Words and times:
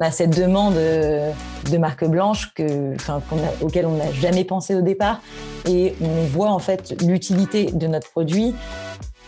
a 0.00 0.10
cette 0.10 0.36
demande 0.36 0.74
de 0.74 1.78
marque 1.78 2.04
blanche 2.04 2.52
que, 2.54 2.94
auquel 3.62 3.86
on 3.86 3.96
n'a 3.96 4.10
jamais 4.12 4.44
pensé 4.44 4.74
au 4.74 4.82
départ, 4.82 5.20
et 5.68 5.94
on 6.02 6.24
voit 6.26 6.50
en 6.50 6.58
fait 6.58 7.00
l'utilité 7.02 7.66
de 7.72 7.86
notre 7.86 8.10
produit. 8.10 8.54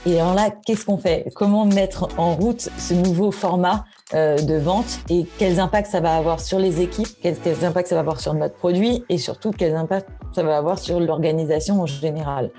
Et 0.05 0.21
alors 0.21 0.35
là, 0.35 0.51
qu'est-ce 0.67 0.85
qu'on 0.85 0.99
fait? 0.99 1.31
Comment 1.37 1.65
mettre 1.65 2.09
en 2.17 2.35
route 2.35 2.69
ce 2.77 2.93
nouveau 2.93 3.31
format 3.31 3.85
euh, 4.15 4.37
de 4.37 4.57
vente? 4.57 4.99
Et 5.09 5.27
quels 5.39 5.61
impacts 5.61 5.93
ça 5.93 6.01
va 6.01 6.17
avoir 6.17 6.41
sur 6.41 6.59
les 6.59 6.81
équipes, 6.81 7.07
quels, 7.23 7.37
quels 7.37 7.65
impacts 7.65 7.89
ça 7.89 7.95
va 7.95 8.01
avoir 8.01 8.21
sur 8.21 8.35
notre 8.35 8.57
produit? 8.57 9.05
Et 9.09 9.19
surtout 9.19 9.53
quels 9.53 9.77
impacts 9.77 10.09
ça 10.35 10.43
va 10.43 10.57
avoir 10.57 10.81
sur 10.81 10.99
l'organisation 10.99 11.83
en 11.83 11.87
général? 11.87 12.51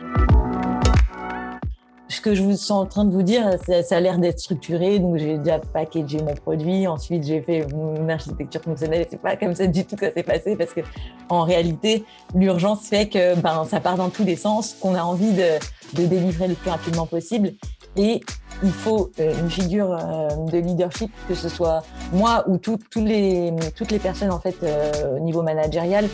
Ce 2.14 2.21
que 2.21 2.36
je 2.36 2.43
vous 2.43 2.55
suis 2.55 2.71
en 2.71 2.86
train 2.86 3.05
de 3.05 3.11
vous 3.11 3.23
dire, 3.23 3.45
ça, 3.66 3.95
a 3.95 3.99
l'air 3.99 4.17
d'être 4.20 4.40
structuré. 4.40 4.99
Donc, 4.99 5.17
j'ai 5.17 5.38
déjà 5.38 5.59
packagé 5.59 6.20
mon 6.21 6.34
produit. 6.34 6.88
Ensuite, 6.88 7.23
j'ai 7.23 7.41
fait 7.41 7.66
mon 7.73 8.08
architecture 8.09 8.62
fonctionnelle. 8.62 9.05
C'est 9.09 9.21
pas 9.21 9.35
comme 9.35 9.55
ça 9.55 9.67
du 9.67 9.85
tout 9.85 9.95
que 9.95 10.05
ça 10.05 10.13
s'est 10.13 10.23
passé 10.23 10.55
parce 10.55 10.73
que, 10.73 10.81
en 11.30 11.44
réalité, 11.44 12.05
l'urgence 12.35 12.88
fait 12.88 13.07
que, 13.07 13.35
ben, 13.35 13.66
ça 13.66 13.80
part 13.80 13.98
dans 13.98 14.09
tous 14.09 14.23
les 14.23 14.35
sens, 14.35 14.76
qu'on 14.80 14.95
a 14.95 15.04
envie 15.04 15.34
de, 15.34 15.59
de 15.94 16.05
délivrer 16.05 16.48
le 16.48 16.55
plus 16.55 16.70
rapidement 16.70 17.05
possible. 17.05 17.54
Et 17.95 18.21
il 18.63 18.71
faut 18.71 19.12
euh, 19.20 19.34
une 19.40 19.49
figure 19.49 19.91
euh, 19.91 20.30
de 20.52 20.57
leadership, 20.57 21.12
que 21.27 21.35
ce 21.35 21.49
soit 21.49 21.84
moi 22.12 22.43
ou 22.48 22.59
les, 22.95 23.54
toutes 23.76 23.91
les 23.91 23.99
personnes, 23.99 24.32
en 24.32 24.40
fait, 24.40 24.55
euh, 24.63 25.18
au 25.18 25.20
niveau 25.20 25.41
managérial, 25.41 26.07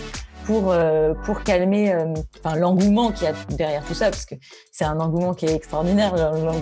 pour, 0.49 0.71
euh, 0.71 1.13
pour 1.26 1.44
calmer 1.44 1.94
euh, 1.94 2.12
l'engouement 2.55 3.12
qu'il 3.12 3.26
y 3.26 3.27
a 3.27 3.34
derrière 3.49 3.85
tout 3.85 3.94
ça, 3.94 4.09
parce 4.09 4.26
que 4.26 4.34
c'est 4.71 4.84
un 4.84 4.99
engouement 4.99 5.35
qui 5.35 5.45
est 5.45 5.53
extraordinaire, 5.53 6.16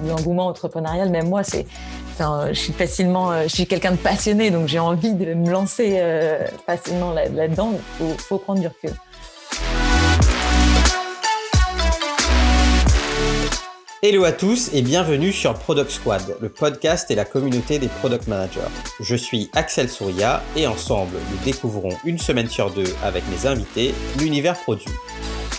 l'engouement 0.06 0.48
entrepreneurial. 0.48 1.10
Même 1.10 1.30
moi, 1.30 1.42
c'est, 1.46 1.66
enfin, 2.12 2.48
je 2.50 2.60
suis 2.60 2.74
facilement, 2.74 3.32
euh, 3.32 3.44
je 3.44 3.56
suis 3.56 3.66
quelqu'un 3.66 3.92
de 3.92 3.96
passionné, 3.96 4.52
donc 4.52 4.68
j'ai 4.68 4.80
envie 4.80 5.14
de 5.14 5.34
me 5.34 5.50
lancer 5.50 6.02
facilement 6.66 7.14
là-dedans. 7.14 7.72
Il 7.72 8.08
faut, 8.08 8.18
faut 8.18 8.38
prendre 8.40 8.60
du 8.60 8.68
recul. 8.68 8.92
Hello 14.04 14.26
à 14.26 14.32
tous 14.32 14.72
et 14.76 14.84
bienvenue 14.84 15.32
sur 15.32 15.56
Product 15.56 15.90
Squad, 15.90 16.38
le 16.40 16.50
podcast 16.50 17.10
et 17.10 17.16
la 17.16 17.26
communauté 17.26 17.80
des 17.80 17.88
product 17.88 18.28
managers. 18.28 18.70
Je 19.00 19.16
suis 19.16 19.50
Axel 19.54 19.90
Souria 19.90 20.44
et 20.56 20.68
ensemble, 20.68 21.18
nous 21.32 21.44
découvrons 21.44 21.90
une 22.06 22.20
semaine 22.20 22.48
sur 22.48 22.72
deux 22.72 22.94
avec 23.02 23.24
mes 23.28 23.48
invités 23.48 23.96
l'univers 24.20 24.54
produit. 24.54 24.92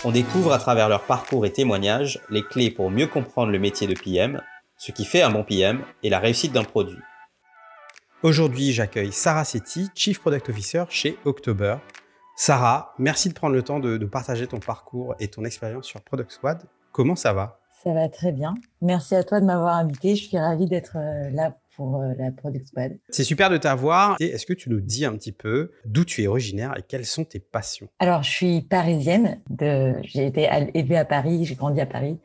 On 0.05 0.11
découvre 0.11 0.53
à 0.53 0.57
travers 0.57 0.87
leur 0.87 1.03
parcours 1.03 1.45
et 1.45 1.51
témoignages 1.51 2.21
les 2.29 2.41
clés 2.41 2.71
pour 2.71 2.89
mieux 2.89 3.07
comprendre 3.07 3.51
le 3.51 3.59
métier 3.59 3.87
de 3.87 3.93
PM, 3.93 4.41
ce 4.77 4.93
qui 4.93 5.03
fait 5.03 5.21
un 5.21 5.31
bon 5.31 5.43
PM 5.43 5.83
et 6.01 6.09
la 6.09 6.19
réussite 6.19 6.53
d'un 6.53 6.63
produit. 6.63 7.01
Aujourd'hui, 8.23 8.71
j'accueille 8.71 9.11
Sarah 9.11 9.43
Setti, 9.43 9.89
Chief 9.95 10.17
Product 10.17 10.47
Officer 10.47 10.85
chez 10.87 11.17
October. 11.25 11.75
Sarah, 12.37 12.93
merci 12.99 13.27
de 13.27 13.33
prendre 13.33 13.53
le 13.53 13.63
temps 13.63 13.81
de, 13.81 13.97
de 13.97 14.05
partager 14.05 14.47
ton 14.47 14.59
parcours 14.59 15.13
et 15.19 15.27
ton 15.27 15.43
expérience 15.43 15.87
sur 15.87 15.99
Product 15.99 16.31
Squad. 16.31 16.63
Comment 16.93 17.17
ça 17.17 17.33
va? 17.33 17.59
Ça 17.83 17.93
va 17.93 18.09
très 18.09 18.31
bien. 18.31 18.55
Merci 18.81 19.15
à 19.15 19.23
toi 19.23 19.39
de 19.39 19.45
m'avoir 19.45 19.75
invité. 19.75 20.15
Je 20.15 20.27
suis 20.27 20.37
ravie 20.37 20.65
d'être 20.65 20.97
euh, 20.97 21.29
là 21.29 21.57
pour 21.77 22.01
euh, 22.01 22.11
la 22.17 22.29
Product 22.31 22.67
Squad. 22.67 22.97
C'est 23.09 23.23
super 23.23 23.49
de 23.49 23.55
t'avoir. 23.55 24.17
Est-ce 24.19 24.45
que 24.45 24.53
tu 24.53 24.69
nous 24.69 24.81
dis 24.81 25.05
un 25.05 25.13
petit 25.13 25.31
peu 25.31 25.71
d'où 25.85 26.03
tu 26.03 26.21
es 26.21 26.27
originaire 26.27 26.73
et 26.77 26.81
quelles 26.85 27.05
sont 27.05 27.23
tes 27.23 27.39
passions? 27.39 27.87
Alors, 27.99 28.23
je 28.23 28.29
suis 28.29 28.61
parisienne. 28.61 29.39
De... 29.49 29.93
J'ai 30.03 30.25
été 30.25 30.49
élevée 30.73 30.97
à 30.97 31.05
Paris, 31.05 31.45
j'ai 31.45 31.55
grandi 31.55 31.79
à 31.79 31.85
Paris. 31.85 32.19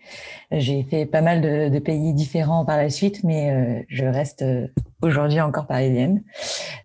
J'ai 0.50 0.82
fait 0.82 1.06
pas 1.06 1.20
mal 1.20 1.40
de, 1.40 1.78
pays 1.78 2.14
différents 2.14 2.64
par 2.64 2.76
la 2.76 2.90
suite, 2.90 3.22
mais 3.22 3.52
euh, 3.52 3.84
je 3.88 4.06
reste 4.06 4.44
aujourd'hui 5.02 5.40
encore 5.40 5.68
parisienne. 5.68 6.24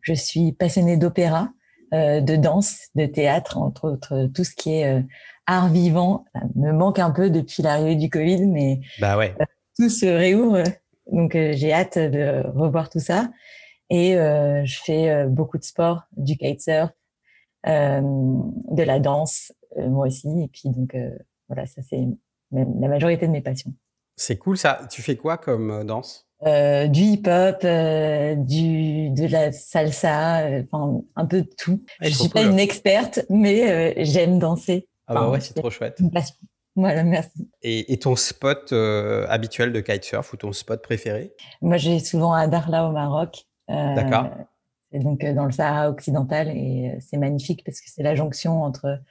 Je 0.01 0.13
suis 0.13 0.51
passionnée 0.51 0.97
d'opéra, 0.97 1.49
de 1.91 2.35
danse, 2.35 2.89
de 2.93 3.07
théâtre, 3.07 3.57
entre 3.57 3.89
autres, 3.89 4.29
tout 4.35 4.43
ce 4.43 4.53
qui 4.53 4.73
est 4.73 5.03
art 5.49 5.69
vivant 5.69 6.25
me 6.55 6.71
manque 6.71 6.99
un 6.99 7.09
peu 7.09 7.29
depuis 7.29 7.63
l'arrivée 7.63 7.95
du 7.95 8.09
Covid, 8.09 8.45
mais 8.45 8.81
bah 8.99 9.17
ouais. 9.17 9.33
Euh, 9.41 9.45
tout 9.77 9.89
se 9.89 10.05
réouvre. 10.05 10.63
Donc 11.11 11.35
euh, 11.35 11.53
j'ai 11.55 11.73
hâte 11.73 11.97
de 11.97 12.47
revoir 12.55 12.89
tout 12.89 12.99
ça. 12.99 13.29
Et 13.89 14.15
euh, 14.15 14.63
je 14.65 14.79
fais 14.83 15.25
beaucoup 15.25 15.57
de 15.57 15.63
sport, 15.63 16.03
du 16.15 16.37
kitesurf, 16.37 16.91
de 17.65 18.83
la 18.83 18.99
danse, 18.99 19.51
moi 19.75 20.05
aussi. 20.05 20.27
Et 20.43 20.47
puis 20.47 20.69
donc 20.69 20.95
voilà, 21.47 21.65
ça 21.65 21.81
c'est 21.89 22.05
la 22.51 22.87
majorité 22.87 23.25
de 23.25 23.31
mes 23.31 23.41
passions. 23.41 23.73
C'est 24.15 24.37
cool 24.37 24.57
ça. 24.57 24.81
Tu 24.91 25.01
fais 25.01 25.15
quoi 25.15 25.37
comme 25.37 25.83
danse? 25.85 26.27
Du 26.43 27.01
hip-hop, 27.01 27.61
du 28.45 29.09
de 29.09 29.27
la 29.27 29.51
salsa, 29.51 30.43
enfin 30.71 31.01
un 31.15 31.25
peu 31.25 31.41
de 31.41 31.49
tout. 31.57 31.83
je 31.99 32.09
suis 32.09 32.29
pas 32.29 32.43
une 32.43 32.59
experte, 32.59 33.25
mais 33.29 34.05
j'aime 34.05 34.37
danser. 34.37 34.88
Ah 35.09 35.15
bah 35.15 35.29
ouais, 35.29 35.39
c'est 35.39 35.55
trop 35.55 35.71
chouette. 35.71 35.99
Voilà, 36.75 37.03
merci. 37.03 37.49
Et, 37.61 37.97
ton 37.97 38.15
spot 38.15 38.71
euh, 38.71 39.25
habituel 39.27 39.73
de 39.73 39.81
kitesurf 39.81 40.31
ou 40.31 40.37
ton 40.37 40.53
spot 40.53 40.81
préféré? 40.81 41.33
Moi, 41.61 41.77
j'ai 41.77 41.99
souvent 41.99 42.31
à 42.33 42.47
Darla 42.47 42.87
au 42.87 42.91
Maroc. 42.91 43.45
Euh, 43.69 43.95
D'accord. 43.95 44.29
C'est 44.91 44.99
donc 44.99 45.23
euh, 45.23 45.33
dans 45.33 45.45
le 45.45 45.51
Sahara 45.51 45.89
occidental 45.89 46.47
et 46.47 46.97
c'est 47.01 47.17
magnifique 47.17 47.63
parce 47.65 47.81
que 47.81 47.89
c'est 47.89 48.03
la 48.03 48.15
jonction 48.15 48.63
entre, 48.63 49.01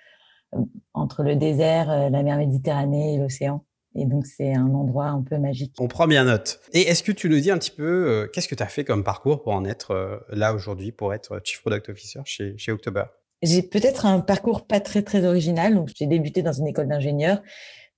entre 0.94 1.22
le 1.22 1.36
désert, 1.36 2.10
la 2.10 2.22
mer 2.22 2.38
Méditerranée 2.38 3.14
et 3.14 3.18
l'océan. 3.18 3.64
Et 3.94 4.06
donc, 4.06 4.26
c'est 4.26 4.54
un 4.54 4.72
endroit 4.74 5.06
un 5.06 5.22
peu 5.22 5.36
magique. 5.38 5.74
On 5.78 5.88
prend 5.88 6.06
bien 6.06 6.24
note. 6.24 6.60
Et 6.72 6.82
est-ce 6.82 7.02
que 7.02 7.12
tu 7.12 7.28
nous 7.28 7.40
dis 7.40 7.50
un 7.50 7.58
petit 7.58 7.70
peu, 7.70 8.30
qu'est-ce 8.32 8.48
que 8.48 8.54
tu 8.54 8.62
as 8.62 8.66
fait 8.66 8.84
comme 8.84 9.02
parcours 9.02 9.42
pour 9.42 9.52
en 9.52 9.64
être 9.64 10.24
là 10.30 10.54
aujourd'hui, 10.54 10.92
pour 10.92 11.12
être 11.12 11.40
Chief 11.44 11.60
Product 11.60 11.88
Officer 11.88 12.20
chez, 12.24 12.56
chez 12.56 12.70
October? 12.70 13.04
J'ai 13.42 13.62
peut-être 13.62 14.06
un 14.06 14.20
parcours 14.20 14.66
pas 14.66 14.80
très 14.80 15.02
très 15.02 15.24
original. 15.24 15.74
Donc 15.74 15.90
j'ai 15.94 16.06
débuté 16.06 16.42
dans 16.42 16.52
une 16.52 16.66
école 16.66 16.88
d'ingénieur, 16.88 17.40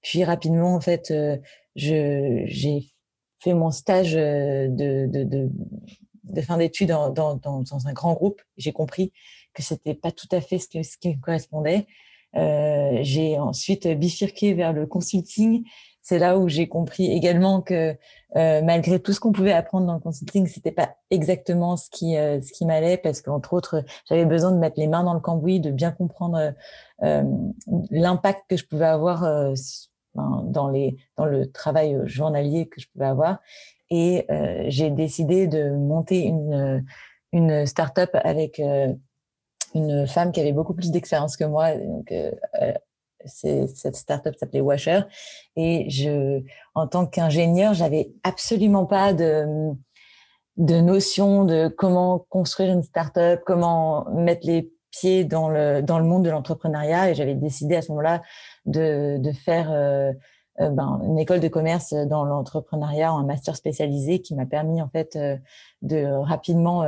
puis 0.03 0.25
rapidement 0.25 0.75
en 0.75 0.81
fait, 0.81 1.11
euh, 1.11 1.37
j'ai 1.75 2.91
fait 3.39 3.55
mon 3.55 3.71
stage 3.71 4.15
euh, 4.17 4.69
de 4.71 6.41
fin 6.43 6.59
d'études 6.59 6.91
dans, 6.91 7.39
un 7.87 7.93
grand 7.93 8.15
groupe. 8.15 8.43
J'ai 8.57 8.73
compris 8.73 9.13
que 9.55 9.63
c'était 9.63 9.95
pas 9.95 10.13
tout 10.13 10.29
à 10.33 10.41
fait 10.41 10.59
ce 10.59 10.69
qui 10.69 11.09
me 11.09 11.21
correspondait. 11.21 11.87
Euh, 12.37 12.99
j'ai 13.03 13.39
ensuite 13.39 13.89
bifurqué 13.89 14.55
vers 14.55 14.73
le 14.73 14.87
consulting 14.87 15.65
c'est 16.03 16.19
là 16.19 16.39
où 16.39 16.49
j'ai 16.49 16.69
compris 16.69 17.11
également 17.13 17.61
que 17.61 17.97
euh, 18.37 18.63
malgré 18.63 19.01
tout 19.01 19.13
ce 19.13 19.21
qu'on 19.21 19.33
pouvait 19.33 19.53
apprendre 19.53 19.87
dans 19.87 19.95
le 19.95 20.01
consulting, 20.01 20.47
c'était 20.47 20.73
pas 20.73 20.97
exactement 21.11 21.77
ce 21.77 21.91
qui 21.91 22.17
euh, 22.17 22.41
ce 22.41 22.53
qui 22.53 22.65
m'allait 22.65 22.97
parce 22.97 23.21
qu'entre 23.21 23.53
autres, 23.53 23.85
j'avais 24.09 24.25
besoin 24.25 24.53
de 24.53 24.59
mettre 24.59 24.79
les 24.79 24.87
mains 24.87 25.05
dans 25.05 25.15
le 25.15 25.21
cambouis, 25.21 25.61
de 25.61 25.71
bien 25.71 25.91
comprendre 25.91 26.55
euh, 27.03 27.25
l'impact 27.91 28.45
que 28.49 28.57
je 28.57 28.67
pouvais 28.67 28.87
avoir 28.87 29.23
dans 30.15 30.69
les 30.69 30.97
dans 31.17 31.27
le 31.27 31.51
travail 31.51 31.97
journalier 32.05 32.67
que 32.67 32.81
je 32.81 32.89
pouvais 32.89 33.07
avoir. 33.07 33.41
Et 33.91 34.27
j'ai 34.69 34.91
décidé 34.91 35.47
de 35.47 35.71
monter 35.71 36.25
une 36.25 36.85
une 37.33 37.67
start-up 37.67 38.11
avec 38.15 38.61
une 39.75 40.07
femme 40.07 40.33
qui 40.33 40.41
avait 40.41 40.53
beaucoup 40.53 40.75
plus 40.75 40.91
d'expérience 40.91 41.37
que 41.37 41.45
moi, 41.45 41.77
donc 41.77 42.13
cette 43.27 43.97
startup 43.97 44.35
s'appelait 44.37 44.61
Washer. 44.61 45.01
Et 45.57 45.89
je, 45.91 46.43
en 46.75 46.87
tant 46.87 47.07
qu'ingénieur, 47.07 47.75
j'avais 47.75 48.13
absolument 48.23 48.87
pas 48.87 49.13
de, 49.13 49.73
de 50.57 50.81
notion 50.81 51.45
de 51.45 51.69
comment 51.69 52.27
construire 52.29 52.73
une 52.73 52.83
startup, 52.83 53.41
comment 53.47 54.09
mettre 54.11 54.47
les 54.47 54.71
pieds 54.91 55.25
dans 55.25 55.49
le, 55.49 55.83
dans 55.83 55.99
le 55.99 56.05
monde 56.05 56.25
de 56.25 56.31
l'entrepreneuriat. 56.31 57.11
Et 57.11 57.15
j'avais 57.15 57.35
décidé 57.35 57.77
à 57.77 57.83
ce 57.83 57.89
moment-là 57.93 58.23
de, 58.67 59.19
de 59.19 59.33
faire 59.33 59.71
euh, 59.71 60.13
euh, 60.61 60.69
ben, 60.71 61.01
une 61.05 61.19
école 61.19 61.41
de 61.41 61.49
commerce 61.49 61.95
dans 61.95 62.25
l'entrepreneuriat, 62.25 63.11
un 63.11 63.25
master 63.25 63.57
spécialisé 63.57 64.21
qui 64.21 64.35
m'a 64.35 64.47
permis 64.47 64.83
en 64.83 64.89
fait 64.89 65.17
euh, 65.17 65.37
de 65.83 66.05
rapidement 66.05 66.85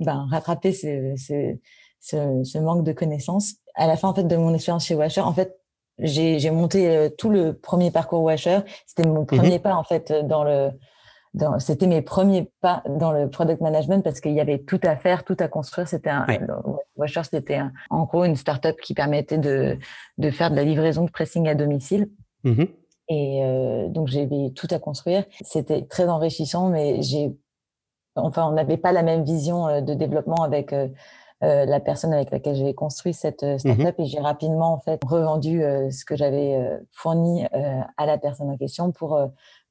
ben, 0.00 0.26
rattraper 0.30 0.72
ce, 0.72 1.14
ce, 1.16 1.56
ce, 2.00 2.42
ce 2.44 2.58
manque 2.58 2.84
de 2.84 2.92
connaissances 2.92 3.54
à 3.74 3.86
la 3.86 3.96
fin 3.96 4.08
en 4.08 4.14
fait 4.14 4.24
de 4.24 4.36
mon 4.36 4.54
expérience 4.54 4.86
chez 4.86 4.94
Washer, 4.94 5.20
en 5.20 5.32
fait, 5.32 5.58
j'ai 5.98 6.50
monté 6.50 6.88
euh, 6.88 7.08
tout 7.08 7.30
le 7.30 7.52
premier 7.54 7.90
parcours 7.90 8.22
Washer. 8.22 8.60
C'était 8.86 9.04
mon 9.04 9.24
premier 9.24 9.56
mhm. 9.56 9.60
pas 9.60 9.74
en 9.74 9.84
fait 9.84 10.12
dans 10.24 10.44
le 10.44 10.70
c'était 11.58 11.86
mes 11.86 12.02
premiers 12.02 12.50
pas 12.60 12.82
dans 12.88 13.12
le 13.12 13.30
product 13.30 13.60
management 13.60 14.02
parce 14.02 14.20
qu'il 14.20 14.32
y 14.32 14.40
avait 14.40 14.58
tout 14.58 14.80
à 14.82 14.96
faire, 14.96 15.24
tout 15.24 15.36
à 15.38 15.46
construire. 15.46 15.86
C'était 15.86 16.10
un 16.10 16.26
Washer, 16.96 17.22
c'était 17.30 17.60
en 17.88 18.04
gros 18.04 18.24
une 18.24 18.34
startup 18.34 18.76
qui 18.80 18.94
permettait 18.94 19.38
de 19.38 19.78
de 20.18 20.30
faire 20.30 20.50
de 20.50 20.56
la 20.56 20.64
livraison 20.64 21.04
de 21.04 21.10
pressing 21.10 21.46
à 21.48 21.54
domicile. 21.54 22.10
Mhm. 22.44 22.66
Et 23.10 23.44
euh, 23.44 23.88
donc 23.88 24.08
j'avais 24.08 24.50
tout 24.56 24.68
à 24.70 24.78
construire. 24.78 25.24
C'était 25.42 25.86
très 25.86 26.08
enrichissant, 26.08 26.68
mais 26.70 27.00
j'ai 27.02 27.36
enfin 28.16 28.46
on 28.48 28.52
n'avait 28.52 28.78
pas 28.78 28.92
la 28.92 29.02
même 29.02 29.22
vision 29.22 29.68
euh, 29.68 29.80
de 29.82 29.94
développement 29.94 30.42
avec 30.42 30.74
euh, 31.42 31.64
la 31.64 31.80
personne 31.80 32.12
avec 32.12 32.30
laquelle 32.30 32.54
j'avais 32.54 32.74
construit 32.74 33.14
cette 33.14 33.42
euh, 33.44 33.56
startup 33.56 33.98
mhm. 33.98 34.04
et 34.04 34.06
j'ai 34.06 34.20
rapidement 34.20 34.74
en 34.74 34.78
fait 34.78 35.00
revendu 35.06 35.64
euh, 35.64 35.90
ce 35.90 36.04
que 36.04 36.14
j'avais 36.14 36.60
fourni 36.92 37.46
à 37.96 38.06
la 38.06 38.18
personne 38.18 38.50
en 38.50 38.56
question 38.58 38.92
pour 38.92 39.18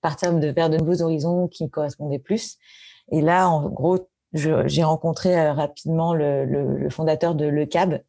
partir 0.02 0.34
de 0.34 0.48
vers 0.48 0.70
de 0.70 0.78
nouveaux 0.78 1.02
horizons 1.02 1.48
qui 1.48 1.64
me 1.64 1.70
correspondaient 1.70 2.20
plus. 2.20 2.58
Et 3.12 3.22
là, 3.22 3.50
en 3.50 3.70
gros, 3.70 4.00
j'ai 4.34 4.84
rencontré 4.84 5.50
rapidement 5.52 6.14
le, 6.14 6.46
le, 6.46 6.90
fondateur 6.90 7.36
de 7.36 7.46
Le 7.46 7.66
Cab, 7.66 8.02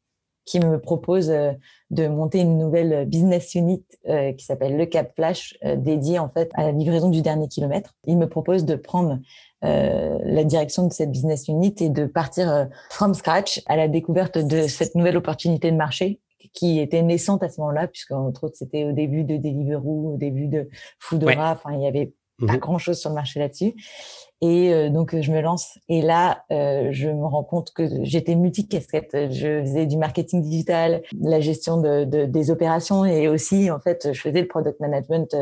qui 0.44 0.60
me 0.60 0.78
propose 0.78 1.28
de 1.28 2.06
monter 2.06 2.40
une 2.40 2.58
nouvelle 2.58 3.06
business 3.06 3.54
unit 3.54 3.84
qui 4.36 4.44
s'appelle 4.44 4.76
Le 4.76 4.86
Cab 4.86 5.08
Flash, 5.14 5.56
dédiée 5.76 6.18
en 6.18 6.28
fait 6.28 6.50
à 6.54 6.64
la 6.64 6.72
livraison 6.72 7.08
du 7.08 7.22
dernier 7.22 7.48
kilomètre. 7.48 7.94
Il 8.06 8.18
me 8.18 8.28
propose 8.28 8.64
de 8.64 8.74
prendre 8.74 9.18
la 9.62 10.44
direction 10.44 10.86
de 10.86 10.92
cette 10.92 11.10
business 11.10 11.48
unit 11.48 11.74
et 11.80 11.88
de 11.88 12.06
partir 12.06 12.68
from 12.90 13.14
scratch 13.14 13.62
à 13.66 13.76
la 13.76 13.88
découverte 13.88 14.38
de 14.38 14.66
cette 14.66 14.94
nouvelle 14.94 15.16
opportunité 15.16 15.70
de 15.70 15.76
marché 15.76 16.20
qui 16.52 16.80
était 16.80 17.02
naissante 17.02 17.42
à 17.44 17.48
ce 17.48 17.60
moment-là, 17.60 17.86
puisque 17.86 18.10
entre 18.10 18.44
autres 18.44 18.56
c'était 18.56 18.84
au 18.84 18.92
début 18.92 19.22
de 19.22 19.36
Deliveroo, 19.36 20.14
au 20.14 20.16
début 20.16 20.48
de 20.48 20.68
Foodora, 20.98 21.52
enfin 21.52 21.74
il 21.74 21.82
y 21.82 21.86
avait 21.86 22.12
pas 22.46 22.54
mmh 22.54 22.58
grand-chose 22.58 22.98
sur 22.98 23.10
le 23.10 23.14
marché 23.14 23.40
là-dessus. 23.40 23.74
Et 24.42 24.72
euh, 24.72 24.88
donc 24.88 25.20
je 25.20 25.32
me 25.32 25.40
lance 25.42 25.78
et 25.88 26.00
là 26.00 26.44
euh, 26.50 26.88
je 26.92 27.08
me 27.10 27.26
rends 27.26 27.44
compte 27.44 27.72
que 27.72 28.04
j'étais 28.04 28.34
multi-casquette. 28.34 29.10
Je 29.30 29.60
faisais 29.62 29.86
du 29.86 29.96
marketing 29.98 30.42
digital, 30.42 31.02
la 31.20 31.40
gestion 31.40 31.80
de, 31.80 32.04
de, 32.04 32.24
des 32.24 32.50
opérations 32.50 33.04
et 33.04 33.28
aussi 33.28 33.70
en 33.70 33.80
fait 33.80 34.12
je 34.12 34.20
faisais 34.20 34.40
le 34.40 34.48
product 34.48 34.80
management 34.80 35.36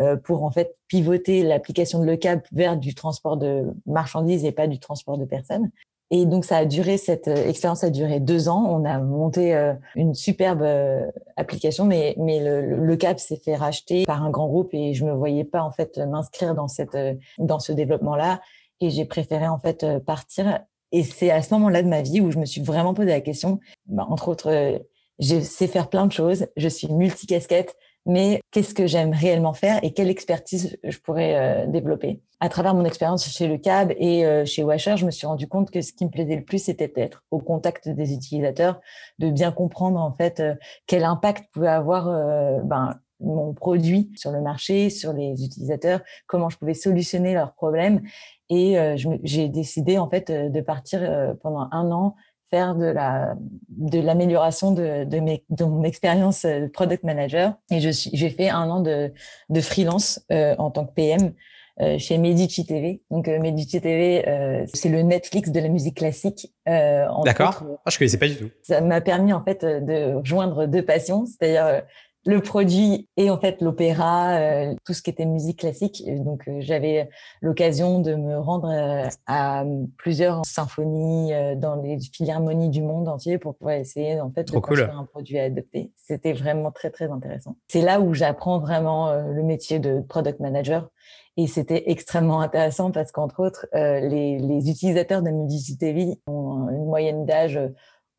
euh, 0.00 0.16
pour 0.16 0.42
en 0.42 0.50
fait 0.50 0.76
pivoter 0.88 1.42
l'application 1.42 2.00
de 2.00 2.04
Le 2.06 2.16
Cap 2.16 2.46
vers 2.52 2.76
du 2.76 2.94
transport 2.94 3.36
de 3.36 3.64
marchandises 3.86 4.44
et 4.44 4.52
pas 4.52 4.66
du 4.66 4.78
transport 4.78 5.16
de 5.18 5.24
personnes. 5.24 5.70
Et 6.10 6.26
donc, 6.26 6.44
ça 6.44 6.58
a 6.58 6.64
duré, 6.64 6.96
cette 6.96 7.28
euh, 7.28 7.48
expérience 7.48 7.82
a 7.82 7.90
duré 7.90 8.20
deux 8.20 8.48
ans. 8.48 8.64
On 8.68 8.84
a 8.84 8.98
monté 8.98 9.54
euh, 9.54 9.72
une 9.96 10.14
superbe 10.14 10.62
euh, 10.62 11.10
application, 11.36 11.86
mais, 11.86 12.14
le, 12.18 12.76
le 12.76 12.96
CAP 12.96 13.18
s'est 13.18 13.40
fait 13.42 13.56
racheter 13.56 14.04
par 14.04 14.22
un 14.22 14.30
grand 14.30 14.46
groupe 14.46 14.74
et 14.74 14.94
je 14.94 15.04
me 15.04 15.12
voyais 15.12 15.44
pas, 15.44 15.62
en 15.62 15.72
fait, 15.72 15.98
m'inscrire 15.98 16.54
dans 16.54 16.68
cette, 16.68 16.96
dans 17.38 17.58
ce 17.58 17.72
développement-là. 17.72 18.40
Et 18.80 18.90
j'ai 18.90 19.06
préféré, 19.06 19.48
en 19.48 19.58
fait, 19.58 19.86
partir. 20.04 20.60
Et 20.92 21.02
c'est 21.02 21.30
à 21.30 21.42
ce 21.42 21.54
moment-là 21.54 21.82
de 21.82 21.88
ma 21.88 22.02
vie 22.02 22.20
où 22.20 22.30
je 22.30 22.38
me 22.38 22.44
suis 22.44 22.60
vraiment 22.60 22.94
posé 22.94 23.08
la 23.08 23.20
question, 23.20 23.58
bah, 23.86 24.06
entre 24.08 24.28
autres, 24.28 24.80
je 25.18 25.40
sais 25.40 25.66
faire 25.66 25.88
plein 25.88 26.06
de 26.06 26.12
choses, 26.12 26.46
je 26.56 26.68
suis 26.68 26.88
multicasquette, 26.92 27.76
mais 28.06 28.40
qu'est-ce 28.50 28.74
que 28.74 28.86
j'aime 28.86 29.12
réellement 29.12 29.54
faire 29.54 29.78
et 29.82 29.92
quelle 29.92 30.10
expertise 30.10 30.76
je 30.82 30.98
pourrais 30.98 31.36
euh, 31.36 31.66
développer? 31.66 32.20
À 32.40 32.48
travers 32.48 32.74
mon 32.74 32.84
expérience 32.84 33.26
chez 33.26 33.46
le 33.46 33.56
CAB 33.56 33.92
et 33.96 34.26
euh, 34.26 34.44
chez 34.44 34.62
Washer, 34.62 34.96
je 34.96 35.06
me 35.06 35.10
suis 35.10 35.26
rendu 35.26 35.48
compte 35.48 35.70
que 35.70 35.80
ce 35.80 35.92
qui 35.92 36.04
me 36.04 36.10
plaisait 36.10 36.36
le 36.36 36.44
plus, 36.44 36.58
c'était 36.58 36.88
d'être 36.88 37.24
au 37.30 37.38
contact 37.38 37.88
des 37.88 38.12
utilisateurs, 38.12 38.80
de 39.18 39.30
bien 39.30 39.52
comprendre 39.52 39.98
en 39.98 40.12
fait 40.12 40.40
euh, 40.40 40.54
quel 40.86 41.04
impact 41.04 41.46
pouvait 41.52 41.68
avoir 41.68 42.04
ben, 42.64 42.98
mon 43.20 43.54
produit 43.54 44.10
sur 44.16 44.32
le 44.32 44.42
marché, 44.42 44.90
sur 44.90 45.14
les 45.14 45.42
utilisateurs, 45.42 46.00
comment 46.26 46.50
je 46.50 46.58
pouvais 46.58 46.74
solutionner 46.74 47.32
leurs 47.32 47.54
problèmes. 47.54 48.02
Et 48.50 48.76
j'ai 49.22 49.48
décidé 49.48 49.96
en 49.96 50.10
fait 50.10 50.30
de 50.30 50.60
partir 50.60 51.00
pendant 51.40 51.68
un 51.70 51.90
an 51.90 52.14
faire 52.54 52.74
de 52.76 52.86
la 52.86 53.36
de 53.68 53.98
l'amélioration 53.98 54.70
de, 54.70 55.04
de, 55.04 55.18
mes, 55.18 55.44
de 55.50 55.64
mon 55.64 55.82
expérience 55.82 56.44
euh, 56.44 56.68
product 56.72 57.02
manager 57.02 57.54
et 57.70 57.80
je 57.80 57.90
suis 57.90 58.10
j'ai 58.12 58.30
fait 58.30 58.48
un 58.48 58.70
an 58.70 58.80
de, 58.80 59.12
de 59.48 59.60
freelance 59.60 60.20
euh, 60.30 60.54
en 60.58 60.70
tant 60.70 60.86
que 60.86 60.92
PM 60.92 61.32
euh, 61.80 61.98
chez 61.98 62.18
Medici 62.18 62.64
TV. 62.64 63.02
Donc 63.10 63.26
euh, 63.26 63.40
Medici 63.40 63.80
TV, 63.80 64.28
euh, 64.28 64.64
c'est 64.72 64.88
le 64.88 65.02
Netflix 65.02 65.50
de 65.50 65.58
la 65.58 65.68
musique 65.68 65.96
classique. 65.96 66.54
D'accord. 66.64 67.64
Ah, 67.84 67.90
je 67.90 67.98
connaissais 67.98 68.18
pas 68.18 68.28
du 68.28 68.36
tout. 68.36 68.48
Ça 68.62 68.80
m'a 68.80 69.00
permis 69.00 69.32
en 69.32 69.42
fait 69.42 69.64
de 69.64 70.20
joindre 70.22 70.66
deux 70.66 70.84
passions, 70.84 71.26
c'est-à-dire 71.26 71.82
le 72.26 72.40
produit 72.40 73.08
et 73.16 73.30
en 73.30 73.38
fait 73.38 73.60
l'opéra, 73.60 74.36
euh, 74.36 74.74
tout 74.84 74.92
ce 74.94 75.02
qui 75.02 75.10
était 75.10 75.26
musique 75.26 75.60
classique. 75.60 76.02
Donc 76.06 76.48
euh, 76.48 76.56
j'avais 76.60 77.08
l'occasion 77.42 78.00
de 78.00 78.14
me 78.14 78.38
rendre 78.38 78.70
euh, 78.70 79.08
à 79.26 79.64
plusieurs 79.98 80.44
symphonies 80.44 81.32
dans 81.56 81.76
les 81.76 81.98
philharmonies 82.00 82.70
du 82.70 82.82
monde 82.82 83.08
entier 83.08 83.38
pour 83.38 83.56
pouvoir 83.56 83.76
essayer 83.76 84.20
en 84.20 84.30
fait 84.30 84.44
de 84.44 84.58
construire 84.58 84.98
un 84.98 85.04
produit 85.04 85.38
à 85.38 85.44
adopter. 85.44 85.92
C'était 85.96 86.32
vraiment 86.32 86.70
très 86.70 86.90
très 86.90 87.10
intéressant. 87.10 87.56
C'est 87.68 87.82
là 87.82 88.00
où 88.00 88.14
j'apprends 88.14 88.58
vraiment 88.58 89.12
le 89.14 89.42
métier 89.42 89.78
de 89.78 90.00
product 90.00 90.40
manager. 90.40 90.88
Et 91.36 91.48
c'était 91.48 91.90
extrêmement 91.90 92.40
intéressant 92.40 92.92
parce 92.92 93.10
qu'entre 93.10 93.40
autres, 93.40 93.66
les, 93.72 94.38
les, 94.38 94.70
utilisateurs 94.70 95.20
de 95.20 95.30
Music 95.30 95.78
TV 95.80 96.20
ont 96.28 96.68
une 96.70 96.84
moyenne 96.84 97.26
d'âge 97.26 97.58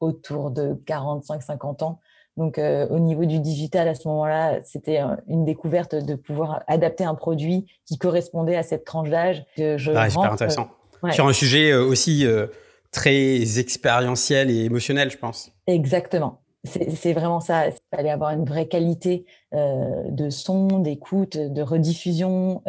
autour 0.01 0.51
de 0.51 0.73
45-50 0.85 1.83
ans. 1.83 1.99
Donc, 2.37 2.57
euh, 2.57 2.85
au 2.89 2.99
niveau 2.99 3.25
du 3.25 3.39
digital, 3.39 3.87
à 3.87 3.95
ce 3.95 4.07
moment-là, 4.09 4.59
c'était 4.63 4.99
une 5.27 5.45
découverte 5.45 5.95
de 5.95 6.15
pouvoir 6.15 6.63
adapter 6.67 7.05
un 7.05 7.15
produit 7.15 7.65
qui 7.85 7.97
correspondait 7.97 8.57
à 8.57 8.63
cette 8.63 8.83
tranche 8.83 9.09
d'âge. 9.09 9.45
Que 9.55 9.77
je 9.77 9.91
ah, 9.95 10.09
super 10.09 10.33
intéressant. 10.33 10.69
Sur 11.11 11.27
un 11.27 11.33
sujet 11.33 11.71
euh, 11.71 11.85
aussi 11.85 12.25
euh, 12.25 12.47
très 12.91 13.59
expérientiel 13.59 14.49
et 14.51 14.65
émotionnel, 14.65 15.09
je 15.11 15.17
pense. 15.17 15.51
Exactement. 15.67 16.41
C'est 16.65 17.13
vraiment 17.13 17.41
ça. 17.41 17.67
Il 17.67 17.73
fallait 17.95 18.09
avoir 18.09 18.31
une 18.31 18.43
vraie 18.43 18.67
qualité 18.67 19.27
de 19.53 20.31
son, 20.31 20.79
d'écoute, 20.79 21.37
de 21.37 21.61
rediffusion. 21.61 22.63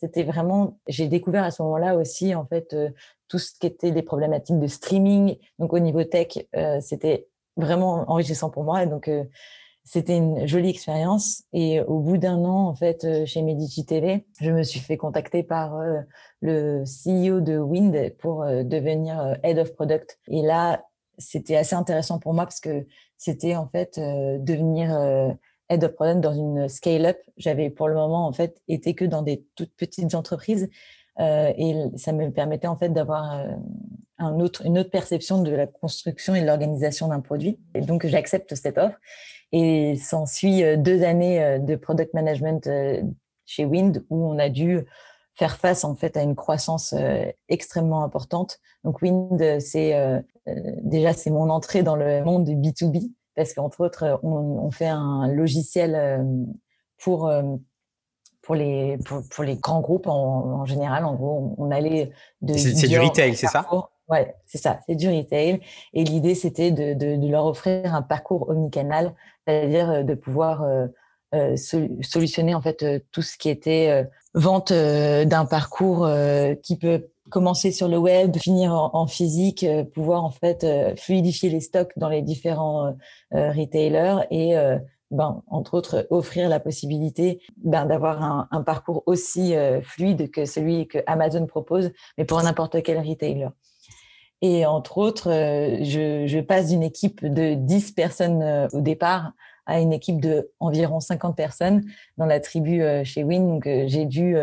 C'était 0.00 0.24
vraiment. 0.24 0.80
J'ai 0.88 1.06
découvert 1.06 1.44
à 1.44 1.52
ce 1.52 1.62
moment-là 1.62 1.94
aussi, 1.94 2.34
en 2.34 2.44
fait, 2.44 2.74
tout 3.28 3.38
ce 3.38 3.52
qui 3.56 3.68
était 3.68 3.92
des 3.92 4.02
problématiques 4.02 4.58
de 4.58 4.66
streaming. 4.66 5.36
Donc, 5.60 5.72
au 5.72 5.78
niveau 5.78 6.02
tech, 6.02 6.38
c'était 6.80 7.28
vraiment 7.56 8.10
enrichissant 8.10 8.50
pour 8.50 8.64
moi. 8.64 8.86
Donc, 8.86 9.08
euh, 9.08 9.24
c'était 9.84 10.16
une 10.16 10.46
jolie 10.46 10.70
expérience. 10.70 11.44
Et 11.52 11.80
au 11.80 12.00
bout 12.00 12.18
d'un 12.18 12.38
an, 12.44 12.68
en 12.68 12.74
fait, 12.74 13.04
euh, 13.04 13.26
chez 13.26 13.42
Medici 13.42 13.84
TV, 13.86 14.26
je 14.40 14.50
me 14.50 14.62
suis 14.62 14.80
fait 14.80 14.96
contacter 14.96 15.42
par 15.42 15.76
euh, 15.76 16.00
le 16.40 16.84
CEO 16.84 17.40
de 17.40 17.58
Wind 17.58 18.16
pour 18.18 18.44
devenir 18.44 19.38
Head 19.42 19.58
of 19.58 19.74
Product. 19.74 20.18
Et 20.28 20.42
là, 20.42 20.84
c'était 21.18 21.56
assez 21.56 21.74
intéressant 21.74 22.18
pour 22.18 22.34
moi 22.34 22.44
parce 22.44 22.60
que 22.60 22.86
c'était 23.16 23.56
en 23.56 23.66
fait 23.68 23.98
devenir 23.98 24.90
Head 25.70 25.82
of 25.82 25.94
Product 25.94 26.20
dans 26.20 26.34
une 26.34 26.68
scale-up. 26.68 27.16
J'avais 27.38 27.70
pour 27.70 27.88
le 27.88 27.94
moment, 27.94 28.26
en 28.26 28.32
fait, 28.32 28.60
été 28.68 28.94
que 28.94 29.06
dans 29.06 29.22
des 29.22 29.46
toutes 29.54 29.74
petites 29.76 30.14
entreprises. 30.14 30.68
et 31.18 31.74
ça 31.96 32.12
me 32.12 32.30
permettait 32.30 32.66
en 32.66 32.76
fait 32.76 32.90
d'avoir 32.90 33.46
un 34.18 34.40
autre, 34.40 34.64
une 34.64 34.78
autre 34.78 34.90
perception 34.90 35.42
de 35.42 35.50
la 35.50 35.66
construction 35.66 36.34
et 36.34 36.40
de 36.40 36.46
l'organisation 36.46 37.08
d'un 37.08 37.20
produit. 37.20 37.58
Et 37.74 37.80
donc, 37.80 38.06
j'accepte 38.06 38.54
cette 38.54 38.78
offre. 38.78 38.96
Et 39.52 39.96
s'ensuit 39.96 40.64
euh, 40.64 40.76
deux 40.76 41.04
années 41.04 41.42
euh, 41.42 41.58
de 41.58 41.76
product 41.76 42.14
management 42.14 42.66
euh, 42.66 43.02
chez 43.44 43.64
Wind 43.64 44.04
où 44.10 44.24
on 44.26 44.38
a 44.38 44.48
dû 44.48 44.84
faire 45.34 45.56
face 45.56 45.84
en 45.84 45.94
fait 45.94 46.16
à 46.16 46.22
une 46.22 46.34
croissance 46.34 46.94
extrêmement 47.50 48.02
importante. 48.02 48.58
Donc 48.84 49.02
Wind, 49.02 49.60
c'est 49.60 49.94
déjà 50.82 51.12
c'est 51.12 51.28
mon 51.28 51.50
entrée 51.50 51.82
dans 51.82 51.94
le 51.94 52.24
monde 52.24 52.44
du 52.44 52.56
B2B 52.56 53.12
parce 53.34 53.52
qu'entre 53.52 53.82
autres, 53.82 54.18
on, 54.22 54.30
on, 54.30 54.70
fait 54.70 54.86
un 54.86 55.28
logiciel 55.28 56.26
pour 56.96 57.30
pour 58.40 58.54
les 58.54 58.96
pour, 59.04 59.22
pour, 59.28 59.44
les 59.44 59.56
grands 59.56 59.82
groupes 59.82 60.06
en, 60.06 60.60
en, 60.60 60.64
général. 60.64 61.04
En 61.04 61.14
gros, 61.14 61.54
on, 61.58 61.70
allait 61.70 62.12
de 62.40 62.54
c'est 62.54 62.88
du 62.88 62.98
retail, 62.98 63.36
c'est 63.36 63.46
ça? 63.46 63.66
Ouais, 64.08 64.36
c'est 64.46 64.58
ça, 64.58 64.78
c'est 64.86 64.94
du 64.94 65.08
retail. 65.08 65.60
Et 65.92 66.04
l'idée, 66.04 66.36
c'était 66.36 66.70
de, 66.70 66.94
de, 66.94 67.16
de, 67.16 67.28
leur 67.28 67.46
offrir 67.46 67.92
un 67.92 68.02
parcours 68.02 68.48
omnicanal, 68.48 69.14
c'est-à-dire 69.46 69.90
euh, 69.90 70.02
de 70.02 70.14
pouvoir 70.14 70.62
euh, 70.62 70.86
euh 71.34 71.56
solutionner 71.56 72.54
en 72.54 72.62
fait 72.62 72.82
euh, 72.84 73.00
tout 73.10 73.22
ce 73.22 73.36
qui 73.36 73.48
était 73.48 74.06
vente 74.34 74.72
d'un 74.72 75.44
parcours 75.46 76.08
qui 76.62 76.76
peut 76.76 77.08
commencer 77.30 77.72
sur 77.72 77.88
le 77.88 77.96
web, 77.96 78.36
finir 78.36 78.72
en, 78.72 79.06
physique, 79.06 79.66
pouvoir 79.94 80.24
en 80.24 80.30
fait 80.30 80.66
fluidifier 81.00 81.48
les 81.48 81.60
stocks 81.60 81.92
dans 81.96 82.10
les 82.10 82.20
différents 82.20 82.94
retailers 83.32 84.26
et 84.30 84.54
ben, 85.10 85.42
entre 85.46 85.72
autres, 85.72 86.06
offrir 86.10 86.50
la 86.50 86.60
possibilité 86.60 87.40
ben, 87.56 87.86
d'avoir 87.86 88.22
un, 88.22 88.46
un, 88.50 88.62
parcours 88.62 89.02
aussi 89.06 89.54
fluide 89.82 90.30
que 90.30 90.44
celui 90.44 90.86
que 90.86 90.98
Amazon 91.06 91.46
propose, 91.46 91.90
mais 92.18 92.26
pour 92.26 92.42
n'importe 92.42 92.82
quel 92.82 92.98
retailer. 92.98 93.48
Et 94.42 94.66
entre 94.66 94.98
autres, 94.98 95.30
euh, 95.30 95.78
je, 95.82 96.26
je 96.26 96.38
passe 96.40 96.68
d'une 96.68 96.82
équipe 96.82 97.24
de 97.24 97.54
10 97.54 97.92
personnes 97.92 98.42
euh, 98.42 98.68
au 98.72 98.80
départ 98.80 99.32
à 99.64 99.80
une 99.80 99.92
équipe 99.92 100.20
de 100.20 100.52
environ 100.60 101.00
50 101.00 101.36
personnes 101.36 101.84
dans 102.18 102.26
la 102.26 102.38
tribu 102.38 102.82
euh, 102.82 103.02
chez 103.02 103.24
Win. 103.24 103.48
Donc, 103.48 103.64
j'ai 103.64 104.04
dû 104.04 104.36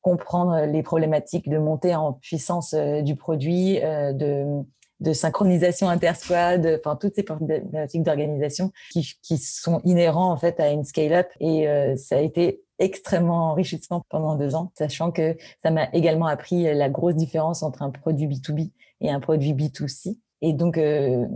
comprendre 0.00 0.66
les 0.66 0.82
problématiques 0.82 1.48
de 1.48 1.58
montée 1.58 1.94
en 1.94 2.12
puissance 2.12 2.74
du 2.74 3.16
produit, 3.16 3.80
de, 3.80 4.62
de 5.00 5.12
synchronisation 5.12 5.88
intersquad, 5.88 6.78
enfin 6.78 6.96
toutes 6.96 7.14
ces 7.16 7.22
problématiques 7.22 8.02
d'organisation 8.02 8.70
qui, 8.92 9.14
qui, 9.22 9.38
sont 9.38 9.80
inhérents 9.84 10.30
en 10.30 10.36
fait 10.36 10.60
à 10.60 10.70
une 10.70 10.84
scale-up. 10.84 11.28
Et 11.40 11.66
ça 11.96 12.16
a 12.16 12.20
été 12.20 12.62
extrêmement 12.78 13.50
enrichissant 13.50 14.02
pendant 14.08 14.36
deux 14.36 14.54
ans, 14.54 14.72
sachant 14.78 15.10
que 15.10 15.36
ça 15.62 15.70
m'a 15.70 15.88
également 15.92 16.26
appris 16.26 16.62
la 16.74 16.88
grosse 16.88 17.16
différence 17.16 17.62
entre 17.62 17.82
un 17.82 17.90
produit 17.90 18.26
B2B 18.26 18.70
et 19.00 19.10
un 19.10 19.20
produit 19.20 19.52
B2C. 19.52 20.16
Et 20.42 20.52
donc, 20.52 20.78
euh, 20.78 21.26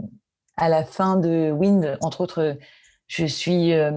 à 0.56 0.68
la 0.68 0.84
fin 0.84 1.16
de 1.16 1.50
Wind, 1.50 1.96
entre 2.00 2.20
autres, 2.20 2.58
je 3.06 3.24
suis, 3.24 3.72
euh, 3.72 3.90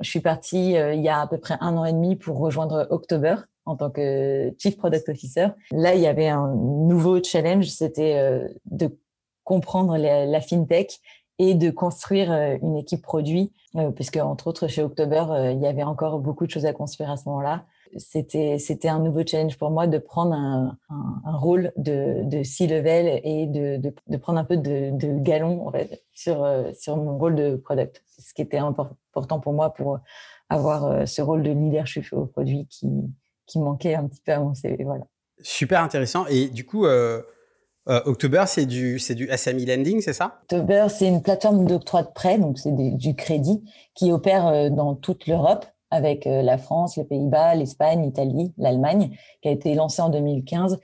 je 0.00 0.10
suis 0.10 0.20
partie 0.20 0.76
euh, 0.76 0.92
il 0.92 1.02
y 1.02 1.08
a 1.08 1.20
à 1.20 1.26
peu 1.26 1.38
près 1.38 1.56
un 1.60 1.76
an 1.76 1.84
et 1.84 1.92
demi 1.92 2.16
pour 2.16 2.38
rejoindre 2.38 2.86
October, 2.90 3.36
en 3.66 3.76
tant 3.76 3.90
que 3.90 4.52
Chief 4.58 4.76
Product 4.76 5.08
Officer. 5.08 5.48
Là, 5.72 5.94
il 5.94 6.00
y 6.00 6.06
avait 6.06 6.28
un 6.28 6.54
nouveau 6.54 7.22
challenge, 7.22 7.68
c'était 7.68 8.42
de 8.66 8.98
comprendre 9.42 9.96
la, 9.96 10.40
fintech 10.40 11.00
et 11.38 11.54
de 11.54 11.70
construire 11.70 12.32
une 12.62 12.76
équipe 12.76 13.02
produit, 13.02 13.52
puisque 13.94 14.16
entre 14.16 14.46
autres 14.46 14.68
chez 14.68 14.82
October, 14.82 15.24
il 15.52 15.60
y 15.60 15.66
avait 15.66 15.82
encore 15.82 16.18
beaucoup 16.18 16.46
de 16.46 16.50
choses 16.50 16.66
à 16.66 16.72
construire 16.72 17.10
à 17.10 17.16
ce 17.16 17.28
moment-là 17.28 17.64
c'était 17.96 18.58
c'était 18.58 18.88
un 18.88 18.98
nouveau 18.98 19.22
challenge 19.26 19.58
pour 19.58 19.70
moi 19.70 19.86
de 19.86 19.98
prendre 19.98 20.34
un, 20.34 20.76
rôle 21.24 21.72
de, 21.76 22.22
de 22.24 22.42
C-level 22.42 23.20
et 23.24 23.46
de, 23.46 24.16
prendre 24.18 24.38
un 24.38 24.44
peu 24.44 24.56
de, 24.56 24.92
galon 25.20 25.72
sur 26.12 26.44
euh, 26.44 26.72
sur 26.74 26.96
mon 26.96 27.18
rôle 27.18 27.34
de 27.34 27.56
product. 27.56 28.02
Ce 28.18 28.34
qui 28.34 28.42
était 28.42 28.58
important 28.58 29.40
pour 29.40 29.52
moi 29.52 29.70
pour 29.70 29.98
avoir 30.48 30.84
euh, 30.84 31.06
ce 31.06 31.22
rôle 31.22 31.42
de 31.42 31.50
leadership 31.50 32.04
au 32.12 32.26
produit 32.26 32.66
qui 32.66 32.88
qui 33.46 33.58
manquait 33.58 33.94
un 33.94 34.06
petit 34.06 34.20
peu 34.24 34.32
à 34.32 34.40
mon 34.40 34.54
CV. 34.54 34.84
Voilà. 34.84 35.04
Super 35.40 35.82
intéressant. 35.82 36.26
Et 36.26 36.48
du 36.48 36.64
coup. 36.64 36.86
Euh... 36.86 37.22
Euh, 37.86 38.00
October, 38.06 38.44
c'est 38.46 38.64
du, 38.64 38.98
c'est 38.98 39.14
du 39.14 39.28
SME 39.28 39.66
Lending, 39.66 40.00
c'est 40.00 40.14
ça? 40.14 40.38
October, 40.44 40.86
c'est 40.88 41.06
une 41.06 41.20
plateforme 41.20 41.66
d'octroi 41.66 42.02
de 42.02 42.08
prêt, 42.14 42.38
donc 42.38 42.58
c'est 42.58 42.72
du 42.74 43.14
crédit 43.14 43.62
qui 43.94 44.10
opère 44.10 44.70
dans 44.70 44.94
toute 44.94 45.26
l'Europe 45.26 45.66
avec 45.94 46.26
euh, 46.26 46.42
la 46.42 46.58
France, 46.58 46.96
les 46.96 47.04
Pays-Bas, 47.04 47.54
l'Espagne, 47.54 48.02
l'Italie, 48.02 48.52
l'Allemagne, 48.58 49.16
qui 49.42 49.48
a 49.48 49.52
été 49.52 49.74
lancée 49.74 50.02
en 50.02 50.10
2015. 50.10 50.80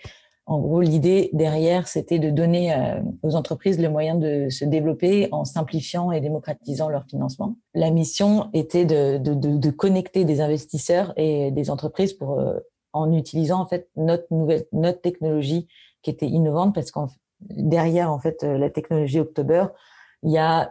En 0.50 0.58
gros, 0.58 0.80
l'idée 0.80 1.30
derrière, 1.32 1.86
c'était 1.86 2.18
de 2.18 2.28
donner 2.28 2.74
euh, 2.74 3.00
aux 3.22 3.36
entreprises 3.36 3.80
le 3.80 3.88
moyen 3.88 4.16
de 4.16 4.48
se 4.50 4.64
développer 4.64 5.28
en 5.30 5.44
simplifiant 5.44 6.10
et 6.10 6.20
démocratisant 6.20 6.88
leur 6.88 7.04
financement. 7.04 7.54
La 7.72 7.92
mission 7.92 8.50
était 8.52 8.84
de, 8.84 9.70
connecter 9.70 10.24
des 10.24 10.40
investisseurs 10.40 11.12
et 11.16 11.52
des 11.52 11.70
entreprises 11.70 12.14
pour, 12.14 12.40
euh, 12.40 12.58
en 12.92 13.12
utilisant 13.12 13.60
en 13.60 13.66
fait 13.66 13.90
notre 13.94 14.24
nouvelle 14.32 14.64
notre 14.72 15.00
technologie 15.00 15.68
qui 16.02 16.10
était 16.10 16.26
innovante 16.26 16.74
parce 16.74 16.90
qu'en 16.90 17.06
derrière 17.40 18.10
en 18.10 18.18
fait 18.18 18.42
la 18.42 18.70
technologie 18.70 19.20
October, 19.20 19.66
il 20.24 20.32
y 20.32 20.38
a 20.38 20.68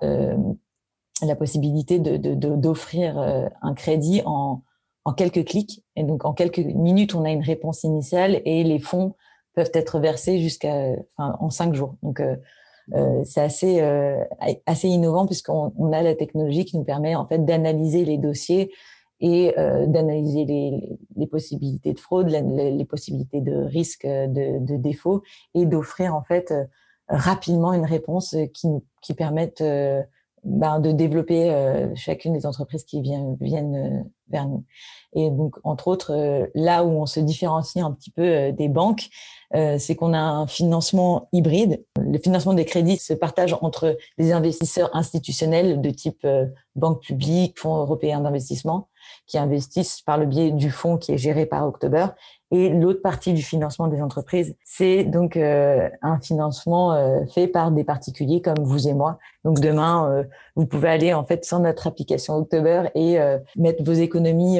la 1.22 1.36
possibilité 1.38 2.00
d'offrir 2.00 3.16
de, 3.16 3.20
euh, 3.20 3.50
un 3.62 3.74
crédit 3.74 4.24
en, 4.26 4.62
en 5.06 5.14
quelques 5.14 5.46
clics. 5.46 5.86
Et 5.96 6.04
donc, 6.04 6.26
en 6.26 6.34
quelques 6.34 6.60
minutes, 6.60 7.16
on 7.16 7.24
a 7.24 7.32
une 7.32 7.44
réponse 7.44 7.84
initiale 7.84 8.42
et 8.44 8.66
les 8.66 8.80
fonds 8.80 9.16
peuvent 9.60 9.72
être 9.74 10.00
versés 10.00 10.40
jusqu'à, 10.40 10.94
enfin, 11.18 11.36
en 11.40 11.50
cinq 11.50 11.74
jours. 11.74 11.96
Donc, 12.02 12.20
euh, 12.20 12.36
euh, 12.94 13.22
c'est 13.24 13.42
assez, 13.42 13.82
assez 14.66 14.88
innovant 14.88 15.28
puisqu'on 15.28 15.72
on 15.78 15.92
a 15.92 16.02
la 16.02 16.16
technologie 16.16 16.66
qui 16.66 16.78
nous 16.78 16.84
permet 16.84 17.14
en 17.14 17.28
fait 17.28 17.46
d'analyser 17.46 18.04
les 18.04 18.18
dossiers 18.18 18.72
et 19.20 19.54
d'analyser 19.86 20.46
les, 20.46 20.98
les, 21.16 21.28
possibilités 21.28 21.94
de 21.94 22.00
fraude, 22.00 22.30
les, 22.30 22.72
les 22.72 22.86
possibilités 22.86 23.42
de 23.42 23.54
risque 23.54 24.08
de, 24.08 24.66
de 24.66 24.78
défaut 24.78 25.22
et 25.54 25.66
d'offrir 25.66 26.16
en 26.16 26.24
fait 26.24 26.52
rapidement 27.10 27.74
une 27.74 27.86
réponse 27.86 28.36
qui, 28.54 28.70
qui 29.04 29.14
permette 29.14 29.62
ben, 30.44 30.80
de 30.80 30.92
développer 30.92 31.52
euh, 31.52 31.94
chacune 31.96 32.34
des 32.34 32.46
entreprises 32.46 32.86
qui 32.86 33.02
viennent, 33.02 33.36
viennent 33.42 33.76
euh, 33.76 34.04
vers 34.30 34.48
nous. 34.48 34.64
Et 35.14 35.30
donc, 35.30 35.56
entre 35.64 35.88
autres, 35.88 36.14
euh, 36.14 36.48
là 36.54 36.84
où 36.84 36.90
on 36.90 37.06
se 37.06 37.20
différencie 37.20 37.84
un 37.84 37.92
petit 37.92 38.12
peu 38.12 38.52
des 38.52 38.68
banques, 38.68 39.10
c'est 39.52 39.96
qu'on 39.96 40.14
a 40.14 40.20
un 40.20 40.46
financement 40.46 41.28
hybride. 41.32 41.84
Le 42.00 42.20
financement 42.20 42.54
des 42.54 42.66
crédits 42.66 42.98
se 42.98 43.14
partage 43.14 43.56
entre 43.62 43.98
les 44.20 44.32
investisseurs 44.32 44.96
institutionnels 44.96 45.82
de 45.82 45.90
type 45.90 46.28
banque 46.76 47.02
publique, 47.02 47.60
fonds 47.60 47.78
européens 47.78 48.22
d'investissement, 48.22 48.90
qui 49.26 49.40
investissent 49.40 50.02
par 50.02 50.20
le 50.20 50.28
biais 50.28 50.52
du 50.52 50.70
fonds 50.70 50.98
qui 50.98 51.14
est 51.14 51.18
géré 51.18 51.48
par 51.48 51.68
October, 51.68 52.06
et 52.52 52.70
l'autre 52.70 53.02
partie 53.04 53.34
du 53.34 53.44
financement 53.44 53.88
des 53.88 54.02
entreprises, 54.02 54.56
c'est 54.64 55.04
donc 55.04 55.38
euh, 55.38 55.88
un 56.02 56.20
financement 56.20 56.94
euh, 56.94 57.24
fait 57.28 57.48
par 57.48 57.72
des 57.72 57.84
particuliers 57.84 58.42
comme 58.42 58.64
vous 58.64 58.88
et 58.88 58.94
moi. 58.94 59.20
Donc 59.46 59.60
demain, 59.60 60.12
euh, 60.12 60.24
vous 60.56 60.66
pouvez 60.66 60.90
aller 60.90 61.14
en 61.14 61.24
fait 61.24 61.46
sur 61.46 61.60
notre 61.60 61.86
application 61.86 62.36
October 62.36 62.90
et 62.96 63.20
mettre 63.56 63.84
vos 63.84 63.94
économies 63.94 64.60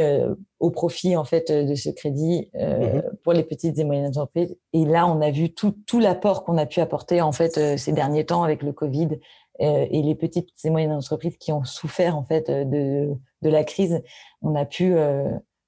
au 0.60 0.70
profit 0.70 1.18
en 1.18 1.26
fait 1.26 1.52
de 1.52 1.76
ce 1.76 1.90
crédit 1.90 2.50
mhm. 2.54 3.04
pour 3.24 3.34
les 3.34 3.44
petites 3.44 3.78
et 3.80 3.84
moyennes 3.84 4.08
entreprises. 4.08 4.56
Et 4.72 4.86
là, 4.86 5.08
on 5.08 5.20
a 5.22 5.32
vu 5.32 5.52
tout, 5.52 5.76
tout 5.86 6.00
l'apport 6.00 6.44
qu'on 6.44 6.58
a 6.58 6.66
pu 6.66 6.80
apporter 6.80 7.22
en 7.22 7.32
fait 7.32 7.78
ces 7.78 7.92
derniers 7.92 8.26
temps 8.26 8.44
avec 8.44 8.64
le 8.64 8.72
Covid 8.72 9.20
et 9.60 10.02
les 10.02 10.16
petites 10.16 10.50
et 10.64 10.70
moyennes 10.70 10.94
entreprises 10.94 11.38
qui 11.38 11.52
ont 11.52 11.66
souffert 11.66 12.16
en 12.16 12.24
fait 12.24 12.50
de, 12.50 13.10
de 13.42 13.50
la 13.50 13.64
crise. 13.66 14.02
On 14.42 14.56
a 14.56 14.64
pu 14.64 14.96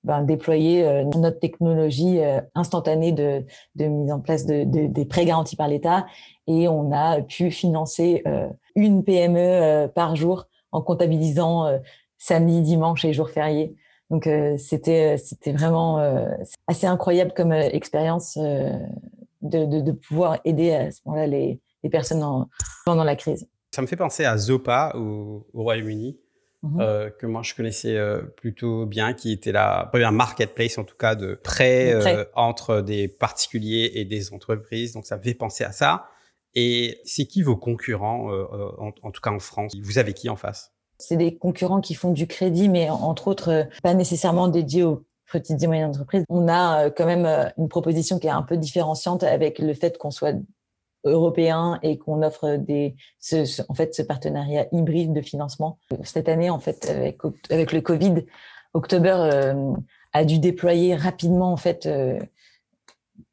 ben, 0.03 0.23
déployer 0.23 0.83
euh, 0.83 1.03
notre 1.03 1.39
technologie 1.39 2.19
euh, 2.21 2.41
instantanée 2.55 3.11
de, 3.11 3.43
mise 3.75 4.11
en 4.11 4.19
place 4.19 4.47
de, 4.47 4.63
de, 4.63 4.87
des 4.87 5.05
prêts 5.05 5.25
garantis 5.25 5.55
par 5.55 5.67
l'État 5.67 6.07
et 6.47 6.67
on 6.67 6.91
a 6.91 7.21
pu 7.21 7.51
financer 7.51 8.23
euh, 8.25 8.47
une 8.75 9.03
PME 9.03 9.87
par 9.93 10.15
jour 10.15 10.47
en 10.71 10.81
comptabilisant 10.81 11.79
samedi, 12.17 12.61
dimanche 12.61 13.05
et 13.05 13.13
jours 13.13 13.29
fériés. 13.29 13.75
Donc 14.09 14.27
c'était 14.57 15.17
c'était 15.17 15.51
vraiment 15.51 15.99
assez 16.67 16.87
incroyable 16.87 17.33
comme 17.35 17.51
expérience 17.51 18.37
de, 18.37 19.91
pouvoir 19.91 20.39
aider 20.45 20.71
à 20.71 20.91
ce 20.91 21.01
moment-là 21.05 21.27
les, 21.27 21.59
personnes 21.91 22.23
en, 22.23 22.47
pendant 22.85 23.03
la 23.03 23.17
crise. 23.17 23.47
Ça 23.75 23.81
me 23.81 23.87
fait 23.87 23.97
penser 23.97 24.23
à 24.23 24.37
Zopa 24.37 24.93
au 24.95 25.45
Royaume-Uni. 25.53 26.17
Mhm. 26.63 26.79
Euh, 26.79 27.09
que 27.09 27.25
moi 27.25 27.41
je 27.43 27.55
connaissais 27.55 27.97
euh, 27.97 28.21
plutôt 28.21 28.85
bien, 28.85 29.13
qui 29.13 29.31
était 29.31 29.51
la 29.51 29.87
première 29.91 30.11
marketplace 30.11 30.77
en 30.77 30.83
tout 30.83 30.95
cas 30.95 31.15
de 31.15 31.33
prêts 31.33 31.93
euh, 31.93 32.25
entre 32.35 32.81
des 32.81 33.07
particuliers 33.07 33.91
et 33.95 34.05
des 34.05 34.31
entreprises. 34.31 34.93
Donc 34.93 35.05
ça 35.05 35.17
me 35.17 35.23
fait 35.23 35.33
penser 35.33 35.63
à 35.63 35.71
ça. 35.71 36.05
Et 36.53 36.99
c'est 37.05 37.25
qui 37.25 37.41
vos 37.41 37.55
concurrents, 37.55 38.29
en, 38.29 38.91
en, 39.01 39.11
tout 39.11 39.21
cas 39.21 39.31
en 39.31 39.39
France? 39.39 39.73
Vous 39.81 39.99
avez 39.99 40.13
qui 40.13 40.27
en 40.27 40.35
face? 40.35 40.73
C'est 40.97 41.15
des 41.15 41.37
concurrents 41.37 41.79
qui 41.79 41.95
font 41.95 42.11
du 42.11 42.27
crédit, 42.27 42.67
mais 42.67 42.89
entre 42.89 43.29
autres 43.29 43.67
pas 43.81 43.93
nécessairement 43.93 44.49
dédiés 44.49 44.83
aux 44.83 45.05
petites 45.31 45.63
et 45.63 45.67
moyennes 45.67 45.89
entreprises. 45.91 46.25
On 46.27 46.49
a 46.49 46.89
quand 46.89 47.05
même 47.05 47.25
une 47.57 47.69
proposition 47.69 48.19
qui 48.19 48.27
est 48.27 48.31
un 48.31 48.41
peu 48.41 48.57
différenciante 48.57 49.23
avec 49.23 49.59
le 49.59 49.73
fait 49.73 49.97
qu'on 49.97 50.11
soit 50.11 50.35
européen 51.03 51.79
et 51.81 51.97
qu'on 51.97 52.21
offre 52.21 52.57
des, 52.57 52.95
ce, 53.19 53.61
en 53.69 53.73
fait, 53.73 53.93
ce 53.95 54.01
partenariat 54.01 54.67
hybride 54.71 55.13
de 55.13 55.21
financement. 55.21 55.79
Cette 56.03 56.29
année, 56.29 56.49
en 56.49 56.59
fait, 56.59 56.89
avec, 56.89 57.19
avec 57.49 57.71
le 57.71 57.81
Covid, 57.81 58.25
October 58.73 59.15
euh, 59.17 59.73
a 60.13 60.25
dû 60.25 60.39
déployer 60.39 60.95
rapidement, 60.95 61.51
en 61.51 61.57
fait, 61.57 61.85
euh, 61.85 62.19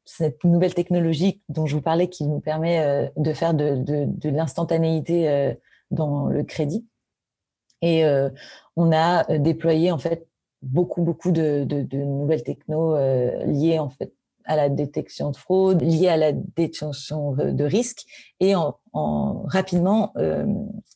cette 0.05 0.43
nouvelle 0.43 0.73
technologie 0.73 1.41
dont 1.49 1.65
je 1.65 1.75
vous 1.75 1.81
parlais 1.81 2.09
qui 2.09 2.25
nous 2.25 2.39
permet 2.39 2.79
euh, 2.79 3.07
de 3.17 3.33
faire 3.33 3.53
de, 3.53 3.75
de, 3.75 4.05
de 4.07 4.29
l'instantanéité 4.29 5.55
dans 5.91 6.25
le 6.25 6.43
crédit. 6.43 6.85
Et 7.81 8.03
on 8.75 8.91
a 8.91 9.37
déployé, 9.37 9.91
en 9.91 9.97
fait, 9.97 10.27
beaucoup, 10.61 11.01
beaucoup 11.01 11.31
de, 11.31 11.63
de, 11.63 11.97
nouvelles 11.97 12.43
technos 12.43 12.97
liées, 13.45 13.79
en 13.79 13.89
fait, 13.89 14.11
à 14.49 14.55
la 14.55 14.67
détection 14.67 15.29
de 15.29 15.37
fraude, 15.37 15.79
liée 15.81 16.07
à 16.07 16.17
la 16.17 16.31
détection 16.31 17.33
de 17.37 17.63
risque. 17.63 18.05
Et 18.39 18.55
en, 18.55 18.77
en 18.93 19.43
rapidement, 19.45 20.11
euh, 20.17 20.43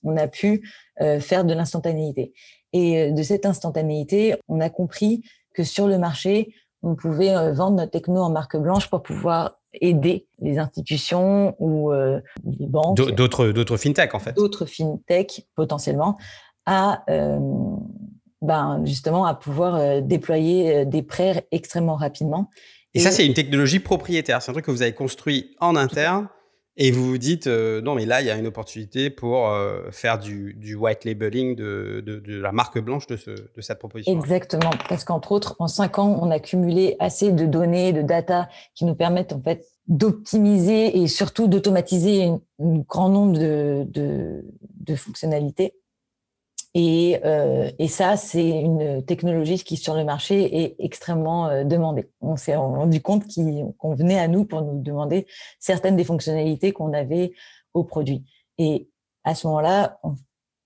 on 0.03 0.17
a 0.17 0.27
pu 0.27 0.67
euh, 1.01 1.19
faire 1.19 1.45
de 1.45 1.53
l'instantanéité. 1.53 2.33
Et 2.73 2.99
euh, 2.99 3.11
de 3.11 3.21
cette 3.21 3.45
instantanéité, 3.45 4.35
on 4.47 4.59
a 4.59 4.71
compris 4.71 5.21
que 5.53 5.63
sur 5.63 5.87
le 5.87 5.99
marché, 5.99 6.55
on 6.81 6.95
pouvait 6.95 7.53
vendre 7.53 7.77
notre 7.77 7.91
techno 7.91 8.21
en 8.21 8.31
marque 8.31 8.57
blanche 8.57 8.89
pour 8.89 9.03
pouvoir 9.03 9.59
aider 9.79 10.27
les 10.39 10.57
institutions 10.57 11.55
ou 11.59 11.93
les 11.93 12.67
banques. 12.67 12.97
D'autres, 12.97 13.47
d'autres 13.51 13.77
fintech, 13.77 14.13
en 14.13 14.19
fait. 14.19 14.33
D'autres 14.33 14.65
fintech, 14.65 15.47
potentiellement, 15.55 16.17
à 16.65 17.05
ben, 18.41 18.81
justement 18.83 19.25
à 19.25 19.33
pouvoir 19.33 20.01
déployer 20.01 20.85
des 20.85 21.03
prêts 21.03 21.47
extrêmement 21.51 21.95
rapidement 21.95 22.49
et, 22.93 22.99
ça, 22.99 23.11
c'est 23.11 23.25
une 23.25 23.33
technologie 23.33 23.79
propriétaire. 23.79 24.41
C'est 24.41 24.51
un 24.51 24.53
truc 24.53 24.65
que 24.65 24.71
vous 24.71 24.81
avez 24.81 24.93
construit 24.93 25.55
en 25.59 25.75
interne 25.75 26.27
et 26.75 26.89
vous 26.89 27.05
vous 27.05 27.17
dites, 27.19 27.45
euh, 27.45 27.81
non, 27.81 27.93
mais 27.93 28.05
là, 28.05 28.21
il 28.21 28.27
y 28.27 28.31
a 28.31 28.35
une 28.35 28.47
opportunité 28.47 29.11
pour 29.11 29.47
euh, 29.49 29.91
faire 29.91 30.17
du, 30.17 30.55
du, 30.55 30.73
white 30.75 31.05
labeling 31.05 31.55
de, 31.55 32.01
de, 32.03 32.19
de, 32.19 32.39
la 32.39 32.51
marque 32.51 32.79
blanche 32.79 33.05
de, 33.05 33.15
ce, 33.15 33.29
de 33.29 33.61
cette 33.61 33.77
proposition. 33.77 34.11
Exactement. 34.11 34.71
Parce 34.89 35.03
qu'entre 35.03 35.31
autres, 35.31 35.55
en 35.59 35.67
cinq 35.67 35.99
ans, 35.99 36.17
on 36.19 36.31
a 36.31 36.39
cumulé 36.39 36.95
assez 36.99 37.31
de 37.31 37.45
données, 37.45 37.93
de 37.93 38.01
data 38.01 38.49
qui 38.73 38.85
nous 38.85 38.95
permettent 38.95 39.33
en 39.33 39.41
fait 39.41 39.65
d'optimiser 39.87 40.97
et 40.97 41.07
surtout 41.07 41.47
d'automatiser 41.47 42.23
un 42.23 42.39
grand 42.59 43.09
nombre 43.09 43.37
de, 43.37 43.85
de, 43.87 44.43
de 44.79 44.95
fonctionnalités 44.95 45.75
et, 46.75 47.19
euh, 47.23 47.69
et 47.77 47.87
ça, 47.87 48.17
c'est 48.17 48.49
une 48.49 49.05
technologie 49.05 49.63
qui, 49.63 49.77
sur 49.77 49.93
le 49.93 50.03
marché, 50.03 50.63
est 50.63 50.75
extrêmement 50.79 51.47
euh, 51.47 51.63
demandée. 51.63 52.09
On 52.19 52.35
s'est 52.35 52.55
rendu 52.55 53.01
compte 53.01 53.25
qu'on 53.77 53.93
venait 53.93 54.19
à 54.19 54.27
nous 54.27 54.45
pour 54.45 54.63
nous 54.63 54.81
demander 54.81 55.27
certaines 55.59 55.95
des 55.95 56.03
fonctionnalités 56.03 56.71
qu'on 56.71 56.93
avait 56.93 57.33
au 57.75 57.83
produit. 57.83 58.25
Et 58.57 58.89
à 59.23 59.35
ce 59.35 59.45
moment-là, 59.47 59.99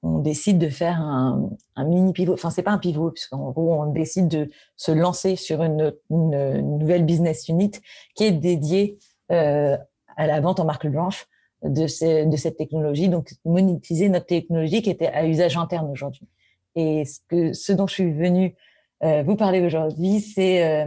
on 0.04 0.20
décide 0.20 0.60
de 0.60 0.70
faire 0.70 1.02
un, 1.02 1.50
mini 1.78 2.14
pivot. 2.14 2.34
Enfin, 2.34 2.52
c'est 2.52 2.64
pas 2.64 2.72
un 2.72 2.78
pivot, 2.78 3.12
puisqu'en 3.12 3.52
gros, 3.52 3.74
on 3.74 3.92
décide 3.92 4.30
de 4.30 4.50
se 4.78 4.92
lancer 4.92 5.36
sur 5.36 5.62
une, 5.62 5.94
nouvelle 6.10 7.06
business 7.06 7.50
unit 7.50 7.72
qui 8.16 8.24
est 8.24 8.32
dédiée 8.32 8.98
euh, 9.32 9.78
à 10.16 10.28
la 10.28 10.40
vente 10.40 10.62
en 10.62 10.66
marque 10.66 10.88
blanche 10.88 11.28
de, 11.64 11.88
cette 11.88 12.58
technologie. 12.58 13.10
Donc, 13.10 13.34
monétiser 13.46 14.10
notre 14.10 14.26
technologie 14.28 14.82
qui 14.82 14.90
était 14.90 15.08
à 15.08 15.26
usage 15.26 15.58
interne 15.58 15.90
aujourd'hui. 15.90 16.28
Et 16.76 17.06
ce, 17.06 17.20
que, 17.28 17.54
ce 17.54 17.74
dont 17.74 17.88
je 17.88 17.94
suis 17.94 18.12
venue 18.12 18.56
euh, 19.04 19.24
vous 19.24 19.36
parler 19.36 19.62
aujourd'hui, 19.62 20.20
c'est 20.22 20.66
euh, 20.66 20.86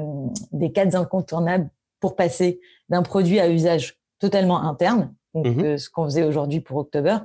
des 0.53 0.73
quatre 0.73 0.95
incontournables 0.95 1.71
pour 2.01 2.17
passer 2.17 2.61
d'un 2.89 3.03
produit 3.03 3.39
à 3.39 3.49
usage 3.49 3.99
totalement 4.19 4.63
interne, 4.63 5.15
donc 5.35 5.47
mmh 5.47 5.79
ce 5.79 5.89
qu'on 5.89 6.05
faisait 6.05 6.25
aujourd'hui 6.25 6.61
pour 6.61 6.79
October, 6.79 7.19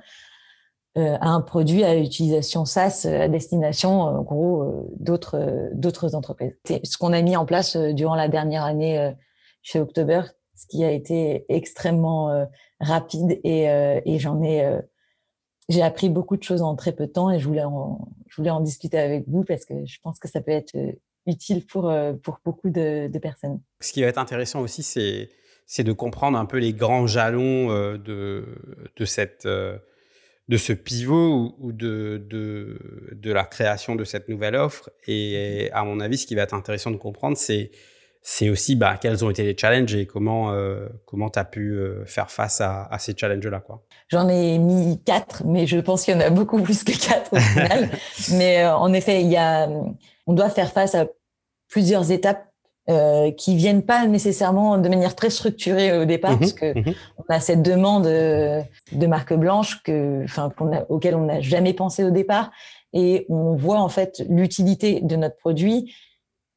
euh, 0.98 1.18
à 1.20 1.28
un 1.28 1.42
produit 1.42 1.84
à 1.84 1.98
utilisation 1.98 2.64
SaaS 2.64 3.04
euh, 3.06 3.24
à 3.24 3.28
destination, 3.28 4.00
en 4.00 4.22
gros, 4.22 4.64
euh, 4.64 4.88
d'autres 4.98 5.70
d'autres 5.74 6.16
entreprises. 6.16 6.58
C'est 6.64 6.86
ce 6.86 6.98
qu'on 6.98 7.12
a 7.12 7.22
mis 7.22 7.36
en 7.36 7.46
place 7.46 7.75
durant 7.75 8.16
la 8.16 8.30
dernière 8.30 8.64
année 8.64 9.14
chez 9.62 9.82
October, 9.82 10.22
ce 10.56 10.68
qui 10.68 10.86
a 10.86 10.92
été 10.92 11.46
extrêmement 11.50 12.48
rapide 12.79 13.39
et, 13.44 13.65
et 14.05 14.20
j'en 14.20 14.41
ai 14.44 14.79
j'ai 15.67 15.82
appris 15.82 16.10
beaucoup 16.10 16.38
de 16.38 16.44
choses 16.44 16.62
en 16.62 16.75
très 16.75 16.91
peu 16.91 17.08
de 17.08 17.12
temps 17.12 17.32
et 17.32 17.39
je 17.39 17.48
voulais 17.48 17.63
en, 17.63 18.08
je 18.27 18.36
voulais 18.38 18.51
en 18.51 18.60
discuter 18.60 19.00
avec 19.00 19.27
vous 19.27 19.44
parce 19.44 19.65
que 19.65 19.86
je 19.86 20.00
pense 20.01 20.20
que 20.20 20.27
ça 20.27 20.41
peut 20.41 20.51
être 20.51 20.75
utile 21.25 21.65
pour, 21.65 21.91
pour 22.22 22.39
beaucoup 22.46 22.70
de, 22.70 23.08
de 23.08 23.20
personnes. 23.20 23.60
Ce 23.79 23.91
qui 23.91 24.01
va 24.01 24.08
être 24.08 24.20
intéressant 24.20 24.62
aussi, 24.62 24.84
c'est, 24.84 25.29
c'est 25.65 25.84
de 25.84 25.91
comprendre 25.91 26.38
un 26.38 26.46
peu 26.46 26.58
les 26.58 26.74
grands 26.74 27.08
jalons 27.08 27.70
de, 27.98 28.46
de 28.96 29.05
cette 29.05 29.48
de 30.48 30.58
ce 30.58 30.74
pivot 30.74 31.55
ou, 31.58 31.72
de, 31.72 32.24
de, 32.29 33.32
la 33.32 33.44
création 33.44 33.96
de 33.96 34.03
cette 34.03 34.29
nouvelle 34.29 34.55
offre. 34.55 34.89
Et 35.08 35.70
à 35.74 35.84
mon 35.84 36.00
avis, 36.00 36.17
ce 36.17 36.27
qui 36.27 36.36
va 36.36 36.44
être 36.44 36.53
intéressant 36.53 36.91
de 36.91 36.98
comprendre, 36.98 37.38
c'est 37.38 37.72
c'est 38.27 38.50
aussi 38.50 38.75
bah, 38.75 38.98
quels 39.00 39.24
ont 39.24 39.29
été 39.29 39.44
les 39.44 39.55
challenges 39.55 39.94
et 39.94 40.08
comment 40.08 40.51
euh, 40.51 40.88
comment 41.05 41.29
tu 41.29 41.38
as 41.38 41.46
pu 41.46 41.74
euh, 41.74 42.03
faire 42.05 42.32
face 42.32 42.60
à, 42.60 42.89
ces 42.98 43.15
challenges-là. 43.15 43.63
J'en 44.08 44.27
ai 44.27 44.58
mis 44.58 45.00
quatre, 45.03 45.44
mais 45.46 45.67
je 45.67 45.77
pense 45.77 46.03
qu'il 46.03 46.15
y 46.15 46.17
en 46.17 46.22
a 46.22 46.32
beaucoup 46.32 46.60
plus 46.60 46.84
que 46.84 46.91
quatre 46.91 47.32
au 47.32 47.38
final. 47.38 47.89
mais 48.32 48.63
euh, 48.63 48.75
en 48.75 48.91
effet, 48.94 49.22
il 49.22 49.29
y 49.29 49.38
a, 49.38 49.70
on 50.25 50.34
doit 50.34 50.50
faire 50.50 50.72
face 50.72 50.96
à 50.96 51.05
plusieurs 51.67 52.12
étapes 52.12 52.48
euh, 52.89 53.29
qui 53.29 53.55
viennent 53.55 53.84
pas 53.84 54.08
nécessairement 54.08 54.79
de 54.79 54.89
manière 54.89 55.13
très 55.13 55.29
structurée 55.29 55.96
au 55.96 56.05
départ, 56.05 56.32
mhm, 56.32 56.39
parce 56.39 56.53
que 56.53 56.74
mhm. 56.74 56.96
on 57.20 57.32
a 57.32 57.39
cette 57.39 57.62
demande 57.62 58.05
de 58.05 59.08
marque 59.08 59.36
blanche 59.36 59.84
que, 59.84 60.24
enfin, 60.24 60.51
auquel 60.89 61.13
on 61.13 61.25
n'a 61.25 61.41
jamais 61.41 61.74
pensé 61.74 62.03
au 62.03 62.10
départ, 62.10 62.50
et 62.91 63.27
on 63.29 63.55
voit 63.55 63.82
en 63.82 63.89
fait 63.89 64.24
l'utilité 64.29 65.01
de 65.01 65.15
notre 65.15 65.38
produit. 65.38 65.94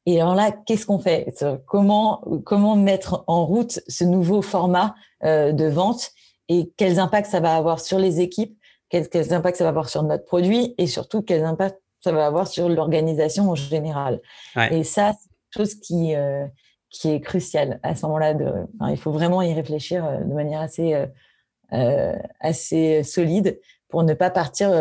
Et 0.09 0.19
alors 0.19 0.33
là, 0.33 0.51
qu'est-ce 0.51 0.87
qu'on 0.87 0.97
fait? 0.97 1.31
Comment 1.67 2.23
comment 2.43 2.75
mettre 2.75 3.23
en 3.27 3.45
route 3.45 3.79
ce 3.87 4.03
nouveau 4.03 4.41
format 4.41 4.95
euh, 5.23 5.51
de 5.51 5.65
vente? 5.65 6.09
Et 6.47 6.73
quels 6.77 6.97
impacts 6.97 7.29
ça 7.29 7.39
va 7.39 7.55
avoir 7.55 7.79
sur 7.79 7.99
les 7.99 8.19
équipes, 8.19 8.57
quels, 8.89 9.07
quels 9.07 9.33
impacts 9.35 9.57
ça 9.57 9.65
va 9.65 9.69
avoir 9.69 9.87
sur 9.87 10.01
notre 10.01 10.25
produit? 10.25 10.73
Et 10.79 10.87
surtout 10.87 11.21
quels 11.21 11.45
impacts 11.45 11.79
ça 11.99 12.11
va 12.11 12.25
avoir 12.25 12.47
sur 12.47 12.69
l'organisation 12.69 13.51
en 13.51 13.55
général? 13.55 14.19
Et 14.71 14.83
ça, 14.83 15.13
chose 15.55 15.75
qui, 15.75 16.15
euh, 16.15 16.47
qui 16.89 17.11
est 17.11 17.21
cruciale 17.21 17.79
à 17.83 17.93
ce 17.93 18.07
moment-là. 18.07 18.33
il 18.89 18.97
faut 18.97 19.11
vraiment 19.11 19.43
y 19.43 19.53
réfléchir 19.53 20.03
euh, 20.03 20.23
de 20.23 20.33
manière 20.33 20.61
assez, 20.61 21.05
euh, 21.71 22.15
assez 22.39 23.03
solide 23.03 23.59
pour 23.89 24.01
ne 24.01 24.15
pas 24.15 24.31
partir 24.31 24.71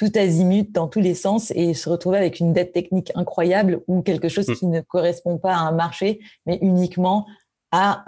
tout 0.00 0.18
azimut 0.18 0.72
dans 0.72 0.88
tous 0.88 1.00
les 1.00 1.14
sens 1.14 1.52
et 1.54 1.74
se 1.74 1.90
retrouver 1.90 2.16
avec 2.16 2.40
une 2.40 2.54
dette 2.54 2.72
technique 2.72 3.12
incroyable 3.14 3.82
ou 3.86 4.00
quelque 4.00 4.30
chose 4.30 4.48
mmh. 4.48 4.54
qui 4.54 4.66
ne 4.66 4.80
correspond 4.80 5.36
pas 5.36 5.52
à 5.52 5.58
un 5.58 5.72
marché, 5.72 6.20
mais 6.46 6.58
uniquement 6.62 7.26
à 7.70 8.06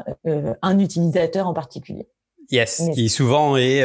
un 0.62 0.78
utilisateur 0.78 1.46
en 1.46 1.52
particulier. 1.52 2.08
Yes, 2.50 2.83
qui 2.94 3.11
souvent 3.11 3.59
est 3.59 3.85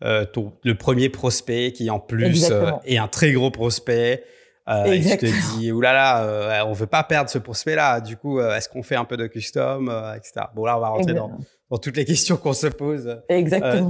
le 0.00 0.72
premier 0.74 1.08
prospect 1.08 1.72
qui 1.72 1.90
en 1.90 1.98
plus 1.98 2.50
est 2.84 2.98
un 2.98 3.08
très 3.08 3.32
gros 3.32 3.50
prospect 3.50 4.22
euh, 4.68 4.84
et 4.84 5.02
je 5.02 5.16
te 5.16 5.58
dis, 5.58 5.72
oulala, 5.72 6.22
euh, 6.22 6.64
on 6.66 6.72
veut 6.72 6.86
pas 6.86 7.02
perdre 7.02 7.28
ce 7.28 7.38
prospect-là. 7.38 8.00
Du 8.00 8.16
coup, 8.16 8.38
euh, 8.38 8.56
est-ce 8.56 8.68
qu'on 8.68 8.82
fait 8.82 8.94
un 8.94 9.04
peu 9.04 9.16
de 9.16 9.26
custom, 9.26 9.92
etc. 10.16 10.46
Bon, 10.54 10.64
là, 10.64 10.76
on 10.76 10.80
va 10.80 10.88
rentrer 10.88 11.14
dans, 11.14 11.32
dans, 11.70 11.78
toutes 11.78 11.96
les 11.96 12.04
questions 12.04 12.36
qu'on 12.36 12.52
se 12.52 12.68
pose 12.68 13.20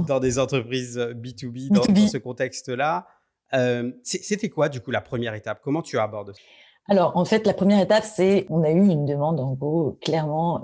dans 0.07 0.19
des 0.19 0.39
entreprises 0.39 0.97
B2B, 0.97 1.69
Dans, 1.69 1.85
dans, 1.85 2.07
ce 2.07 2.17
contexte-là. 2.17 3.05
C'était 4.03 4.49
quoi, 4.49 4.69
du 4.69 4.81
coup, 4.81 4.91
la 4.91 5.01
première 5.01 5.33
étape? 5.33 5.59
Comment 5.63 5.81
tu 5.81 5.97
abordes 5.97 6.33
alors, 6.89 7.15
en 7.15 7.23
fait, 7.23 7.47
la 7.47 7.53
première 7.53 7.79
étape, 7.79 8.03
c'est 8.03 8.45
on 8.49 8.61
a 8.61 8.69
eu 8.69 8.89
une 8.89 9.05
demande, 9.05 9.39
en 9.39 9.53
gros, 9.53 9.97
clairement, 10.01 10.61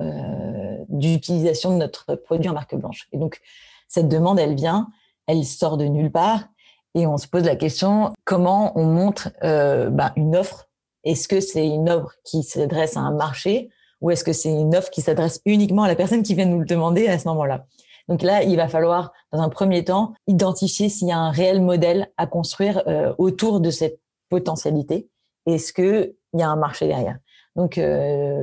d'utilisation 0.90 1.72
de 1.72 1.78
notre 1.78 2.16
produit 2.16 2.50
en 2.50 2.54
marque 2.54 2.76
blanche. 2.76 3.08
Et 3.14 3.18
donc, 3.18 3.40
cette 3.88 4.10
demande, 4.10 4.38
elle 4.38 4.54
vient, 4.54 4.90
elle 5.28 5.46
sort 5.46 5.78
de 5.78 5.86
nulle 5.86 6.12
part 6.12 6.50
et 6.96 7.06
on 7.06 7.18
se 7.18 7.28
pose 7.28 7.44
la 7.44 7.56
question 7.56 8.14
comment 8.26 8.78
on 8.78 8.86
montre 8.86 9.30
euh, 9.44 9.90
bah, 9.90 10.14
une 10.16 10.36
offre? 10.36 10.68
Est-ce 11.04 11.28
que 11.28 11.40
c'est 11.40 11.66
une 11.66 11.90
offre 11.90 12.14
qui 12.24 12.44
s'adresse 12.44 12.98
à 12.98 13.02
un 13.02 13.12
marché 13.12 13.70
ou 14.02 14.12
est-ce 14.12 14.24
que 14.24 14.34
c'est 14.34 14.50
une 14.50 14.76
offre 14.76 14.90
qui 14.90 15.02
s'adresse 15.02 15.42
uniquement 15.46 15.84
à 15.84 15.88
la 15.88 15.96
personne 15.96 16.24
qui 16.24 16.34
vient 16.34 16.46
nous 16.46 16.60
le 16.60 16.66
demander 16.66 17.08
à 17.08 17.20
ce 17.20 17.28
moment-là? 17.28 17.66
Donc 18.10 18.24
là, 18.24 18.42
il 18.42 18.58
va 18.58 18.68
falloir, 18.68 19.14
dans 19.32 19.40
un 19.40 19.50
premier 19.50 19.86
temps, 19.86 20.14
identifier 20.26 20.90
s'il 20.90 21.08
y 21.08 21.12
a 21.12 21.18
un 21.18 21.30
réel 21.30 21.62
modèle 21.62 22.12
à 22.18 22.26
construire 22.26 22.82
euh, 22.88 23.14
autour 23.20 23.62
de 23.62 23.70
cette 23.70 24.02
potentialité. 24.30 25.10
Est-ce 25.46 25.72
qu'il 25.72 26.16
y 26.34 26.42
a 26.42 26.50
un 26.50 26.56
marché 26.56 26.88
derrière 26.88 27.20
Donc 27.56 27.78
euh, 27.78 28.42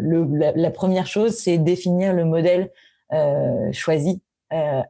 la, 0.54 0.70
première 0.70 1.08
chose, 1.08 1.32
c'est 1.32 1.58
définir 1.58 2.14
le 2.14 2.24
modèle 2.24 2.70
euh, 3.12 3.70
choisi 3.72 4.22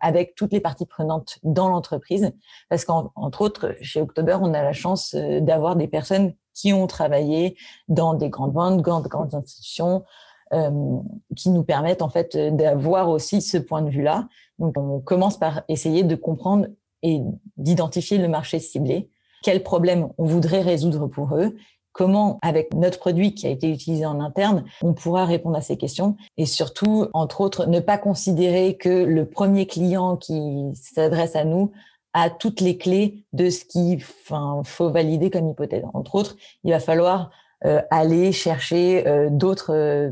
avec 0.02 0.34
toutes 0.34 0.52
les 0.52 0.60
parties 0.60 0.84
prenantes 0.84 1.38
dans 1.42 1.70
l'entreprise. 1.70 2.30
Parce 2.68 2.84
qu'entre 2.84 3.40
autres, 3.40 3.74
chez 3.80 4.02
October, 4.02 4.36
on 4.42 4.52
a 4.52 4.62
la 4.62 4.74
chance 4.74 5.14
d'avoir 5.14 5.76
des 5.76 5.88
personnes 5.88 6.34
qui 6.52 6.74
ont 6.74 6.86
travaillé 6.86 7.56
dans 7.88 8.12
des 8.12 8.28
grandes 8.28 8.52
ventes, 8.52 8.82
grandes, 8.82 9.08
grandes 9.08 9.34
institutions, 9.34 10.04
qui 10.50 11.50
nous 11.50 11.64
permettent 11.64 12.02
en 12.02 12.08
fait 12.08 12.36
d'avoir 12.36 13.08
aussi 13.08 13.42
ce 13.42 13.58
point 13.58 13.82
de 13.82 13.90
vue-là. 13.90 14.28
Donc, 14.58 14.78
on 14.78 15.00
commence 15.00 15.38
par 15.38 15.62
essayer 15.68 16.04
de 16.04 16.14
comprendre 16.14 16.66
et 17.02 17.20
d'identifier 17.56 18.18
le 18.18 18.28
marché 18.28 18.58
ciblé, 18.58 19.10
quels 19.42 19.62
problèmes 19.62 20.08
on 20.18 20.24
voudrait 20.24 20.62
résoudre 20.62 21.06
pour 21.06 21.36
eux? 21.36 21.56
Comment, 21.92 22.38
avec 22.42 22.74
notre 22.74 22.98
produit 22.98 23.34
qui 23.34 23.46
a 23.46 23.50
été 23.50 23.70
utilisé 23.70 24.04
en 24.04 24.20
interne, 24.20 24.64
on 24.82 24.92
pourra 24.92 25.24
répondre 25.24 25.56
à 25.56 25.62
ces 25.62 25.76
questions? 25.76 26.16
Et 26.36 26.44
surtout, 26.44 27.06
entre 27.14 27.40
autres, 27.40 27.66
ne 27.66 27.80
pas 27.80 27.96
considérer 27.96 28.76
que 28.76 28.88
le 28.88 29.24
premier 29.24 29.66
client 29.66 30.16
qui 30.16 30.64
s'adresse 30.74 31.36
à 31.36 31.44
nous 31.44 31.72
a 32.12 32.28
toutes 32.28 32.60
les 32.60 32.76
clés 32.76 33.24
de 33.32 33.48
ce 33.48 33.64
qu'il 33.64 34.02
faut 34.02 34.90
valider 34.90 35.30
comme 35.30 35.48
hypothèse. 35.48 35.84
Entre 35.94 36.16
autres, 36.16 36.36
il 36.64 36.72
va 36.72 36.80
falloir 36.80 37.30
euh, 37.64 37.80
aller 37.90 38.32
chercher 38.32 39.06
euh, 39.06 39.28
d'autres 39.30 39.72
euh, 39.72 40.10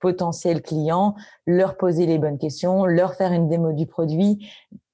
potentiels 0.00 0.62
clients, 0.62 1.14
leur 1.46 1.76
poser 1.76 2.06
les 2.06 2.18
bonnes 2.18 2.38
questions, 2.38 2.84
leur 2.84 3.14
faire 3.14 3.32
une 3.32 3.48
démo 3.48 3.72
du 3.72 3.86
produit, 3.86 4.48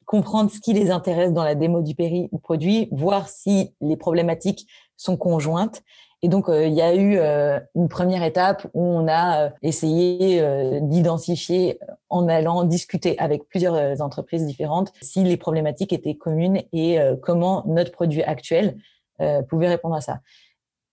comprendre 0.04 0.50
ce 0.50 0.60
qui 0.60 0.72
les 0.72 0.90
intéresse 0.90 1.32
dans 1.32 1.44
la 1.44 1.54
démo 1.54 1.82
du 1.82 1.94
produit, 2.42 2.88
voir 2.92 3.28
si 3.28 3.74
les 3.80 3.96
problématiques 3.96 4.66
sont 4.96 5.16
conjointes 5.16 5.82
et 6.24 6.28
donc, 6.28 6.48
euh, 6.48 6.66
il 6.66 6.74
y 6.74 6.82
a 6.82 6.94
eu 6.94 7.16
euh, 7.18 7.58
une 7.74 7.88
première 7.88 8.22
étape 8.22 8.66
où 8.74 8.84
on 8.84 9.08
a 9.08 9.46
euh, 9.46 9.50
essayé 9.60 10.40
d'identifier 10.80 11.80
en 12.08 12.28
allant 12.28 12.62
discuter 12.64 13.18
avec 13.18 13.48
plusieurs 13.48 14.00
entreprises 14.00 14.46
différentes 14.46 14.92
si 15.02 15.24
les 15.24 15.36
problématiques 15.36 15.92
étaient 15.92 16.14
communes 16.14 16.62
et 16.72 16.98
comment 17.22 17.64
notre 17.66 17.90
produit 17.90 18.22
actuel 18.22 18.76
pouvait 19.48 19.68
répondre 19.68 19.94
à 19.94 20.00
ça. 20.00 20.20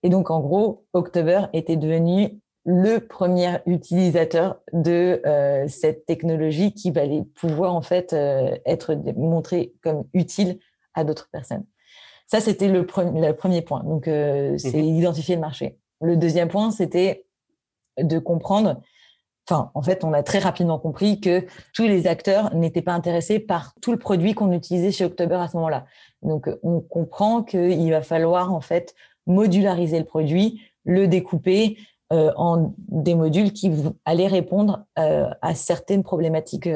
Et 0.02 0.08
donc, 0.08 0.30
en 0.30 0.40
gros, 0.40 0.84
October 0.92 1.42
était 1.52 1.76
devenu 1.76 2.40
le 2.72 2.98
premier 2.98 3.58
utilisateur 3.66 4.60
de 4.72 5.20
cette 5.68 6.06
technologie 6.06 6.72
qui 6.72 6.90
va 6.90 7.02
pouvoir 7.34 7.74
en 7.74 7.82
fait 7.82 8.12
être 8.12 8.94
montré 9.16 9.74
comme 9.82 10.04
utile 10.12 10.58
à 10.94 11.04
d'autres 11.04 11.28
personnes. 11.32 11.64
Ça, 12.30 12.40
c'était 12.40 12.68
le, 12.68 12.86
premier 12.86 13.62
point. 13.62 13.82
Donc, 13.82 14.06
euh, 14.06 14.56
c'est 14.56 14.76
mhm. 14.76 14.98
identifier 14.98 15.34
le 15.34 15.40
marché. 15.40 15.78
Le 16.00 16.16
deuxième 16.16 16.46
point, 16.46 16.70
c'était 16.70 17.26
de 17.98 18.20
comprendre. 18.20 18.80
Enfin, 19.48 19.72
en 19.74 19.82
fait, 19.82 20.04
on 20.04 20.12
a 20.12 20.22
très 20.22 20.38
rapidement 20.38 20.78
compris 20.78 21.20
que 21.20 21.44
tous 21.74 21.88
les 21.88 22.06
acteurs 22.06 22.54
n'étaient 22.54 22.82
pas 22.82 22.92
intéressés 22.92 23.40
par 23.40 23.74
tout 23.82 23.90
le 23.90 23.98
produit 23.98 24.34
qu'on 24.34 24.52
utilisait 24.52 24.92
chez 24.92 25.04
October 25.04 25.34
à 25.34 25.48
ce 25.48 25.56
moment-là. 25.56 25.86
Donc, 26.22 26.48
on 26.62 26.80
comprend 26.80 27.42
qu'il 27.42 27.90
va 27.90 28.02
falloir 28.02 28.54
en 28.54 28.60
fait 28.60 28.94
modulariser 29.26 29.98
le 29.98 30.04
produit, 30.04 30.60
le 30.84 31.08
découper 31.08 31.78
euh, 32.12 32.32
en 32.36 32.74
des 32.76 33.14
modules 33.14 33.52
qui 33.52 33.72
allaient 34.04 34.26
répondre 34.26 34.84
euh, 34.98 35.28
à 35.42 35.54
certaines 35.54 36.02
problématiques 36.02 36.68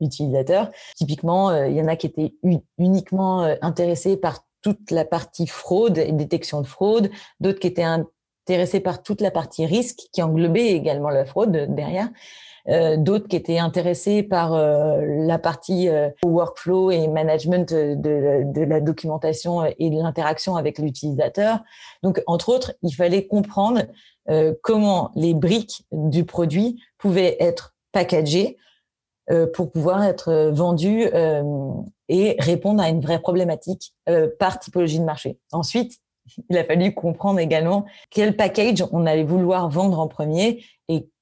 utilisateurs. 0.00 0.70
Typiquement, 0.96 1.54
il 1.64 1.76
y 1.76 1.80
en 1.80 1.86
a 1.86 1.96
qui 1.96 2.06
étaient 2.06 2.34
uniquement 2.76 3.42
intéressés 3.62 4.16
par 4.16 4.40
toute 4.62 4.90
la 4.90 5.04
partie 5.04 5.46
fraude 5.46 5.98
et 5.98 6.10
détection 6.10 6.60
de 6.60 6.66
fraude, 6.66 7.10
d'autres 7.38 7.60
qui 7.60 7.68
étaient 7.68 7.84
intéressés 7.84 8.80
par 8.80 9.02
toute 9.02 9.20
la 9.20 9.30
partie 9.30 9.64
risque 9.64 10.08
qui 10.12 10.22
englobait 10.22 10.72
également 10.72 11.10
la 11.10 11.24
fraude 11.24 11.52
derrière. 11.74 12.08
Euh, 12.68 12.98
d'autres 12.98 13.28
qui 13.28 13.36
étaient 13.36 13.58
intéressés 13.58 14.22
par 14.22 14.52
euh, 14.52 15.00
la 15.02 15.38
partie 15.38 15.88
euh, 15.88 16.10
workflow 16.22 16.90
et 16.90 17.08
management 17.08 17.72
de, 17.72 18.64
la 18.64 18.80
documentation 18.80 19.64
et 19.64 19.90
de 19.90 19.96
l'interaction 19.96 20.56
avec 20.56 20.78
l'utilisateur. 20.78 21.60
Donc, 22.02 22.22
entre 22.26 22.50
autres, 22.50 22.74
il 22.82 22.92
fallait 22.92 23.26
comprendre 23.26 23.82
comment 24.62 25.10
les 25.14 25.32
briques 25.32 25.86
du 25.90 26.24
produit 26.24 26.78
pouvaient 26.98 27.38
être 27.40 27.74
packagées 27.92 28.58
pour 29.54 29.72
pouvoir 29.72 30.04
être 30.04 30.50
vendues 30.52 31.08
et 32.10 32.36
répondre 32.38 32.82
à 32.82 32.90
une 32.90 33.00
vraie 33.00 33.20
problématique 33.20 33.94
par 34.38 34.58
typologie 34.58 34.98
de 34.98 35.04
marché. 35.04 35.38
Ensuite, 35.50 35.98
il 36.50 36.58
a 36.58 36.64
fallu 36.64 36.92
comprendre 36.92 37.38
également 37.38 37.86
quel 38.10 38.36
package 38.36 38.84
on 38.92 39.06
allait 39.06 39.24
vouloir 39.24 39.70
vendre 39.70 39.98
en 39.98 40.08
premier 40.08 40.62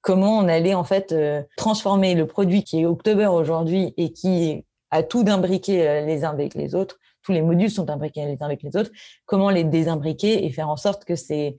comment 0.07 0.38
on 0.38 0.47
allait 0.47 0.75
en 0.75 0.85
fait 0.85 1.11
euh, 1.11 1.42
transformer 1.57 2.14
le 2.14 2.29
produit 2.29 2.62
qui 2.62 2.81
est 2.81 2.87
October 2.87 3.27
aujourd'hui 3.27 3.92
et 3.97 4.12
qui 4.12 4.64
a 4.92 5.03
tout 5.03 5.25
d'imbriqué 5.25 5.87
euh, 5.87 6.07
les 6.07 6.25
uns 6.25 6.31
avec 6.31 6.55
les 6.55 6.77
autres. 6.77 7.01
Tous 7.23 7.33
les 7.33 7.42
modules 7.42 7.73
sont 7.73 7.90
imbriqués 7.90 8.25
les 8.25 8.40
uns 8.40 8.47
avec 8.47 8.62
les 8.62 8.77
autres. 8.77 8.92
Comment 9.27 9.51
les 9.51 9.64
désimbriquer 9.64 10.47
et 10.47 10.51
faire 10.53 10.69
en 10.69 10.77
sorte 10.77 11.05
que 11.05 11.16
c'est 11.16 11.57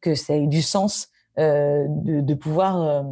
que 0.00 0.14
ça 0.14 0.34
ait 0.34 0.46
du 0.46 0.62
sens 0.62 1.08
euh, 1.38 1.84
de, 1.88 2.34
pouvoir 2.34 3.04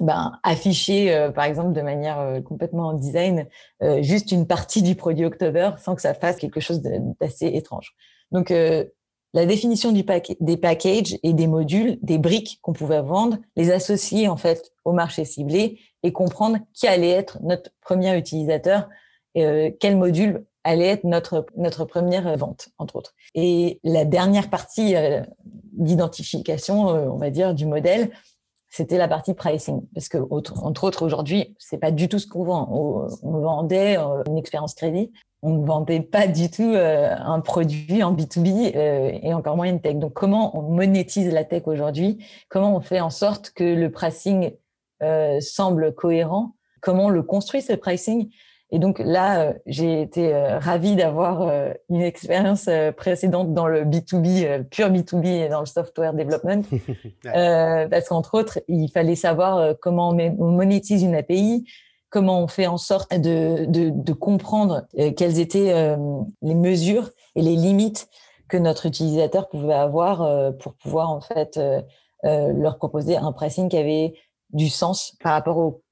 ben, 0.00 0.32
afficher, 0.42 1.30
par 1.34 1.44
exemple, 1.44 1.74
de 1.74 1.82
manière 1.82 2.42
complètement 2.44 2.94
design, 2.94 3.46
juste 4.00 4.32
une 4.32 4.46
partie 4.46 4.80
du 4.80 4.94
produit 4.94 5.26
October 5.26 5.72
sans 5.76 5.94
que 5.94 6.00
ça 6.00 6.14
fasse 6.14 6.36
quelque 6.36 6.60
chose 6.60 6.80
d'assez 6.80 7.48
étrange. 7.48 7.94
Donc, 8.32 8.50
la 9.34 9.46
définition 9.46 9.92
des 9.92 10.56
packages 10.56 11.18
et 11.22 11.32
des 11.32 11.46
modules, 11.46 11.98
des 12.02 12.18
briques 12.18 12.58
qu'on 12.62 12.72
pouvait 12.72 13.02
vendre, 13.02 13.38
les 13.56 13.70
associer 13.70 14.28
en 14.28 14.36
fait 14.36 14.72
au 14.84 14.92
marché 14.92 15.24
ciblé 15.24 15.80
et 16.02 16.12
comprendre 16.12 16.58
qui 16.72 16.86
allait 16.86 17.10
être 17.10 17.38
notre 17.42 17.70
premier 17.82 18.16
utilisateur, 18.16 18.88
euh, 19.36 19.70
quel 19.78 19.96
module 19.96 20.44
allait 20.64 20.88
être 20.88 21.04
notre 21.04 21.46
notre 21.56 21.84
première 21.84 22.36
vente 22.36 22.70
entre 22.78 22.96
autres. 22.96 23.14
Et 23.34 23.80
la 23.84 24.04
dernière 24.04 24.50
partie 24.50 24.96
euh, 24.96 25.22
d'identification, 25.44 26.90
euh, 26.90 27.08
on 27.08 27.16
va 27.16 27.30
dire, 27.30 27.54
du 27.54 27.66
modèle, 27.66 28.10
c'était 28.70 28.98
la 28.98 29.08
partie 29.08 29.34
pricing 29.34 29.86
parce 29.94 30.08
que 30.08 30.18
entre 30.30 30.84
autres 30.84 31.04
aujourd'hui 31.04 31.56
c'est 31.58 31.78
pas 31.78 31.90
du 31.90 32.08
tout 32.08 32.18
ce 32.18 32.26
qu'on 32.26 32.44
vend 32.44 32.68
on, 32.70 33.40
vendait 33.40 33.96
une 34.26 34.36
expérience 34.36 34.74
crédit 34.74 35.10
on 35.42 35.54
ne 35.54 35.66
vendait 35.66 36.00
pas 36.00 36.26
du 36.26 36.50
tout 36.50 36.72
euh, 36.74 37.14
un 37.16 37.40
produit 37.40 38.02
en 38.02 38.14
B2B 38.14 38.72
euh, 38.74 39.18
et 39.22 39.32
encore 39.34 39.56
moins 39.56 39.68
une 39.68 39.80
tech. 39.80 39.96
Donc 39.96 40.14
comment 40.14 40.56
on 40.58 40.62
monétise 40.62 41.32
la 41.32 41.44
tech 41.44 41.62
aujourd'hui? 41.66 42.24
Comment 42.48 42.76
on 42.76 42.80
fait 42.80 43.00
en 43.00 43.10
sorte 43.10 43.50
que 43.50 43.64
le 43.64 43.90
pricing 43.90 44.52
semble 45.40 45.94
cohérent? 45.94 46.54
Comment 46.80 47.06
on 47.06 47.10
le 47.10 47.22
construit 47.22 47.62
ce 47.62 47.72
pricing? 47.72 48.30
Et 48.70 48.78
donc 48.78 48.98
là, 48.98 49.40
euh, 49.40 49.52
j'ai 49.66 50.02
été 50.02 50.34
euh, 50.34 50.58
ravie 50.58 50.94
d'avoir 50.94 51.42
euh, 51.42 51.72
une 51.88 52.02
expérience 52.02 52.68
précédente 52.96 53.54
dans 53.54 53.66
le 53.66 53.84
B2B, 53.84 54.64
pur 54.64 54.90
B2B 54.90 55.26
et 55.26 55.48
dans 55.48 55.60
le 55.60 55.66
software 55.66 56.12
development. 56.12 56.64
parce 57.22 58.08
qu'entre 58.08 58.34
autres, 58.34 58.58
il 58.68 58.90
fallait 58.90 59.14
savoir 59.14 59.74
comment 59.80 60.10
on 60.10 60.50
monétise 60.50 61.02
une 61.02 61.14
API, 61.14 61.66
comment 62.10 62.42
on 62.42 62.48
fait 62.48 62.66
en 62.66 62.78
sorte 62.78 63.12
de, 63.14 63.64
de, 63.66 63.90
de 63.90 64.12
comprendre 64.12 64.86
quelles 65.16 65.38
étaient 65.38 65.96
les 66.42 66.54
mesures 66.54 67.10
et 67.34 67.42
les 67.42 67.56
limites 67.56 68.08
que 68.48 68.56
notre 68.56 68.86
utilisateur 68.86 69.48
pouvait 69.48 69.74
avoir 69.74 70.54
pour 70.58 70.74
pouvoir 70.74 71.10
en 71.10 71.20
fait 71.20 71.60
leur 72.24 72.78
proposer 72.78 73.16
un 73.16 73.32
pricing 73.32 73.68
qui 73.68 73.76
avait 73.76 74.14
du 74.50 74.68
sens 74.68 75.16
par 75.20 75.32
rapport 75.32 75.58
au 75.58 75.82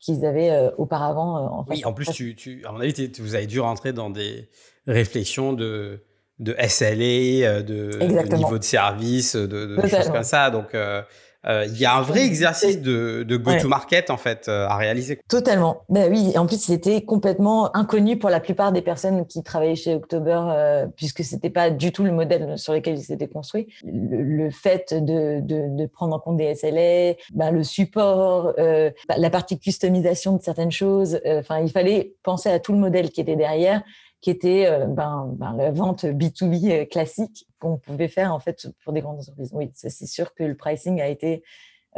qu'ils 0.00 0.24
avaient 0.24 0.50
euh, 0.50 0.70
auparavant. 0.76 1.36
Euh, 1.36 1.48
en 1.48 1.64
oui, 1.68 1.84
en 1.84 1.92
plus, 1.92 2.06
tu, 2.12 2.34
tu, 2.34 2.64
à 2.66 2.72
mon 2.72 2.80
avis, 2.80 3.10
vous 3.18 3.34
avez 3.34 3.46
dû 3.46 3.60
rentrer 3.60 3.92
dans 3.92 4.10
des 4.10 4.48
réflexions 4.86 5.52
de, 5.52 6.04
de 6.38 6.54
SLA, 6.68 7.46
euh, 7.46 7.62
de, 7.62 8.34
niveau 8.36 8.58
de 8.58 8.64
service, 8.64 9.36
de, 9.36 9.46
de 9.76 9.86
choses 9.86 10.10
comme 10.10 10.22
ça. 10.22 10.50
Donc, 10.50 10.74
euh, 10.74 11.02
il 11.48 11.76
y 11.78 11.84
a 11.84 11.96
un 11.96 12.02
vrai 12.02 12.24
exercice 12.24 12.80
de, 12.80 13.24
de 13.26 13.36
go-to-market 13.36 14.10
en 14.10 14.16
fait 14.16 14.48
euh, 14.48 14.66
à 14.66 14.76
réaliser. 14.76 15.20
Totalement. 15.28 15.82
Ben 15.88 16.10
oui, 16.10 16.36
en 16.36 16.46
plus 16.46 16.60
c'était 16.60 17.02
complètement 17.02 17.74
inconnu 17.76 18.18
pour 18.18 18.30
la 18.30 18.40
plupart 18.40 18.72
des 18.72 18.82
personnes 18.82 19.26
qui 19.26 19.42
travaillaient 19.42 19.74
chez 19.74 19.94
October 19.94 20.40
euh, 20.48 20.86
puisque 20.96 21.24
c'était 21.24 21.50
pas 21.50 21.70
du 21.70 21.92
tout 21.92 22.04
le 22.04 22.12
modèle 22.12 22.58
sur 22.58 22.72
lequel 22.72 22.98
ils 22.98 23.02
s'étaient 23.02 23.28
construits. 23.28 23.68
Le, 23.84 24.50
fait 24.50 24.92
de, 24.94 25.40
de, 25.40 25.76
de, 25.76 25.86
prendre 25.86 26.14
en 26.14 26.18
compte 26.18 26.36
des 26.36 26.54
SLA, 26.54 27.14
ben, 27.32 27.50
le 27.50 27.62
support, 27.62 28.52
euh, 28.58 28.90
la 29.08 29.30
partie 29.30 29.58
customisation 29.58 30.36
de 30.36 30.42
certaines 30.42 30.72
choses. 30.72 31.20
Enfin, 31.26 31.60
il 31.60 31.70
fallait 31.70 32.14
penser 32.22 32.50
à 32.50 32.58
tout 32.58 32.72
le 32.72 32.78
modèle 32.78 33.10
qui 33.10 33.20
était 33.20 33.36
derrière 33.36 33.82
qui 34.22 34.30
était 34.30 34.66
euh, 34.66 34.86
ben, 34.86 35.28
ben, 35.36 35.54
la 35.56 35.70
vente 35.70 36.04
B2B 36.04 36.70
euh, 36.70 36.84
classique 36.86 37.46
qu'on 37.58 37.76
pouvait 37.76 38.08
faire 38.08 38.32
en 38.32 38.40
fait 38.40 38.68
pour 38.82 38.94
des 38.94 39.02
grandes 39.02 39.18
entreprises. 39.18 39.50
Oui, 39.52 39.70
c'est 39.74 40.06
sûr 40.06 40.32
que 40.34 40.44
le 40.44 40.54
pricing 40.54 41.00
a 41.02 41.08
été 41.08 41.42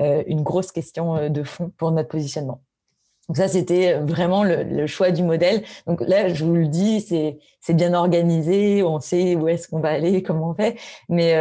euh, 0.00 0.24
une 0.26 0.42
grosse 0.42 0.72
question 0.72 1.28
de 1.28 1.42
fond 1.44 1.70
pour 1.76 1.92
notre 1.92 2.08
positionnement. 2.08 2.62
Donc 3.28 3.36
ça, 3.36 3.48
c'était 3.48 3.94
vraiment 3.94 4.44
le, 4.44 4.86
choix 4.86 5.10
du 5.10 5.22
modèle. 5.22 5.62
Donc 5.86 6.02
là, 6.02 6.28
je 6.28 6.44
vous 6.44 6.54
le 6.54 6.66
dis, 6.66 7.00
c'est 7.00 7.74
bien 7.74 7.94
organisé, 7.94 8.82
on 8.82 9.00
sait 9.00 9.34
où 9.34 9.48
est-ce 9.48 9.68
qu'on 9.68 9.80
va 9.80 9.90
aller, 9.90 10.22
comment 10.24 10.50
on 10.50 10.54
fait, 10.54 10.78
mais 11.08 11.32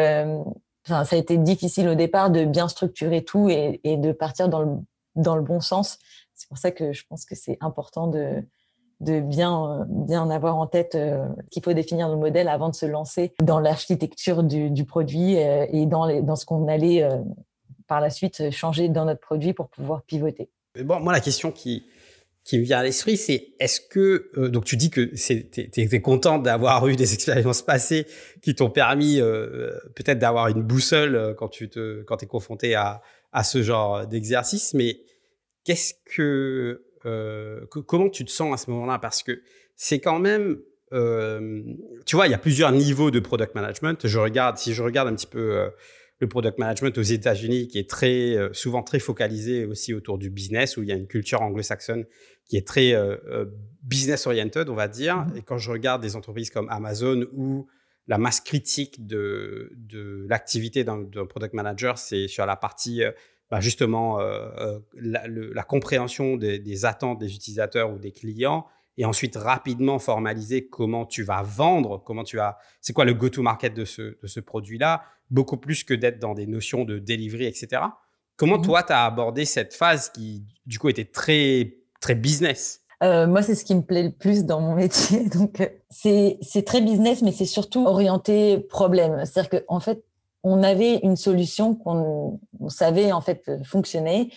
ça 0.86 1.04
a 1.10 1.16
été 1.16 1.38
difficile 1.38 1.90
au 1.90 1.96
départ 1.96 2.30
de 2.30 2.46
bien 2.46 2.70
structurer 2.70 3.26
tout 3.26 3.50
et, 3.50 3.82
et 3.84 3.98
de 3.98 4.14
partir 4.14 4.48
dans 4.48 4.62
le 4.62 4.78
dans 5.16 5.36
le 5.36 5.42
bon 5.42 5.62
sens. 5.62 6.00
C'est 6.34 6.48
pour 6.48 6.58
ça 6.58 6.72
que 6.72 6.94
je 6.94 7.06
pense 7.08 7.26
que 7.26 7.36
c'est 7.36 7.58
important 7.62 8.08
de 8.08 8.44
de 9.04 9.20
bien, 9.20 9.82
euh, 9.82 9.84
bien 9.88 10.30
avoir 10.30 10.56
en 10.58 10.68
tête 10.68 10.96
euh, 10.96 11.26
qu'il 11.52 11.64
faut 11.64 11.74
définir 11.74 12.10
le 12.10 12.16
modèle 12.16 12.48
avant 12.48 12.70
de 12.70 12.76
se 12.76 12.86
lancer 12.86 13.34
dans 13.42 13.60
l'architecture 13.60 14.44
du, 14.44 14.86
produit 14.86 15.38
euh, 15.38 15.66
et 15.72 15.86
dans, 15.86 16.22
dans 16.22 16.36
ce 16.36 16.46
qu'on 16.46 16.68
allait 16.68 17.08
par 17.88 18.02
la 18.02 18.10
suite 18.10 18.52
changer 18.52 18.90
dans 18.90 19.06
notre 19.06 19.20
produit 19.20 19.54
pour 19.54 19.70
pouvoir 19.70 20.04
pivoter. 20.04 20.50
Bon, 20.84 21.00
moi, 21.00 21.14
la 21.14 21.20
question 21.20 21.52
qui, 21.52 21.86
qui 22.44 22.58
me 22.58 22.64
vient 22.64 22.80
à 22.80 22.84
l'esprit, 22.84 23.18
c'est 23.18 23.50
est-ce 23.60 23.82
que 23.82 24.48
donc 24.48 24.66
tu 24.66 24.78
dis 24.78 24.90
que 24.90 25.02
tu 25.02 25.70
es, 25.76 26.02
content 26.02 26.40
d'avoir 26.40 26.88
eu 26.88 26.96
des 26.96 27.14
expériences 27.14 27.62
passées 27.62 28.08
qui 28.42 28.56
t'ont 28.56 28.70
permis 28.70 29.20
peut-être 29.96 30.20
d'avoir 30.20 30.48
une 30.48 30.64
boussole 30.64 31.36
quand 31.38 31.50
tu 31.50 31.70
te 31.70 32.04
quand 32.04 32.24
es 32.24 32.28
confronté 32.28 32.76
à, 32.76 33.02
à 33.32 33.44
ce 33.44 33.62
genre 33.62 34.08
d'exercice, 34.08 34.74
mais 34.74 35.02
qu'est-ce 35.64 35.94
que 36.16 36.84
euh, 37.06 37.66
comment 37.68 38.10
tu 38.10 38.26
te 38.26 38.32
sens 38.32 38.54
à 38.54 38.58
ce 38.58 38.70
moment-là? 38.72 39.00
Parce 39.00 39.24
que 39.24 39.42
c'est 39.76 40.00
quand 40.00 40.20
même, 40.20 40.60
euh, 40.94 41.64
tu 42.06 42.16
vois, 42.16 42.28
il 42.28 42.32
y 42.32 42.36
a 42.36 42.40
plusieurs 42.40 42.72
niveaux 42.72 43.12
de 43.12 43.20
product 43.20 43.56
management. 43.56 44.08
Je 44.08 44.20
regarde, 44.20 44.58
si 44.58 44.74
je 44.74 44.84
regarde 44.84 45.08
un 45.08 45.16
petit 45.16 45.28
peu 45.28 45.58
euh, 45.58 45.70
le 46.20 46.28
product 46.28 46.58
management 46.60 46.98
aux 46.98 47.04
États-Unis, 47.04 47.68
qui 47.68 47.80
est 47.80 47.90
très 47.90 48.38
souvent 48.54 48.84
très 48.84 49.00
focalisé 49.00 49.66
aussi 49.66 49.94
autour 49.94 50.18
du 50.18 50.30
business, 50.30 50.78
où 50.78 50.84
il 50.84 50.90
y 50.90 50.92
a 50.92 50.96
une 50.96 51.08
culture 51.08 51.42
anglo-saxonne 51.42 52.06
qui 52.46 52.56
est 52.56 52.66
très 52.66 52.94
business 53.82 54.26
oriented, 54.26 54.70
on 54.70 54.76
va 54.76 54.88
dire. 54.88 55.18
Mmh 55.18 55.38
Et 55.38 55.42
quand 55.42 55.58
je 55.58 55.72
regarde 55.72 56.02
des 56.02 56.16
entreprises 56.16 56.50
comme 56.50 56.70
Amazon 56.70 57.26
où 57.34 57.68
la 58.08 58.18
masse 58.18 58.40
critique 58.40 59.06
de, 59.06 59.72
de 59.76 60.26
l'activité 60.30 60.86
d'un 60.86 61.04
product 61.28 61.54
manager, 61.54 61.98
c'est 61.98 62.30
sur 62.30 62.46
la 62.46 62.56
partie 62.56 63.02
bah, 63.54 63.60
justement 63.60 64.20
euh, 64.20 64.50
euh, 64.58 64.80
la, 64.96 65.62
compréhension 65.62 66.38
des, 66.38 66.86
attentes 66.86 67.20
des 67.20 67.36
utilisateurs 67.36 67.94
ou 67.94 68.00
des 68.00 68.12
clients 68.12 68.66
et 68.98 69.06
ensuite 69.06 69.36
rapidement 69.36 70.00
formaliser 70.00 70.68
comment 70.70 71.06
tu 71.06 71.22
vas 71.22 71.44
vendre, 71.44 72.02
comment 72.04 72.24
tu 72.24 72.38
vas, 72.38 72.58
c'est 72.82 72.94
quoi 72.94 73.06
le 73.06 73.14
go-to-market 73.14 73.76
de 73.76 73.86
ce, 73.86 74.18
de 74.20 74.26
ce 74.26 74.40
produit-là, 74.40 75.04
beaucoup 75.30 75.58
plus 75.58 75.84
que 75.84 75.94
d'être 75.94 76.18
dans 76.18 76.34
des 76.34 76.48
notions 76.48 76.84
de 76.84 76.98
delivery, 76.98 77.46
etc. 77.46 77.84
Comment 78.38 78.58
mmh 78.58 78.64
toi, 78.64 78.82
tu 78.82 78.94
as 78.94 79.06
abordé 79.06 79.46
cette 79.46 79.76
phase 79.76 80.10
qui, 80.10 80.48
du 80.66 80.80
coup, 80.80 80.90
était 80.90 81.06
très, 81.06 81.76
très 82.02 82.16
business? 82.16 82.82
Euh, 83.04 83.28
moi, 83.28 83.44
c'est 83.44 83.54
ce 83.54 83.66
qui 83.66 83.76
me 83.76 83.84
plaît 83.84 84.02
le 84.02 84.14
plus 84.14 84.46
dans 84.46 84.62
mon 84.62 84.74
métier. 84.78 85.30
Donc, 85.30 85.62
c'est 85.92 86.66
très 86.66 86.82
business, 86.82 87.22
mais 87.22 87.32
c'est 87.32 87.46
surtout 87.46 87.86
orienté 87.86 88.58
problème. 88.58 89.24
C'est-à-dire 89.26 89.62
qu'en 89.68 89.76
en 89.76 89.80
fait, 89.80 90.04
on 90.44 90.62
avait 90.64 90.98
une 90.98 91.16
solution 91.16 91.76
qu'on 91.76 92.40
savait 92.68 93.12
en 93.12 93.22
fait 93.22 93.50
fonctionner 93.64 94.30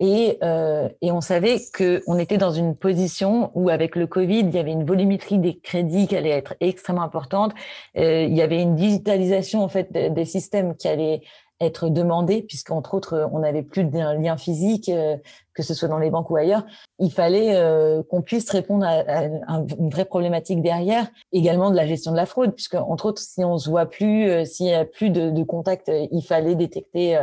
et, 0.00 0.38
euh, 0.42 0.88
et 1.02 1.12
on 1.12 1.20
savait 1.20 1.60
qu'on 1.76 2.18
était 2.18 2.36
dans 2.36 2.50
une 2.50 2.74
position 2.76 3.52
où 3.54 3.68
avec 3.68 3.94
le 3.94 4.08
Covid, 4.08 4.40
il 4.40 4.54
y 4.54 4.58
avait 4.58 4.72
une 4.72 4.84
volumétrie 4.84 5.38
des 5.38 5.58
crédits 5.58 6.08
qui 6.08 6.16
allait 6.16 6.30
être 6.30 6.54
extrêmement 6.60 7.02
importante. 7.02 7.52
Euh, 7.96 8.24
il 8.24 8.34
y 8.34 8.42
avait 8.42 8.60
une 8.60 8.74
digitalisation 8.74 9.62
en 9.62 9.68
fait 9.68 9.92
des 9.92 10.24
systèmes 10.24 10.76
qui 10.76 10.88
allait 10.88 11.22
être 11.60 11.88
demandé, 11.88 12.42
puisqu'entre 12.42 12.94
autres, 12.94 13.28
on 13.32 13.40
n'avait 13.40 13.62
plus 13.62 13.84
de 13.84 13.98
lien 13.98 14.36
physique, 14.36 14.88
euh, 14.88 15.16
que 15.54 15.62
ce 15.62 15.74
soit 15.74 15.88
dans 15.88 15.98
les 15.98 16.10
banques 16.10 16.30
ou 16.30 16.36
ailleurs. 16.36 16.64
Il 16.98 17.12
fallait 17.12 17.54
euh, 17.54 18.02
qu'on 18.02 18.22
puisse 18.22 18.50
répondre 18.50 18.84
à, 18.84 19.24
une 19.24 19.90
vraie 19.90 20.04
problématique 20.04 20.62
derrière, 20.62 21.08
également 21.32 21.70
de 21.70 21.76
la 21.76 21.86
gestion 21.86 22.12
de 22.12 22.16
la 22.16 22.26
fraude, 22.26 22.52
puisque 22.54 22.74
entre 22.74 23.06
autres, 23.06 23.22
si 23.22 23.44
on 23.44 23.58
se 23.58 23.70
voit 23.70 23.86
plus, 23.86 24.28
euh, 24.28 24.44
s'il 24.44 24.66
y 24.66 24.74
a 24.74 24.84
plus 24.84 25.10
de, 25.10 25.30
de 25.30 25.42
contact, 25.44 25.90
il 26.10 26.22
fallait 26.22 26.54
détecter 26.56 27.18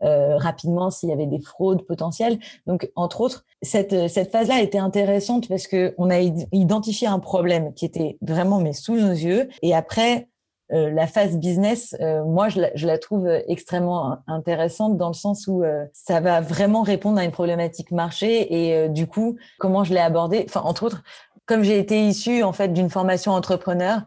rapidement 0.00 0.90
s'il 0.90 1.10
y 1.10 1.12
avait 1.12 1.26
des 1.26 1.40
fraudes 1.40 1.86
potentielles. 1.86 2.40
Donc, 2.66 2.90
entre 2.96 3.20
autres, 3.20 3.44
cette, 3.62 4.08
cette 4.08 4.32
phase-là 4.32 4.60
était 4.60 4.78
intéressante 4.78 5.48
parce 5.48 5.68
que 5.68 5.94
on 5.96 6.10
a 6.10 6.18
identifié 6.18 7.06
un 7.06 7.20
problème 7.20 7.72
qui 7.72 7.84
était 7.84 8.18
vraiment 8.20 8.58
mais 8.58 8.72
sous 8.72 8.96
nos 8.96 9.12
yeux. 9.12 9.48
Et 9.62 9.76
après, 9.76 10.26
euh, 10.72 10.90
la 10.90 11.06
phase 11.06 11.36
business, 11.36 11.94
euh, 12.00 12.24
moi, 12.24 12.48
je 12.48 12.86
la, 12.86 12.98
trouve 12.98 13.28
extrêmement 13.46 14.18
intéressante 14.26 14.96
dans 14.96 15.08
le 15.08 15.14
sens 15.14 15.46
où 15.46 15.62
euh, 15.62 15.84
ça 15.92 16.20
va 16.20 16.40
vraiment 16.40 16.82
répondre 16.82 17.18
à 17.18 17.24
une 17.24 17.30
problématique 17.30 17.90
marché 17.90 18.70
et 18.70 18.88
du 18.88 19.06
coup, 19.06 19.36
comment 19.58 19.84
je 19.84 19.92
l'ai 19.92 20.00
abordé. 20.00 20.44
Enfin, 20.48 20.62
entre 20.62 20.84
autres, 20.84 21.02
comme 21.46 21.62
j'ai 21.62 21.78
été 21.78 22.06
issue 22.06 22.42
en 22.42 22.52
fait 22.52 22.68
d'une 22.68 22.88
formation 22.88 23.32
entrepreneur, 23.32 24.02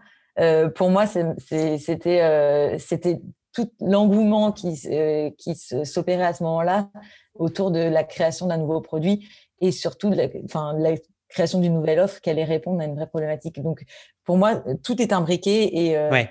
pour 0.76 0.90
moi, 0.90 1.06
c'était 1.06 1.78
c'était 2.80 3.22
tout 3.54 3.70
l'engouement 3.80 4.52
qui 4.52 4.74
qui 5.38 5.56
s'opérait 5.56 6.26
à 6.26 6.34
ce 6.34 6.44
moment-là 6.44 6.90
autour 7.36 7.72
de 7.72 7.80
la 7.80 8.04
création 8.04 8.48
d'un 8.48 8.58
nouveau 8.58 8.82
produit 8.82 9.28
et 9.62 9.72
surtout 9.72 10.10
de 10.10 10.16
la, 10.16 10.28
enfin, 10.46 10.74
la 10.78 10.92
création 11.30 11.60
d'une 11.60 11.74
nouvelle 11.74 12.00
offre 12.00 12.22
qui 12.22 12.30
allait 12.30 12.44
répondre 12.44 12.82
à 12.82 12.86
une 12.86 12.96
vraie 12.96 13.08
problématique. 13.08 13.62
Donc, 13.62 13.84
pour 14.24 14.38
moi, 14.38 14.64
tout 14.84 15.02
est 15.02 15.14
imbriqué 15.14 15.86
et 15.86 15.98
ouais 16.10 16.30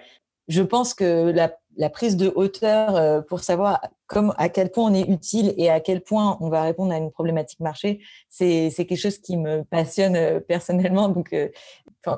je 0.49 0.63
pense 0.63 0.95
que 0.95 1.31
la, 1.31 1.91
prise 1.91 2.17
de 2.17 2.33
hauteur 2.35 2.97
euh, 2.97 3.21
pour 3.21 3.41
savoir 3.41 3.81
comme 4.07 4.35
à 4.37 4.49
quel 4.49 4.71
point 4.71 4.91
on 4.91 4.95
est 4.95 5.09
utile 5.09 5.55
et 5.57 5.71
à 5.71 5.81
quel 5.81 6.03
point 6.03 6.37
on 6.41 6.49
va 6.49 6.63
répondre 6.63 6.93
à 6.93 6.99
une 6.99 7.11
problématique 7.11 7.61
marché, 7.61 8.01
c'est 8.29 8.71
quelque 8.77 8.97
chose 8.97 9.19
qui 9.19 9.37
me 9.37 9.65
passionne 9.65 10.17
euh, 10.17 10.41
personnellement. 10.41 11.09
Donc, 11.09 11.33
euh, 11.33 11.49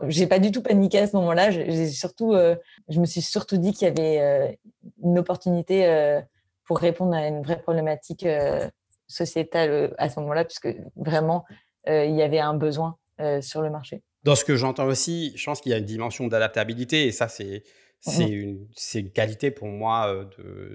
j'ai 0.09 0.27
pas 0.27 0.39
du 0.39 0.51
tout 0.51 0.63
paniqué 0.63 0.99
à 0.99 1.07
ce 1.07 1.17
moment-là. 1.17 1.51
J'ai 1.51 1.89
surtout, 1.89 2.35
euh, 2.35 2.57
je 2.89 3.01
me 3.01 3.07
suis 3.07 3.23
surtout 3.23 3.57
dit 3.57 3.73
qu'il 3.73 3.89
y 3.89 3.91
avait 3.91 4.59
une 5.03 5.19
opportunité 5.19 6.21
pour 6.65 6.79
répondre 6.79 7.15
à 7.15 7.29
une 7.29 7.43
vraie 7.43 7.61
problématique 7.61 8.27
sociétale 9.07 9.95
à 9.99 10.09
ce 10.09 10.19
moment-là, 10.21 10.45
puisque 10.45 10.69
vraiment 10.97 11.45
il 11.87 12.17
y 12.17 12.23
avait 12.23 12.41
un 12.41 12.55
besoin 12.55 12.97
sur 13.41 13.63
le 13.63 13.71
marché. 13.71 14.03
Dans 14.25 14.35
ce 14.35 14.45
que 14.45 14.57
j'entends 14.57 14.87
aussi, 14.87 15.33
je 15.37 15.45
pense 15.45 15.61
qu'il 15.61 15.71
y 15.71 15.75
a 15.75 15.79
une 15.79 15.85
dimension 15.85 16.27
d'adaptabilité 16.27 17.07
et 17.07 17.13
ça, 17.13 17.29
c'est 17.29 17.63
c'est 18.07 18.29
une, 18.29 18.67
une, 18.95 19.11
qualité 19.11 19.51
pour 19.51 19.69
moi 19.69 20.27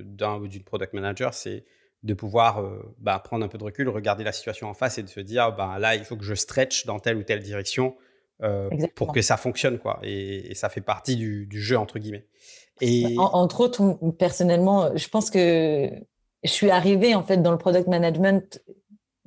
d'un 0.04 0.38
ou 0.38 0.48
d'une 0.48 0.64
product 0.64 0.94
manager, 0.94 1.34
c'est 1.34 1.66
de 2.04 2.14
pouvoir 2.14 2.64
bah, 2.98 3.20
prendre 3.20 3.46
un 3.46 3.48
peu 3.48 3.58
de 3.58 3.64
recul, 3.64 3.88
regarder 3.90 4.24
la 4.24 4.32
situation 4.32 4.68
en 4.68 4.74
face 4.74 4.98
et 4.98 5.04
de 5.04 5.08
se 5.08 5.20
dire, 5.20 5.56
bah, 5.56 5.78
là, 5.80 5.96
il 5.96 6.04
faut 6.04 6.18
que 6.18 6.24
je 6.24 6.34
stretch 6.34 6.86
dans 6.86 7.00
telle 7.00 7.18
ou 7.18 7.24
telle 7.24 7.42
direction 7.42 7.96
pour 8.96 9.14
que 9.14 9.22
ça 9.22 9.38
fonctionne. 9.38 9.78
Quoi. 9.78 10.00
Et, 10.04 10.56
ça 10.56 10.70
fait 10.70 10.82
partie 10.82 11.16
du, 11.16 11.48
jeu, 11.62 11.78
entre 11.78 12.00
guillemets. 12.00 12.26
Bah, 12.80 12.88
et... 12.88 13.16
entre 13.18 13.62
autres, 13.62 13.98
personnellement, 14.18 14.96
je 14.96 15.08
pense 15.08 15.30
que 15.30 15.90
je 16.44 16.50
suis 16.50 16.72
arrivée 16.72 17.14
en 17.14 17.24
fait 17.24 17.38
dans 17.38 17.52
le 17.52 17.58
product 17.58 17.88
management 17.88 18.62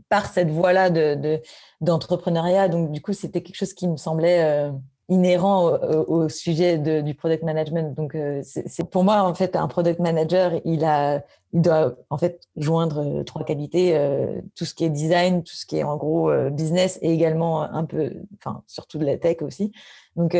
par 0.08 0.32
cette 0.32 0.50
voie-là 0.50 0.90
d'entrepreneuriat. 1.80 2.68
De, 2.68 2.72
Donc, 2.72 2.92
du 2.92 3.00
coup, 3.00 3.12
c'était 3.12 3.42
quelque 3.42 3.56
chose 3.56 3.74
qui 3.74 3.88
me 3.88 3.96
semblait 3.96 4.70
inhérent 5.08 5.72
au, 6.08 6.28
sujet 6.28 6.78
du 6.78 7.14
product 7.14 7.42
management. 7.42 7.94
Donc, 7.94 8.14
euh, 8.14 8.40
c'est 8.44 8.88
pour 8.88 9.04
moi 9.04 9.22
en 9.22 9.34
fait 9.34 9.54
un 9.56 9.68
product 9.68 10.00
manager, 10.00 10.52
il 10.64 10.84
a, 10.84 11.22
il 11.52 11.60
doit 11.60 11.94
en 12.10 12.16
fait 12.16 12.40
joindre 12.56 13.00
euh, 13.00 13.22
trois 13.22 13.44
qualités 13.44 13.96
euh, 13.96 14.40
tout 14.54 14.64
ce 14.64 14.74
qui 14.74 14.84
est 14.84 14.90
design, 14.90 15.42
tout 15.42 15.54
ce 15.54 15.66
qui 15.66 15.78
est 15.78 15.82
en 15.82 15.96
gros 15.96 16.32
business 16.50 16.98
et 17.02 17.12
également 17.12 17.62
un 17.62 17.84
peu, 17.84 18.12
enfin 18.38 18.62
surtout 18.66 18.98
de 18.98 19.04
la 19.04 19.18
tech 19.18 19.42
aussi. 19.42 19.72
Donc 20.16 20.36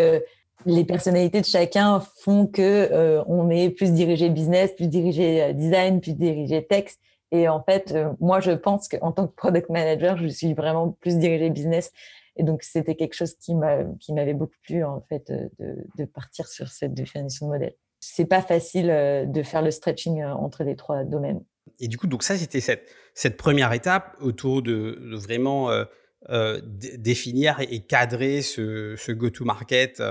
les 0.67 0.85
personnalités 0.85 1.41
de 1.41 1.47
chacun 1.47 2.01
font 2.01 2.47
que 2.47 3.23
on 3.27 3.51
est 3.51 3.71
plus 3.71 3.93
dirigé 3.93 4.31
business, 4.31 4.73
plus 4.73 4.89
dirigé 4.89 5.53
design, 5.53 6.01
plus 6.01 6.15
dirigé 6.15 6.65
tech. 6.65 6.87
Et 7.33 7.49
en 7.49 7.63
fait, 7.63 7.95
moi, 8.21 8.39
je 8.39 8.53
pense 8.53 8.87
qu'en 8.87 9.11
tant 9.11 9.27
que 9.27 9.35
product 9.35 9.69
manager, 9.69 10.17
je 10.17 10.29
suis 10.29 10.55
vraiment 10.55 10.97
plus 11.01 11.19
dirigé 11.19 11.51
business 11.51 11.93
et 12.37 12.43
donc, 12.43 12.63
c'était 12.63 12.97
quelque 12.97 13.15
chose 13.15 13.35
qui 13.35 13.55
m'avait 13.55 14.35
beaucoup 14.35 14.57
plu, 14.63 14.85
en 14.85 15.01
fait, 15.09 15.31
de, 15.59 16.05
partir 16.05 16.49
sur 16.49 16.69
cette 16.69 16.95
définition 16.95 17.47
de 17.47 17.53
modèle. 17.53 17.75
C'est 18.01 18.27
pas 18.27 18.43
facile 18.43 18.91
euh, 18.91 19.25
de 19.25 19.43
faire 19.43 19.63
le 19.63 19.71
stretching 19.71 20.23
euh, 20.23 20.35
entre 20.35 20.63
les 20.63 20.77
trois 20.77 21.05
domaines. 21.05 21.43
Et 21.81 21.89
du 21.89 21.97
coup, 21.97 22.07
donc 22.07 22.23
ça, 22.23 22.37
c'était 22.37 22.61
cette, 22.61 22.87
cette 23.15 23.37
première 23.37 23.73
étape 23.73 24.17
autour 24.21 24.63
de, 24.63 24.99
vraiment 25.17 25.71
euh, 25.71 26.61
définir 26.99 27.59
et 27.61 27.81
cadrer 27.81 28.43
ce, 28.43 28.95
ce 28.97 29.13
go-to-market 29.13 30.03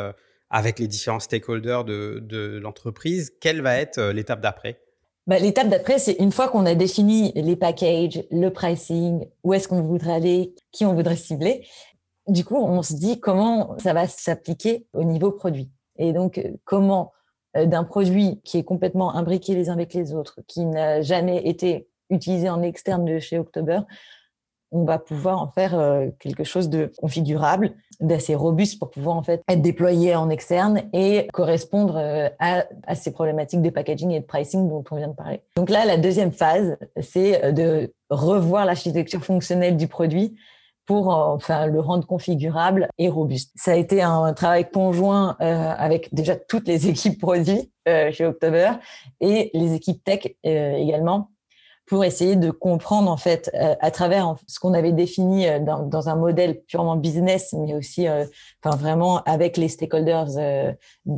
avec 0.49 0.79
les 0.79 0.87
différents 0.87 1.19
stakeholders 1.19 1.85
de, 1.85 2.19
de 2.23 2.57
l'entreprise. 2.57 3.31
Quelle 3.39 3.61
va 3.61 3.77
être 3.77 4.01
l'étape 4.01 4.41
d'après? 4.41 4.79
Bah, 5.25 5.39
L'étape 5.39 5.69
d'après, 5.69 5.99
c'est 5.99 6.13
une 6.13 6.31
fois 6.31 6.49
qu'on 6.49 6.65
a 6.65 6.75
défini 6.75 7.31
les 7.35 7.55
packages, 7.55 8.23
le 8.29 8.49
pricing, 8.49 9.25
où 9.43 9.53
est-ce 9.53 9.67
qu'on 9.67 9.81
voudrait 9.81 10.13
aller, 10.13 10.55
qui 10.71 10.85
on 10.85 10.93
voudrait 10.93 11.15
cibler, 11.15 11.65
du 12.27 12.45
coup, 12.45 12.57
on 12.57 12.81
se 12.81 12.93
dit 12.93 13.19
comment 13.19 13.77
ça 13.79 13.93
va 13.93 14.07
s'appliquer 14.07 14.87
au 14.93 15.03
niveau 15.03 15.31
produit. 15.31 15.69
Et 15.97 16.13
donc, 16.13 16.37
euh, 16.37 16.51
comment 16.65 17.11
euh, 17.57 17.65
d'un 17.65 17.83
produit 17.83 18.41
qui 18.43 18.57
est 18.57 18.63
complètement 18.63 19.15
imbriqué 19.15 19.53
les 19.55 19.69
uns 19.69 19.73
avec 19.73 19.93
les 19.93 20.13
autres, 20.13 20.39
qui 20.47 20.65
n'a 20.65 21.01
jamais 21.01 21.47
été 21.47 21.87
utilisé 22.09 22.49
en 22.49 22.61
externe 22.61 23.05
de 23.05 23.19
chez 23.19 23.37
October, 23.37 23.79
on 24.71 24.85
va 24.85 24.97
pouvoir 24.97 25.39
en 25.39 25.51
faire 25.51 25.77
euh, 25.77 26.07
quelque 26.19 26.43
chose 26.43 26.67
de 26.67 26.91
configurable, 26.97 27.75
d'assez 27.99 28.33
robuste 28.33 28.79
pour 28.79 28.89
pouvoir 28.89 29.17
en 29.17 29.21
fait 29.21 29.43
être 29.47 29.61
déployé 29.61 30.15
en 30.15 30.31
externe 30.31 30.81
et 30.93 31.27
correspondre 31.31 31.97
à, 32.39 32.65
à, 32.87 32.95
ces 32.95 33.11
problématiques 33.11 33.61
de 33.61 33.69
packaging 33.69 34.09
et 34.11 34.19
de 34.19 34.25
pricing 34.25 34.67
dont 34.67 34.83
on 34.89 34.95
vient 34.95 35.09
de 35.09 35.13
parler. 35.13 35.43
Donc 35.55 35.69
là, 35.69 35.85
la 35.85 35.97
deuxième 35.97 36.31
phase, 36.31 36.75
c'est 37.01 37.53
de 37.53 37.93
revoir 38.09 38.65
l'architecture 38.65 39.23
fonctionnelle 39.23 39.77
du 39.77 39.87
produit 39.87 40.35
pour 40.85 41.09
enfin 41.09 41.67
le 41.67 41.79
rendre 41.79 42.05
configurable 42.05 42.87
et 42.97 43.09
robuste. 43.09 43.51
Ça 43.55 43.71
a 43.71 43.75
été 43.75 44.01
un 44.01 44.33
travail 44.33 44.69
conjoint 44.69 45.37
euh, 45.41 45.73
avec 45.77 46.13
déjà 46.13 46.35
toutes 46.35 46.67
les 46.67 46.87
équipes 46.89 47.19
produits 47.19 47.71
euh, 47.87 48.11
chez 48.11 48.25
October 48.25 48.71
et 49.21 49.51
les 49.53 49.73
équipes 49.73 50.03
tech 50.03 50.27
euh, 50.45 50.75
également 50.75 51.29
pour 51.85 52.05
essayer 52.05 52.35
de 52.35 52.49
comprendre 52.49 53.11
en 53.11 53.17
fait 53.17 53.51
euh, 53.53 53.75
à 53.79 53.91
travers 53.91 54.35
ce 54.47 54.59
qu'on 54.59 54.73
avait 54.73 54.93
défini 54.93 55.47
euh, 55.47 55.59
dans, 55.59 55.83
dans, 55.83 56.09
un 56.09 56.15
modèle 56.15 56.61
purement 56.61 56.95
business, 56.95 57.53
mais 57.53 57.73
aussi 57.75 58.07
euh, 58.07 58.25
enfin 58.63 58.75
vraiment 58.77 59.21
avec 59.23 59.57
les 59.57 59.67
stakeholders 59.67 60.75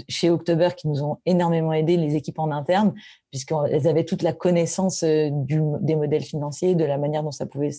chez 0.09 0.29
October 0.29 0.69
qui 0.75 0.87
nous 0.87 1.03
ont 1.03 1.17
énormément 1.25 1.73
aidé, 1.73 1.97
les 1.97 2.15
équipes 2.15 2.39
en 2.39 2.51
interne, 2.51 2.93
puisqu'elles 3.31 3.87
avaient 3.87 4.05
toute 4.05 4.23
la 4.23 4.33
connaissance 4.33 5.03
du, 5.03 5.61
des 5.81 5.95
modèles 5.95 6.23
financiers, 6.23 6.75
de 6.75 6.85
la 6.85 6.97
manière 6.97 7.23
dont 7.23 7.31
ça 7.31 7.45
pouvait 7.45 7.71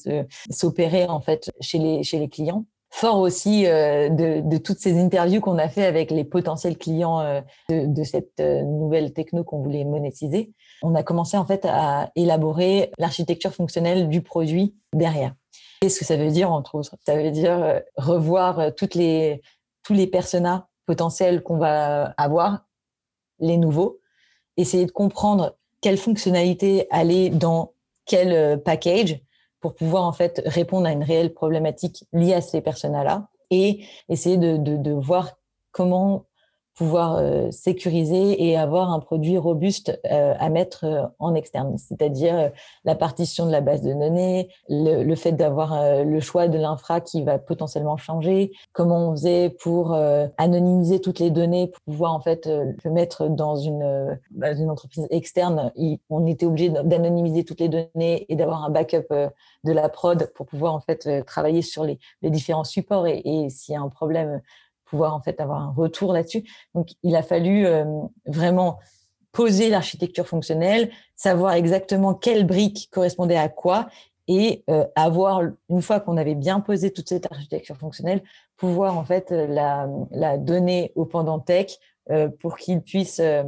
s'opérer 0.50 1.06
en 1.06 1.20
fait 1.20 1.50
chez 1.60 1.78
les 1.78 2.02
chez 2.02 2.18
les 2.18 2.28
clients. 2.28 2.64
Fort 2.90 3.18
aussi 3.18 3.64
de, 3.64 4.40
de, 4.40 4.56
toutes 4.58 4.78
ces 4.78 4.98
interviews 4.98 5.40
qu'on 5.40 5.58
a 5.58 5.68
fait 5.68 5.84
avec 5.84 6.10
les 6.10 6.24
potentiels 6.24 6.78
clients 6.78 7.42
de, 7.68 7.86
de, 7.86 8.04
cette 8.04 8.38
nouvelle 8.38 9.12
techno 9.12 9.44
qu'on 9.44 9.60
voulait 9.60 9.84
monétiser 9.84 10.52
on 10.82 10.94
a 10.94 11.02
commencé 11.02 11.36
en 11.36 11.46
fait 11.46 11.64
à 11.64 12.10
élaborer 12.16 12.90
l'architecture 12.98 13.52
fonctionnelle 13.52 14.08
du 14.08 14.22
produit 14.22 14.74
derrière. 14.92 15.34
Qu'est-ce 15.80 15.98
que 15.98 16.04
ça 16.04 16.16
veut 16.16 16.30
dire 16.30 16.52
entre 16.52 16.74
autres? 16.74 16.96
Ça 17.04 17.16
veut 17.16 17.30
dire 17.30 17.62
euh, 17.62 17.80
revoir 17.96 18.58
euh, 18.58 18.70
toutes 18.70 18.94
les, 18.94 19.42
tous 19.82 19.92
les 19.92 20.06
personas 20.06 20.68
potentiels 20.86 21.42
qu'on 21.42 21.58
va 21.58 22.14
avoir, 22.16 22.64
les 23.38 23.56
nouveaux, 23.56 24.00
essayer 24.56 24.86
de 24.86 24.92
comprendre 24.92 25.56
quelles 25.80 25.98
fonctionnalités 25.98 26.86
aller 26.90 27.30
dans 27.30 27.72
quel 28.06 28.32
euh, 28.32 28.56
package 28.56 29.20
pour 29.60 29.74
pouvoir 29.74 30.04
en 30.04 30.12
fait 30.12 30.42
répondre 30.46 30.86
à 30.86 30.92
une 30.92 31.02
réelle 31.02 31.34
problématique 31.34 32.04
liée 32.12 32.34
à 32.34 32.40
ces 32.40 32.60
personas-là 32.60 33.28
et 33.50 33.84
essayer 34.08 34.36
de, 34.36 34.56
de 34.56 34.92
voir 34.92 35.38
comment 35.72 36.25
pouvoir 36.76 37.16
euh, 37.16 37.50
sécuriser 37.50 38.44
et 38.44 38.56
avoir 38.56 38.92
un 38.92 39.00
produit 39.00 39.38
robuste 39.38 39.98
euh, 40.10 40.34
à 40.38 40.50
mettre 40.50 40.84
euh, 40.84 41.06
en 41.18 41.34
externe, 41.34 41.76
c'est-à-dire 41.78 42.52
la 42.84 42.94
partition 42.94 43.46
de 43.46 43.50
la 43.50 43.62
base 43.62 43.80
de 43.80 43.94
données, 43.94 44.50
le, 44.68 45.02
le 45.02 45.14
fait 45.14 45.32
d'avoir 45.32 46.04
le 46.04 46.20
choix 46.20 46.48
de 46.48 46.58
l'infra 46.58 47.00
qui 47.00 47.22
va 47.22 47.38
potentiellement 47.38 47.96
changer, 47.96 48.52
comment 48.72 49.08
on 49.08 49.12
faisait 49.12 49.48
pour 49.48 49.94
anonymiser 50.36 51.00
toutes 51.00 51.18
les 51.18 51.30
données 51.30 51.68
pour 51.68 51.80
pouvoir 51.82 52.12
en 52.12 52.20
fait 52.20 52.46
le 52.46 52.90
mettre 52.90 53.28
dans 53.28 53.56
une, 53.56 54.18
une 54.42 54.70
entreprise 54.70 55.06
externe. 55.10 55.72
on 56.10 56.26
était 56.26 56.46
obligé 56.46 56.68
d'anonymiser 56.68 57.44
toutes 57.44 57.60
les 57.60 57.68
données 57.68 58.26
et 58.28 58.36
d'avoir 58.36 58.64
un 58.64 58.70
backup 58.70 59.08
de 59.10 59.72
la 59.72 59.88
prod 59.88 60.30
pour 60.34 60.46
pouvoir 60.46 60.74
en 60.74 60.80
fait 60.80 61.24
travailler 61.24 61.62
sur 61.62 61.84
les, 61.84 61.98
les 62.22 62.30
différents 62.30 62.64
supports 62.64 63.06
et, 63.06 63.22
et 63.24 63.50
s'il 63.50 63.74
y 63.74 63.76
a 63.76 63.80
un 63.80 63.88
problème 63.88 64.40
pouvoir 64.86 65.14
en 65.14 65.20
fait 65.20 65.40
avoir 65.40 65.60
un 65.60 65.72
retour 65.72 66.12
là-dessus. 66.12 66.44
Donc, 66.74 66.90
il 67.02 67.14
a 67.16 67.22
fallu 67.22 67.66
euh, 67.66 67.84
vraiment 68.26 68.78
poser 69.32 69.68
l'architecture 69.68 70.26
fonctionnelle, 70.26 70.90
savoir 71.14 71.52
exactement 71.52 72.14
quelle 72.14 72.46
brique 72.46 72.88
correspondait 72.90 73.36
à 73.36 73.50
quoi 73.50 73.88
et 74.28 74.64
euh, 74.70 74.86
avoir, 74.94 75.42
une 75.68 75.82
fois 75.82 76.00
qu'on 76.00 76.16
avait 76.16 76.34
bien 76.34 76.60
posé 76.60 76.90
toute 76.90 77.08
cette 77.08 77.30
architecture 77.30 77.76
fonctionnelle, 77.76 78.22
pouvoir 78.56 78.96
en 78.96 79.04
fait 79.04 79.30
la, 79.30 79.88
la 80.10 80.38
donner 80.38 80.92
au 80.94 81.04
pendant 81.04 81.38
tech 81.38 81.78
euh, 82.10 82.28
pour 82.40 82.56
qu'il 82.56 82.80
puisse 82.80 83.20
euh, 83.20 83.44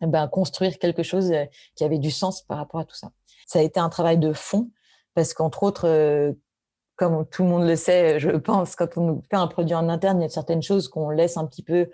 ben, 0.00 0.28
construire 0.28 0.78
quelque 0.78 1.02
chose 1.02 1.32
qui 1.74 1.84
avait 1.84 1.98
du 1.98 2.10
sens 2.10 2.42
par 2.42 2.58
rapport 2.58 2.80
à 2.80 2.84
tout 2.84 2.94
ça. 2.94 3.10
Ça 3.46 3.60
a 3.60 3.62
été 3.62 3.80
un 3.80 3.88
travail 3.88 4.18
de 4.18 4.32
fond 4.32 4.70
parce 5.14 5.32
qu'entre 5.32 5.62
autres, 5.62 6.34
comme 6.96 7.26
tout 7.26 7.42
le 7.42 7.48
monde 7.50 7.66
le 7.66 7.76
sait, 7.76 8.18
je 8.18 8.30
pense, 8.30 8.74
quand 8.74 8.96
on 8.96 9.22
fait 9.30 9.36
un 9.36 9.46
produit 9.46 9.74
en 9.74 9.88
interne, 9.88 10.20
il 10.20 10.22
y 10.22 10.26
a 10.26 10.30
certaines 10.30 10.62
choses 10.62 10.88
qu'on 10.88 11.10
laisse 11.10 11.36
un 11.36 11.46
petit 11.46 11.62
peu 11.62 11.88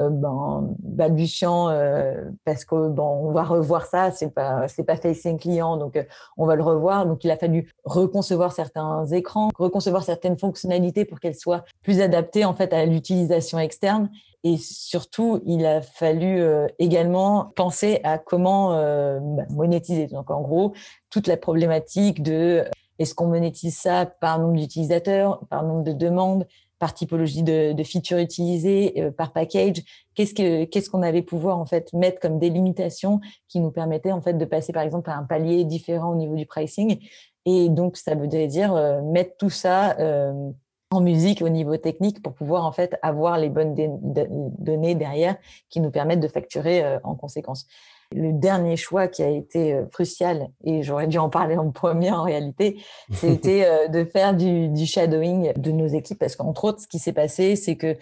euh, 0.00 0.08
ben, 0.10 0.74
balbutiant 0.80 1.68
euh, 1.68 2.24
parce 2.44 2.64
que 2.64 2.88
bon, 2.88 3.28
on 3.28 3.30
va 3.30 3.44
revoir 3.44 3.86
ça, 3.86 4.10
c'est 4.10 4.34
pas 4.34 4.66
c'est 4.66 4.82
pas 4.82 4.96
facing 4.96 5.38
client, 5.38 5.76
donc 5.76 5.94
euh, 5.94 6.02
on 6.36 6.46
va 6.46 6.56
le 6.56 6.64
revoir. 6.64 7.06
Donc 7.06 7.22
il 7.22 7.30
a 7.30 7.36
fallu 7.36 7.72
reconcevoir 7.84 8.52
certains 8.52 9.06
écrans, 9.06 9.50
reconcevoir 9.56 10.02
certaines 10.02 10.36
fonctionnalités 10.36 11.04
pour 11.04 11.20
qu'elles 11.20 11.36
soient 11.36 11.64
plus 11.82 12.00
adaptées 12.00 12.44
en 12.44 12.54
fait 12.54 12.72
à 12.72 12.84
l'utilisation 12.86 13.60
externe. 13.60 14.10
Et 14.42 14.56
surtout, 14.56 15.40
il 15.46 15.64
a 15.64 15.80
fallu 15.80 16.44
également 16.78 17.52
penser 17.56 18.00
à 18.04 18.18
comment 18.18 18.72
ben, 18.72 19.46
monétiser. 19.48 20.06
Donc 20.06 20.30
en 20.30 20.42
gros, 20.42 20.74
toute 21.08 21.28
la 21.28 21.38
problématique 21.38 22.22
de 22.22 22.64
est-ce 22.98 23.14
qu'on 23.14 23.26
monétise 23.26 23.76
ça 23.76 24.06
par 24.06 24.38
nombre 24.38 24.58
d'utilisateurs, 24.58 25.40
par 25.48 25.64
nombre 25.64 25.84
de 25.84 25.92
demandes 25.92 26.46
par 26.80 26.92
typologie 26.92 27.42
de, 27.42 27.82
features 27.82 28.18
utilisées, 28.18 28.94
euh, 28.98 29.10
par 29.10 29.32
package? 29.32 29.82
Qu'est-ce 30.14 30.34
que 30.34 30.64
qu'est-ce 30.64 30.90
qu'on 30.90 31.02
allait 31.02 31.22
pouvoir 31.22 31.58
en 31.58 31.66
fait 31.66 31.92
mettre 31.92 32.20
comme 32.20 32.38
délimitation 32.38 33.20
qui 33.48 33.60
nous 33.60 33.70
permettait 33.70 34.12
en 34.12 34.20
fait 34.20 34.34
de 34.34 34.44
passer 34.44 34.72
par 34.72 34.82
exemple 34.82 35.08
à 35.10 35.16
un 35.16 35.22
palier 35.22 35.64
différent 35.64 36.12
au 36.12 36.16
niveau 36.16 36.36
du 36.36 36.46
pricing? 36.46 36.98
Et 37.46 37.68
donc 37.68 37.96
ça 37.96 38.14
veut 38.14 38.28
dire 38.28 38.74
euh, 38.74 39.00
mettre 39.02 39.36
tout 39.38 39.50
ça 39.50 39.98
euh, 39.98 40.50
en 40.90 41.00
musique 41.00 41.42
au 41.42 41.48
niveau 41.48 41.76
technique 41.76 42.22
pour 42.22 42.34
pouvoir 42.34 42.64
en 42.64 42.72
fait 42.72 42.96
avoir 43.02 43.38
les 43.38 43.48
bonnes 43.48 43.74
données 43.74 44.94
derrière 44.94 45.36
qui 45.70 45.80
nous 45.80 45.90
permettent 45.90 46.20
de 46.20 46.28
facturer 46.28 46.98
en 47.02 47.16
conséquence 47.16 47.66
le 48.14 48.32
dernier 48.32 48.76
choix 48.76 49.08
qui 49.08 49.22
a 49.22 49.28
été 49.28 49.74
euh, 49.74 49.84
crucial, 49.86 50.48
et 50.62 50.82
j'aurais 50.82 51.08
dû 51.08 51.18
en 51.18 51.28
parler 51.28 51.56
en 51.56 51.70
premier 51.70 52.10
en 52.10 52.22
réalité, 52.22 52.80
c'était 53.12 53.64
euh, 53.66 53.88
de 53.88 54.04
faire 54.04 54.34
du, 54.34 54.86
shadowing 54.86 55.52
de 55.56 55.70
nos 55.72 55.86
équipes, 55.86 56.18
parce 56.18 56.36
qu'entre 56.36 56.64
autres, 56.64 56.82
ce 56.82 56.88
qui 56.88 56.98
s'est 56.98 57.12
passé, 57.12 57.56
c'est 57.56 57.76
que 57.76 57.96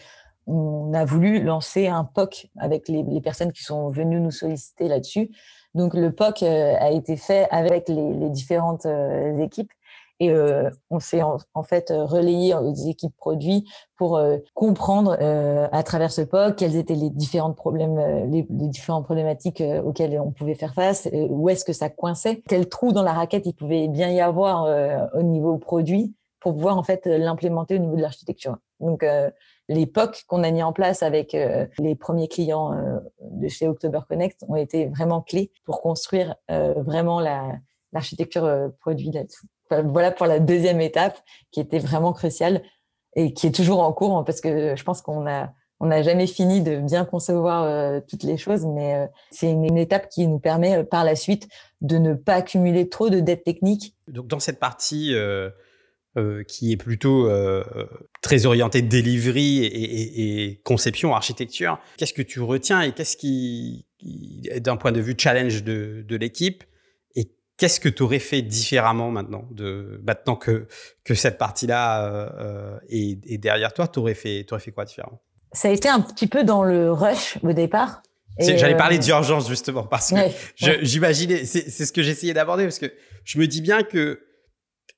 on 0.49 0.93
a 0.93 1.05
voulu 1.05 1.41
lancer 1.41 1.87
un 1.87 2.03
POC 2.05 2.49
avec 2.59 2.89
les, 2.89 3.21
personnes 3.21 3.53
qui 3.53 3.63
sont 3.63 3.91
venues 3.91 4.21
nous 4.21 4.33
solliciter 4.33 4.89
là-dessus. 4.89 5.31
Donc 5.75 5.95
le 5.95 6.11
POC 6.11 6.43
euh, 6.43 6.75
a 6.81 6.91
été 6.91 7.17
fait 7.17 7.47
avec 7.53 7.89
les 7.89 8.29
différentes 8.29 8.85
équipes 9.39 9.71
et 10.23 10.31
euh, 10.31 10.71
on 10.89 11.01
s'est 11.01 11.21
en, 11.21 11.63
fait 11.65 11.91
euh, 11.91 12.05
relayé 12.05 12.55
aux 12.55 12.73
équipes 12.73 13.17
produits 13.17 13.69
pour 13.97 14.17
euh, 14.17 14.37
comprendre 14.55 15.17
à 15.73 15.83
travers 15.83 16.13
ce 16.13 16.23
POC 16.23 16.55
quels 16.55 16.77
étaient 16.77 16.95
les 16.95 17.11
différents 17.11 17.53
problèmes, 17.53 18.31
les, 18.31 18.47
différentes 18.49 19.05
problématiques 19.05 19.63
auxquelles 19.85 20.21
on 20.21 20.31
pouvait 20.31 20.55
faire 20.55 20.75
face, 20.75 21.09
où 21.13 21.49
est-ce 21.49 21.65
que 21.65 21.73
ça 21.73 21.89
coinçait, 21.89 22.41
quel 22.49 22.69
trou 22.69 22.93
dans 22.93 23.03
la 23.03 23.13
raquette 23.13 23.47
il 23.47 23.55
pouvait 23.55 23.89
bien 23.89 24.11
y 24.11 24.21
avoir 24.21 24.69
au 25.15 25.23
niveau 25.23 25.59
produit 25.59 26.15
pour 26.41 26.55
pouvoir 26.55 26.79
en 26.79 26.83
fait 26.83 27.07
l'implémenter 27.07 27.77
au 27.77 27.79
niveau 27.79 27.97
de 27.97 28.03
l'architecture. 28.03 28.59
Donc 28.81 29.05
les 29.69 29.87
POC 29.87 30.25
qu'on 30.27 30.43
a 30.43 30.51
mis 30.51 30.63
en 30.63 30.73
place 30.73 31.03
avec 31.03 31.37
les 31.79 31.95
premiers 31.95 32.29
clients 32.29 32.75
de 33.21 33.49
chez 33.49 33.69
October 33.69 34.01
Connect 34.09 34.45
ont 34.49 34.57
été 34.57 34.87
vraiment 34.87 35.21
clés 35.21 35.53
pour 35.65 35.81
construire 35.81 36.35
vraiment 36.49 37.21
l'architecture 37.93 38.73
produit 38.81 39.13
là-dessus 39.13 39.47
voilà 39.81 40.11
pour 40.11 40.27
la 40.27 40.39
deuxième 40.39 40.81
étape 40.81 41.19
qui 41.51 41.61
était 41.61 41.79
vraiment 41.79 42.13
cruciale 42.13 42.63
et 43.17 43.33
qui 43.33 43.47
est 43.47 43.55
toujours 43.55 43.81
en 43.81 43.93
cours 43.93 44.19
hein, 44.19 44.25
parce 44.25 44.41
que 44.41 44.77
je 44.77 44.85
pense 44.85 45.01
qu'on 45.01 45.27
a 45.27 45.53
on 45.83 45.87
n'a 45.87 46.03
jamais 46.03 46.29
fini 46.29 46.63
de 46.63 46.77
bien 46.77 47.05
concevoir 47.05 47.65
euh, 47.65 47.99
toutes 48.09 48.23
les 48.23 48.39
choses, 48.39 48.65
mais 48.65 48.95
euh, 48.95 49.07
c'est 49.33 49.51
une, 49.51 49.77
étape 49.77 50.09
qui 50.09 50.29
nous 50.29 50.39
permet 50.39 50.79
euh, 50.79 50.85
par 50.85 51.05
la 51.05 51.17
suite 51.17 51.49
de 51.81 51.99
ne 51.99 52.15
pas 52.15 52.35
accumuler 52.35 52.89
trop 52.89 53.11
de 53.11 53.19
dettes 53.19 53.43
techniques. 53.43 53.97
Donc 54.07 54.29
dans 54.29 54.39
cette 54.39 54.61
partie 54.61 55.13
qui 56.47 56.73
est 56.73 56.77
plutôt 56.77 57.29
très 58.21 58.47
orientée 58.47 58.83
delivery 58.83 59.65
et, 59.65 60.45
et, 60.51 60.61
conception, 60.63 61.15
architecture, 61.15 61.81
qu'est-ce 61.97 62.13
que 62.13 62.23
tu 62.23 62.41
retiens 62.41 62.83
et 62.83 62.93
qu'est-ce 62.93 63.17
qui, 63.17 63.87
d'un 64.61 64.77
point 64.77 64.93
de 64.93 65.01
vue 65.01 65.15
challenge 65.19 65.65
de 65.65 66.17
l'équipe, 66.17 66.63
Qu'est-ce 67.63 67.79
que 67.79 67.89
tu 67.89 68.03
aurais 68.03 68.19
fait 68.19 68.43
différemment 68.43 69.13
maintenant, 69.13 69.47
de, 69.53 70.01
maintenant 70.05 70.35
que, 70.35 70.67
que 71.05 71.15
cette 71.15 71.39
partie-là 71.39 72.05
euh, 72.05 72.29
euh 72.41 72.79
est, 72.89 73.39
derrière 73.39 73.73
toi 73.73 73.87
Tu 73.87 74.01
aurais, 74.01 74.15
fait, 74.15 74.45
aurais 74.51 74.61
fait 74.61 74.73
quoi 74.73 74.85
différemment? 74.85 75.23
Ça 75.53 75.69
a 75.69 75.71
été 75.71 75.89
un 75.89 76.01
petit 76.01 76.27
peu 76.27 76.43
dans 76.43 76.65
le 76.65 76.91
rush 76.91 77.39
au 77.45 77.53
départ. 77.53 78.03
J'allais 78.41 78.77
parler 78.77 78.97
euh, 78.97 79.03
d'urgence 79.03 79.49
justement 79.49 79.85
parce 79.85 80.11
que 80.11 80.17
j'imaginais, 80.83 81.45
c'est 81.45 81.71
ce 81.71 81.93
que 81.93 82.03
j'essayais 82.03 82.35
d'aborder 82.35 82.65
parce 82.65 82.81
que 82.81 82.93
je 83.23 83.39
me 83.39 83.47
dis 83.47 83.61
bien 83.61 83.85
que 83.85 84.27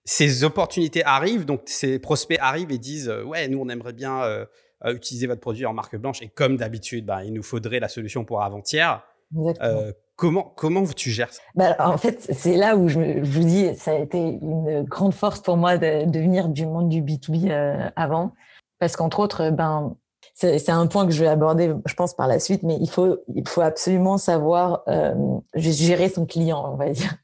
ces 0.07 0.43
opportunités 0.43 1.05
arrivent, 1.05 1.45
donc 1.45 1.65
ces 1.67 1.99
prospects 1.99 2.39
arrivent 2.41 2.73
et 2.73 2.79
disent 2.79 3.11
euh, 3.11 3.25
ouais 3.25 3.47
nous 3.47 3.61
on 3.61 3.69
aimerait 3.69 3.93
bien 3.93 4.23
utiliser 4.87 5.27
votre 5.27 5.43
produit 5.43 5.67
en 5.67 5.75
marque 5.75 5.97
blanche 5.97 6.23
et 6.23 6.29
comme 6.29 6.57
d'habitude 6.57 7.05
bah, 7.05 7.25
il 7.25 7.35
nous 7.35 7.43
faudrait 7.43 7.79
la 7.79 7.89
solution 7.89 8.25
pour 8.25 8.43
avant-hier. 8.43 9.03
Comment, 10.17 10.53
comment 10.57 10.85
tu 10.87 11.11
gères 11.11 11.33
ça? 11.33 11.43
Bah, 11.57 11.75
En 11.81 11.99
fait, 11.99 12.21
c'est 12.33 12.57
là 12.57 12.77
où 12.77 12.89
je, 12.89 13.21
vous 13.21 13.45
dis, 13.45 13.75
ça 13.75 13.93
a 13.93 13.95
été 13.95 14.19
une 14.19 14.85
grande 14.85 15.13
force 15.13 15.41
pour 15.41 15.57
moi 15.57 15.77
de, 15.77 16.07
venir 16.19 16.49
du 16.49 16.67
monde 16.67 16.89
du 16.89 17.03
B2B 17.03 17.51
euh, 17.51 17.91
avant. 17.97 18.33
Parce 18.79 18.95
qu'entre 18.95 19.19
autres, 19.19 19.51
ben, 19.51 19.97
c'est 20.35 20.71
un 20.71 20.87
point 20.87 21.07
que 21.07 21.13
je 21.13 21.21
vais 21.21 21.29
aborder, 21.29 21.73
je 21.87 21.95
pense, 21.95 22.15
par 22.15 22.29
la 22.29 22.39
suite, 22.39 22.63
mais 22.63 22.77
il 22.81 22.89
faut, 22.89 23.19
il 23.35 23.47
faut 23.49 23.61
absolument 23.61 24.17
savoir 24.17 24.83
euh, 24.89 25.15
gérer 25.55 26.09
son 26.09 26.27
client, 26.27 26.73
on 26.73 26.77
va 26.77 26.91
dire. 26.91 27.15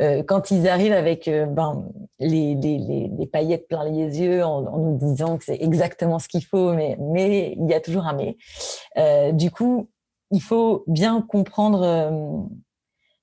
Euh, 0.00 0.22
quand 0.22 0.50
ils 0.50 0.66
arrivent 0.66 0.94
avec 0.94 1.28
ben, 1.28 1.84
les, 2.18 2.54
les, 2.54 3.10
les, 3.18 3.26
paillettes 3.26 3.68
plein 3.68 3.84
les 3.84 4.18
yeux 4.18 4.42
en, 4.42 4.64
en 4.64 4.78
nous 4.78 4.96
disant 4.96 5.36
que 5.36 5.44
c'est 5.44 5.60
exactement 5.60 6.18
ce 6.18 6.28
qu'il 6.28 6.44
faut, 6.44 6.72
mais, 6.72 6.96
mais 6.98 7.54
il 7.58 7.68
y 7.68 7.74
a 7.74 7.80
toujours 7.80 8.06
un 8.06 8.14
mais. 8.14 9.32
du 9.32 9.50
coup, 9.50 9.90
il 10.30 10.42
faut 10.42 10.84
bien 10.86 11.22
comprendre 11.22 11.82
euh, 11.82 12.10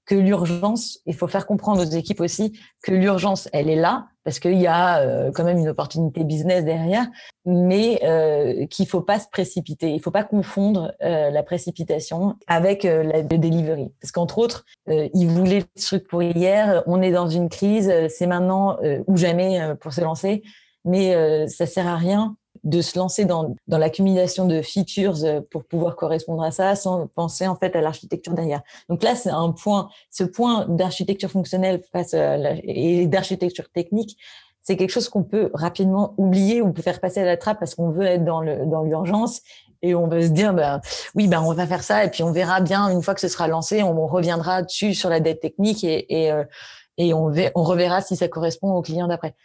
que 0.08 0.16
l'urgence, 0.16 1.00
il 1.06 1.14
faut 1.14 1.28
faire 1.28 1.46
comprendre 1.46 1.82
aux 1.82 1.90
équipes 1.90 2.22
aussi 2.22 2.58
que 2.82 2.92
l'urgence, 2.92 3.50
elle 3.52 3.70
est 3.70 3.76
là 3.76 4.08
parce 4.24 4.40
qu'il 4.40 4.60
y 4.60 4.68
a 4.68 5.00
euh, 5.00 5.32
quand 5.34 5.46
même 5.46 5.58
une 5.58 5.70
opportunité 5.70 6.26
business 6.26 6.66
derrière, 6.66 7.08
mais 7.46 8.02
euh, 8.04 8.66
qu'il 8.68 8.86
faut 8.86 9.00
pas 9.00 9.20
se 9.20 9.28
précipiter. 9.30 9.94
Il 9.94 10.02
faut 10.02 10.12
pas 10.12 10.26
confondre 10.26 10.94
euh, 11.02 11.30
la 11.30 11.44
précipitation 11.44 12.36
avec 12.46 12.84
la 12.84 13.22
delivery, 13.22 13.94
parce 14.02 14.12
qu'entre 14.12 14.38
autres, 14.38 14.66
ils 14.88 15.28
voulaient 15.28 15.60
le 15.60 15.82
truc 15.82 16.08
pour 16.10 16.22
hier. 16.22 16.84
On 16.88 17.02
est 17.02 17.12
dans 17.12 17.28
une 17.28 17.48
crise, 17.48 17.90
c'est 18.10 18.28
maintenant 18.28 18.78
ou 19.08 19.16
jamais 19.16 19.74
pour 19.80 19.94
se 19.94 20.02
lancer, 20.02 20.44
mais 20.84 21.48
ça 21.48 21.66
sert 21.66 21.88
à 21.88 21.96
rien 21.96 22.36
de 22.68 22.82
se 22.82 23.00
lancer 23.00 23.24
dans, 23.24 23.56
dans 23.68 23.78
l'accumulation 23.78 24.46
de 24.46 24.62
features 24.62 25.24
euh, 25.24 25.40
pour 25.50 25.64
pouvoir 25.64 25.96
correspondre 25.96 26.44
à 26.44 26.52
ça 26.52 26.76
sans 26.76 27.08
penser 27.08 27.48
en 27.48 27.56
fait 27.56 27.74
à 27.78 27.82
l'architecture 27.82 28.34
derrière. 28.34 28.62
Donc 28.90 29.04
là, 29.04 29.16
c'est 29.16 29.30
un 29.30 29.52
point, 29.52 29.90
ce 30.12 30.26
point 30.26 30.66
d'architecture 30.68 31.32
fonctionnelle 31.32 31.82
face 31.94 32.14
à 32.14 32.36
et 32.64 33.08
d'architecture 33.08 33.70
technique, 33.70 34.18
c'est 34.64 34.76
quelque 34.76 34.90
chose 34.90 35.08
qu'on 35.08 35.24
peut 35.24 35.50
rapidement 35.54 36.14
oublier. 36.18 36.62
Ou 36.62 36.74
peut 36.74 36.82
faire 36.82 37.00
passer 37.00 37.22
à 37.22 37.26
la 37.26 37.38
trappe 37.38 37.58
parce 37.58 37.74
qu'on 37.74 37.90
veut 37.90 38.06
être 38.06 38.26
dans 38.26 38.42
l'urgence 38.42 39.42
et 39.82 39.96
on 39.96 40.08
veut 40.08 40.24
se 40.24 40.30
dire 40.30 40.54
ben 40.54 40.82
oui 41.16 41.28
ben 41.28 41.42
on 41.42 41.54
va 41.54 41.66
faire 41.68 41.84
ça 41.84 42.04
et 42.04 42.12
puis 42.12 42.24
on 42.24 42.34
verra 42.34 42.60
bien. 42.60 42.90
Une 42.90 43.02
fois 43.02 43.14
que 43.14 43.22
ce 43.22 43.30
sera 43.30 43.48
lancé 43.48 43.82
on 43.82 44.08
reviendra 44.08 44.64
dessus 44.64 44.94
sur 44.94 45.10
la 45.10 45.22
dette 45.22 45.40
technique 45.40 45.86
et 45.86 46.06
et, 46.10 46.32
euh, 46.34 46.44
et 46.98 47.14
on, 47.14 47.32
on 47.56 47.64
reverra 47.64 48.02
si 48.02 48.18
ça 48.18 48.28
correspond 48.28 48.74
au 48.74 48.82
client 48.82 49.08
d'après 49.08 49.36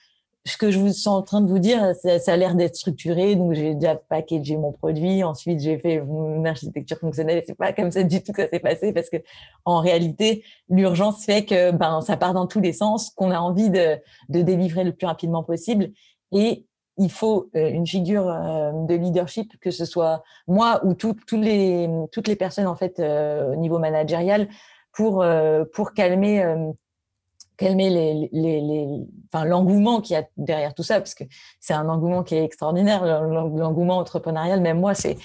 ce 0.44 0.57
que 0.57 0.70
je 0.70 0.78
vous 0.78 0.92
suis 0.92 1.09
en 1.09 1.22
train 1.22 1.40
de 1.40 1.48
vous 1.48 1.61
dire, 1.61 1.94
ça, 2.02 2.18
ça 2.18 2.33
a 2.33 2.37
l'air 2.37 2.57
d'être 2.57 2.74
structuré. 2.74 3.37
Donc, 3.37 3.52
j'ai 3.52 3.74
déjà 3.74 3.94
packagé 3.94 4.57
mon 4.57 4.72
produit. 4.72 5.22
Ensuite, 5.22 5.61
j'ai 5.61 5.78
fait 5.78 5.96
une 5.96 6.46
architecture 6.46 6.98
fonctionnelle. 6.98 7.43
C'est 7.47 7.57
pas 7.57 7.72
comme 7.72 7.93
ça 7.93 8.03
du 8.03 8.22
tout 8.22 8.32
que 8.32 8.43
ça 8.43 8.49
s'est 8.49 8.59
passé 8.59 8.93
parce 8.93 9.09
que, 9.09 9.18
en 9.64 9.80
réalité, 9.80 10.45
l'urgence 10.68 11.24
fait 11.24 11.45
que, 11.45 11.70
ben, 11.70 12.01
ça 12.01 12.16
part 12.16 12.34
dans 12.34 12.47
tous 12.47 12.61
les 12.61 12.72
sens, 12.72 13.11
qu'on 13.11 13.30
a 13.30 13.38
envie 13.38 13.70
de, 13.70 13.99
de 14.30 14.43
délivrer 14.43 14.82
le 14.82 14.93
plus 14.93 15.07
rapidement 15.07 15.45
possible. 15.45 15.93
Et 16.32 16.66
il 16.99 17.11
faut 17.11 17.49
euh, 17.55 17.70
une 17.70 17.86
figure 17.86 18.28
euh, 18.28 18.72
de 18.86 18.95
leadership, 18.95 19.59
que 19.61 19.70
ce 19.70 19.84
soit 19.84 20.22
moi 20.49 20.84
ou 20.84 20.95
tout, 20.95 21.16
tous 21.26 21.40
les, 21.40 21.88
toutes 22.11 22.26
les 22.26 22.36
personnes, 22.36 22.66
en 22.66 22.76
fait, 22.76 22.99
euh, 22.99 23.53
au 23.53 23.57
niveau 23.57 23.78
managérial 23.78 24.49
pour, 24.93 25.24
pour 25.72 25.95
calmer 25.95 26.45
calmer 27.63 28.29
les, 28.33 29.07
l'engouement 29.45 30.01
qu'il 30.01 30.15
y 30.15 30.19
a 30.19 30.25
derrière 30.37 30.75
tout 30.75 30.83
ça, 30.83 30.99
parce 30.99 31.15
que 31.15 31.25
c'est 31.61 31.75
un 31.75 31.89
engouement 31.89 32.23
qui 32.23 32.35
est 32.35 32.45
extraordinaire, 32.45 33.05
l'engouement 33.05 33.99
entrepreneurial. 33.99 34.61
Même 34.61 34.81
moi, 34.81 34.95
c'est, 34.95 35.17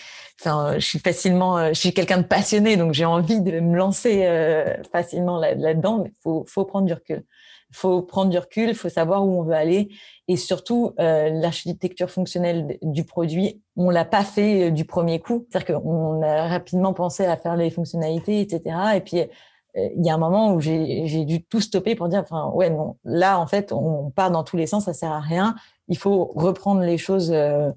je 0.44 0.80
suis 0.80 1.00
facilement, 1.00 1.58
euh, 1.58 1.70
je 1.70 1.80
suis 1.80 1.94
quelqu'un 1.94 2.20
de 2.20 2.28
passionné, 2.28 2.78
donc 2.78 2.94
j'ai 2.94 3.06
envie 3.06 3.42
de 3.42 3.60
me 3.60 3.76
lancer 3.76 4.26
euh, 4.26 4.76
facilement 4.92 5.40
là-dedans, 5.40 6.04
mais 6.04 6.14
faut, 6.22 6.46
faut 6.48 6.66
prendre 6.66 6.86
du 6.86 6.94
recul. 6.94 7.24
Faut 7.74 8.02
prendre 8.02 8.32
du 8.32 8.38
recul, 8.38 8.74
faut 8.76 8.88
savoir 8.88 9.26
où 9.26 9.40
on 9.40 9.44
veut 9.44 9.54
aller, 9.54 9.90
et 10.30 10.38
surtout 10.38 10.94
euh, 11.00 11.30
l'architecture 11.30 12.10
fonctionnelle 12.10 12.78
du 12.82 13.04
produit, 13.04 13.62
on 13.76 13.90
l'a 13.90 14.06
pas 14.06 14.24
fait 14.24 14.72
du 14.72 14.86
premier 14.86 15.20
coup. 15.20 15.46
C'est-à-dire 15.50 15.82
qu'on 15.82 16.22
a 16.22 16.48
rapidement 16.48 16.94
pensé 16.94 17.26
à 17.26 17.36
faire 17.36 17.58
les 17.58 17.70
fonctionnalités, 17.70 18.40
etc. 18.40 18.76
Et 18.96 19.02
puis 19.02 19.26
il 19.78 20.06
y 20.06 20.10
a 20.10 20.14
un 20.14 20.18
moment 20.18 20.54
où 20.54 20.60
j'ai 20.60 21.26
dû 21.26 21.44
tout 21.44 21.62
stopper 21.62 21.96
pour 21.96 22.10
dire, 22.10 22.22
enfin, 22.22 22.50
ouais, 22.54 22.70
non, 22.70 22.98
là, 23.04 23.40
en 23.40 23.48
fait, 23.48 23.72
on 23.72 24.10
part 24.10 24.32
dans 24.32 24.44
tous 24.44 24.58
les 24.58 24.66
sens, 24.66 24.86
ça 24.86 24.94
sert 24.94 25.12
à 25.12 25.20
rien. 25.20 25.56
Il 25.88 25.98
faut 25.98 26.32
reprendre 26.36 26.82
les 26.82 26.98
choses, 26.98 27.32
euh, 27.32 27.72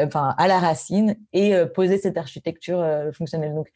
enfin, 0.00 0.34
à 0.38 0.46
la 0.46 0.58
racine 0.58 1.16
et 1.32 1.54
euh, 1.54 1.66
poser 1.66 1.98
cette 1.98 2.16
architecture 2.16 2.80
euh, 2.80 3.10
fonctionnelle. 3.12 3.54
Donc, 3.54 3.72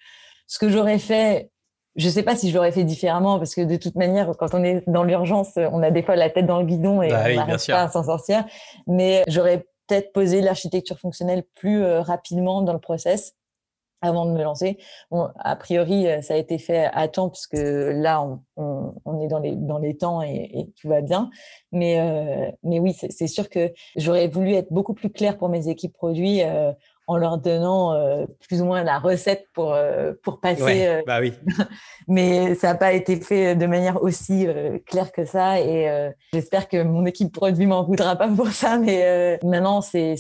ce 0.47 0.59
que 0.59 0.69
j'aurais 0.69 0.99
fait, 0.99 1.51
je 1.97 2.09
sais 2.09 2.23
pas 2.23 2.37
si 2.37 2.51
je 2.51 2.55
l'aurais 2.55 2.73
fait 2.73 2.85
différemment 2.85 3.39
parce 3.39 3.55
que 3.55 3.63
de 3.63 3.77
toute 3.77 3.97
manière, 3.97 4.31
quand 4.39 4.55
on 4.55 4.63
est 4.63 4.85
dans 4.87 5.03
l'urgence, 5.03 5.51
on 5.57 5.83
a 5.83 5.91
des 5.91 6.03
fois 6.03 6.15
la 6.15 6.31
tête 6.31 6.47
dans 6.47 6.61
le 6.61 6.67
guidon 6.67 7.03
et 7.03 7.09
bah 7.09 7.25
on 7.27 7.35
n'arrive 7.35 7.67
pas 7.67 7.83
à 7.83 7.89
s'en 7.89 8.05
sortir. 8.05 8.45
Mais 8.87 9.25
j'aurais 9.27 9.67
peut-être 9.89 10.13
posé 10.13 10.41
l'architecture 10.41 10.99
fonctionnelle 11.01 11.43
plus 11.57 11.85
rapidement 11.85 12.63
dans 12.63 12.73
le 12.73 12.79
process 12.79 13.35
avant 14.03 14.27
de 14.27 14.33
me 14.33 14.43
lancer. 14.43 14.79
a 15.11 15.57
priori, 15.57 16.07
euh, 16.07 16.23
ça 16.23 16.35
a 16.35 16.37
été 16.37 16.59
fait 16.59 16.89
à 16.93 17.09
temps 17.09 17.29
parce 17.29 17.47
que 17.47 17.93
là, 17.95 18.23
on, 18.23 18.95
on, 19.05 19.21
est 19.21 19.29
dans 19.29 19.39
les, 19.39 19.57
dans 19.57 19.79
les 19.79 19.97
temps 19.97 20.23
et, 20.23 20.51
et 20.55 20.71
tout 20.81 20.89
va 20.89 21.01
bien. 21.01 21.31
Mais, 21.73 22.01
euh, 22.01 22.51
mais 22.63 22.81
oui, 22.81 22.95
c'est 22.95 23.27
sûr 23.27 23.49
que 23.49 23.73
j'aurais 23.97 24.29
voulu 24.29 24.55
être 24.55 24.73
beaucoup 24.73 24.95
plus 24.95 25.11
clair 25.11 25.37
pour 25.37 25.49
mes 25.49 25.69
équipes 25.69 25.93
produits 25.93 26.43
euh, 26.43 26.73
en 27.07 27.17
leur 27.17 27.39
donnant 27.39 27.93
euh, 27.93 28.27
plus 28.47 28.63
ou 28.63 28.67
moins 28.67 28.85
la 28.85 28.99
recette 28.99 29.47
pour, 29.53 29.73
euh, 29.73 30.13
pour 30.23 30.41
passer. 30.41 30.63
Ouais, 30.63 31.03
bah 31.07 31.19
oui. 31.21 31.33
mais 32.09 32.55
ça 32.55 32.69
n'a 32.69 32.75
pas 32.77 32.93
été 32.93 33.17
fait 33.21 33.57
de 33.57 33.67
manière 33.67 34.03
aussi 34.03 34.47
claire 34.87 35.13
que 35.13 35.25
ça. 35.25 35.61
Et 35.61 36.11
j'espère 36.33 36.69
que 36.69 36.83
mon 36.83 37.07
équipe 37.07 37.33
produit 37.33 37.67
m'en 37.67 37.85
voudra 37.85 38.17
pas 38.17 38.29
pour 38.29 38.49
ça. 38.49 38.79
Mais 38.79 39.39
maintenant, 39.43 39.81
c'est 39.81 40.17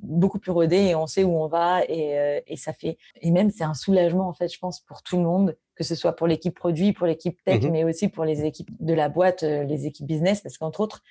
beaucoup 0.00 0.38
plus 0.38 0.52
rodé 0.52 0.76
et 0.76 0.94
on 0.94 1.06
sait 1.06 1.24
où 1.24 1.36
on 1.36 1.48
va 1.48 1.84
et, 1.84 2.18
euh, 2.18 2.40
et 2.46 2.56
ça 2.56 2.72
fait 2.72 2.98
et 3.20 3.30
même 3.30 3.50
c'est 3.50 3.64
un 3.64 3.74
soulagement 3.74 4.28
en 4.28 4.32
fait 4.32 4.52
je 4.52 4.58
pense 4.58 4.80
pour 4.80 5.02
tout 5.02 5.16
le 5.16 5.22
monde 5.22 5.56
que 5.74 5.84
ce 5.84 5.94
soit 5.94 6.14
pour 6.14 6.26
l'équipe 6.26 6.54
produit 6.54 6.92
pour 6.92 7.06
l'équipe 7.06 7.42
tech 7.44 7.62
mmh 7.62 7.70
mais 7.70 7.84
aussi 7.84 8.08
pour 8.08 8.24
les 8.24 8.44
équipes 8.44 8.70
de 8.80 8.94
la 8.94 9.08
boîte 9.08 9.42
euh, 9.42 9.64
les 9.64 9.86
équipes 9.86 10.06
business 10.06 10.40
parce 10.40 10.56
qu'entre 10.56 10.80
autres 10.80 11.02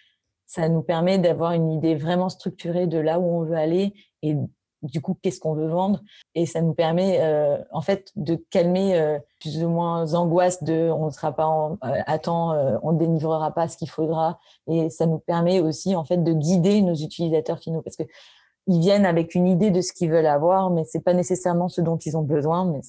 ça 0.46 0.70
nous 0.70 0.82
permet 0.82 1.18
d'avoir 1.18 1.52
une 1.52 1.72
idée 1.72 1.96
vraiment 1.96 2.30
structurée 2.30 2.88
de 2.88 2.98
là 2.98 3.20
où 3.20 3.26
on 3.26 3.44
veut 3.44 3.58
aller 3.58 3.94
et 4.22 4.36
du 4.84 5.02
coup 5.02 5.18
qu'est-ce 5.22 5.40
qu'on 5.42 5.56
veut 5.56 5.68
vendre. 5.68 6.02
Et 6.36 6.46
ça 6.46 6.62
nous 6.62 6.74
permet 6.74 7.18
euh, 7.20 7.58
en 7.72 7.82
fait 7.82 8.14
de 8.16 8.36
calmer 8.50 9.18
plus 9.42 9.62
ou 9.64 9.68
moins 9.68 10.14
angoisse 10.14 10.64
de 10.64 10.90
on 10.90 11.08
ne 11.08 11.12
sera 11.12 11.36
pas 11.36 11.48
en, 11.48 11.78
à 11.82 12.20
temps 12.20 12.56
on 12.82 12.94
ne 12.94 12.98
délivrera 12.98 13.54
pas 13.54 13.68
ce 13.68 13.76
qu'il 13.76 13.90
faudra 13.90 14.40
et 14.68 14.90
ça 14.90 15.06
nous 15.06 15.20
permet 15.20 15.60
aussi 15.60 15.96
en 15.96 16.06
fait 16.06 16.24
de 16.24 16.32
guider 16.32 16.82
nos 16.82 16.96
utilisateurs 16.96 17.60
finaux 17.60 17.82
parce 17.82 17.98
que 17.98 18.04
ils 18.68 18.80
viennent 18.80 19.06
avec 19.06 19.34
une 19.34 19.48
idée 19.48 19.72
de 19.72 19.80
ce 19.80 19.94
qu'ils 19.94 20.12
veulent 20.12 20.26
avoir, 20.26 20.70
mais 20.70 20.84
c'est 20.84 21.00
pas 21.00 21.14
nécessairement 21.14 21.70
ce 21.70 21.80
dont 21.80 21.96
ils 21.98 22.18
ont 22.18 22.22
besoin. 22.22 22.66
Mais 22.66 22.82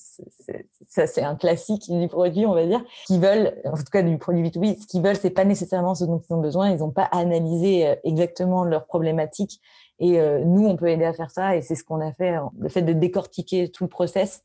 ça, 0.89 1.07
c'est 1.07 1.23
un 1.23 1.37
classique 1.37 1.89
du 1.89 2.09
produit, 2.09 2.47
on 2.47 2.55
va 2.55 2.67
dire. 2.67 2.85
Qu'ils 3.07 3.21
veulent, 3.21 3.55
en 3.65 3.77
tout 3.77 3.85
cas 3.93 4.03
du 4.03 4.19
produit 4.19 4.43
B2B, 4.43 4.81
ce 4.81 4.87
qu'ils 4.89 5.03
veulent, 5.03 5.17
c'est 5.17 5.31
pas 5.31 5.45
nécessairement 5.45 5.95
ce 5.95 6.05
dont 6.05 6.21
ils 6.29 6.35
ont 6.35 6.41
besoin. 6.41 6.71
Ils 6.71 6.79
n'ont 6.79 6.91
pas 6.91 7.05
analysé 7.05 7.87
euh, 7.87 7.95
exactement 8.03 8.65
leurs 8.65 8.87
problématiques. 8.87 9.61
Et 10.01 10.19
euh, 10.19 10.45
nous, 10.45 10.67
on 10.67 10.77
peut 10.77 10.89
aider 10.89 11.05
à 11.05 11.13
faire 11.13 11.31
ça. 11.31 11.57
Et 11.57 11.63
c'est 11.63 11.77
ce 11.77 11.85
qu'on 11.85 12.01
a 12.01 12.13
fait. 12.13 12.35
Le 12.59 12.69
fait 12.69 12.83
de 12.83 12.93
décortiquer 12.93 13.71
tout 13.71 13.85
le 13.85 13.91
process, 13.91 14.43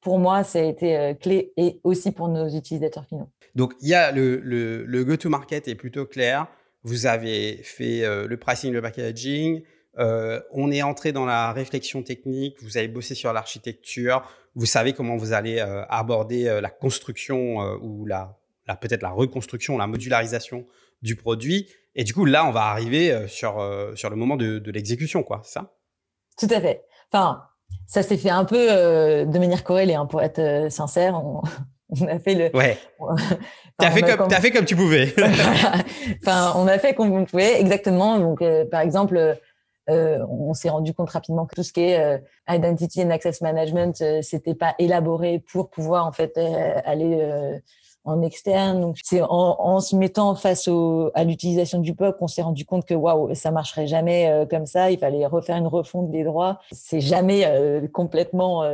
pour 0.00 0.18
moi, 0.18 0.42
ça 0.42 0.58
a 0.58 0.62
été 0.62 0.96
euh, 0.96 1.14
clé 1.14 1.52
et 1.56 1.80
aussi 1.84 2.10
pour 2.10 2.26
nos 2.26 2.48
utilisateurs 2.48 3.04
finaux. 3.04 3.28
Donc, 3.54 3.74
il 3.82 3.88
y 3.88 3.94
a 3.94 4.10
le 4.10 5.04
go-to-market 5.04 5.68
est 5.68 5.76
plutôt 5.76 6.06
clair. 6.06 6.48
Vous 6.82 7.06
avez 7.06 7.60
fait 7.62 8.00
le 8.26 8.36
pricing, 8.36 8.72
le 8.72 8.80
packaging. 8.80 9.62
Euh, 9.98 10.40
on 10.52 10.70
est 10.70 10.82
entré 10.82 11.12
dans 11.12 11.26
la 11.26 11.52
réflexion 11.52 12.02
technique, 12.02 12.62
vous 12.62 12.76
avez 12.76 12.88
bossé 12.88 13.14
sur 13.14 13.32
l'architecture, 13.32 14.22
vous 14.54 14.66
savez 14.66 14.92
comment 14.92 15.16
vous 15.16 15.32
allez 15.32 15.58
euh, 15.58 15.84
aborder 15.88 16.46
euh, 16.46 16.60
la 16.60 16.70
construction 16.70 17.58
ou 17.82 18.06
la, 18.06 18.38
peut-être 18.80 19.02
la 19.02 19.10
reconstruction, 19.10 19.76
la 19.78 19.86
modularisation 19.86 20.64
du 21.02 21.16
produit. 21.16 21.68
Et 21.96 22.04
du 22.04 22.14
coup, 22.14 22.24
là, 22.24 22.46
on 22.46 22.52
va 22.52 22.62
arriver 22.66 23.26
sur, 23.26 23.66
sur 23.96 24.10
le 24.10 24.16
moment 24.16 24.36
de, 24.36 24.70
l'exécution, 24.70 25.24
quoi, 25.24 25.40
ça? 25.44 25.72
Tout 26.38 26.46
à 26.50 26.60
fait. 26.60 26.84
Enfin, 27.10 27.42
ça 27.86 28.02
s'est 28.02 28.16
fait 28.16 28.30
un 28.30 28.44
peu 28.44 28.68
de 28.68 29.38
manière 29.38 29.64
corrélée, 29.64 29.94
hein, 29.94 30.06
pour 30.06 30.22
être 30.22 30.70
sincère. 30.70 31.20
On, 32.00 32.06
a 32.06 32.20
fait 32.20 32.36
le. 32.36 32.56
Ouais. 32.56 32.78
T'as 33.76 33.90
fait, 33.90 34.02
comme, 34.02 34.30
fait 34.30 34.50
comme 34.52 34.64
tu 34.64 34.76
pouvais. 34.76 35.12
enfin, 36.22 36.52
on 36.54 36.68
a 36.68 36.78
fait 36.78 36.94
comme 36.94 37.10
on 37.12 37.24
pouvait, 37.24 37.60
exactement. 37.60 38.20
Donc, 38.20 38.44
par 38.70 38.82
exemple, 38.82 39.40
on 40.28 40.54
s'est 40.54 40.70
rendu 40.70 40.94
compte 40.94 41.10
rapidement 41.10 41.46
que 41.46 41.54
tout 41.54 41.62
ce 41.62 41.72
qui 41.72 41.80
est 41.80 42.00
euh, 42.00 42.18
identity 42.48 43.02
and 43.02 43.10
access 43.10 43.40
management, 43.40 44.00
euh, 44.00 44.22
c'était 44.22 44.54
pas 44.54 44.74
élaboré 44.78 45.42
pour 45.52 45.70
pouvoir 45.70 46.06
en 46.06 46.12
fait 46.12 46.36
aller 46.84 47.60
en 48.04 48.22
externe. 48.22 48.92
C'est 49.02 49.20
en, 49.22 49.80
se 49.80 49.94
mettant 49.96 50.34
face 50.34 50.68
à 51.14 51.24
l'utilisation 51.24 51.78
du 51.80 51.94
POC 51.94 52.16
qu'on 52.18 52.28
s'est 52.28 52.42
rendu 52.42 52.64
compte 52.64 52.86
que 52.86 52.94
waouh, 52.94 53.34
ça 53.34 53.50
marcherait 53.50 53.86
jamais 53.86 54.46
comme 54.50 54.66
ça. 54.66 54.90
Il 54.90 54.98
fallait 54.98 55.26
refaire 55.26 55.56
une 55.56 55.66
refonte 55.66 56.10
des 56.10 56.24
droits. 56.24 56.60
C'est 56.72 57.00
jamais 57.00 57.44
complètement 57.92 58.64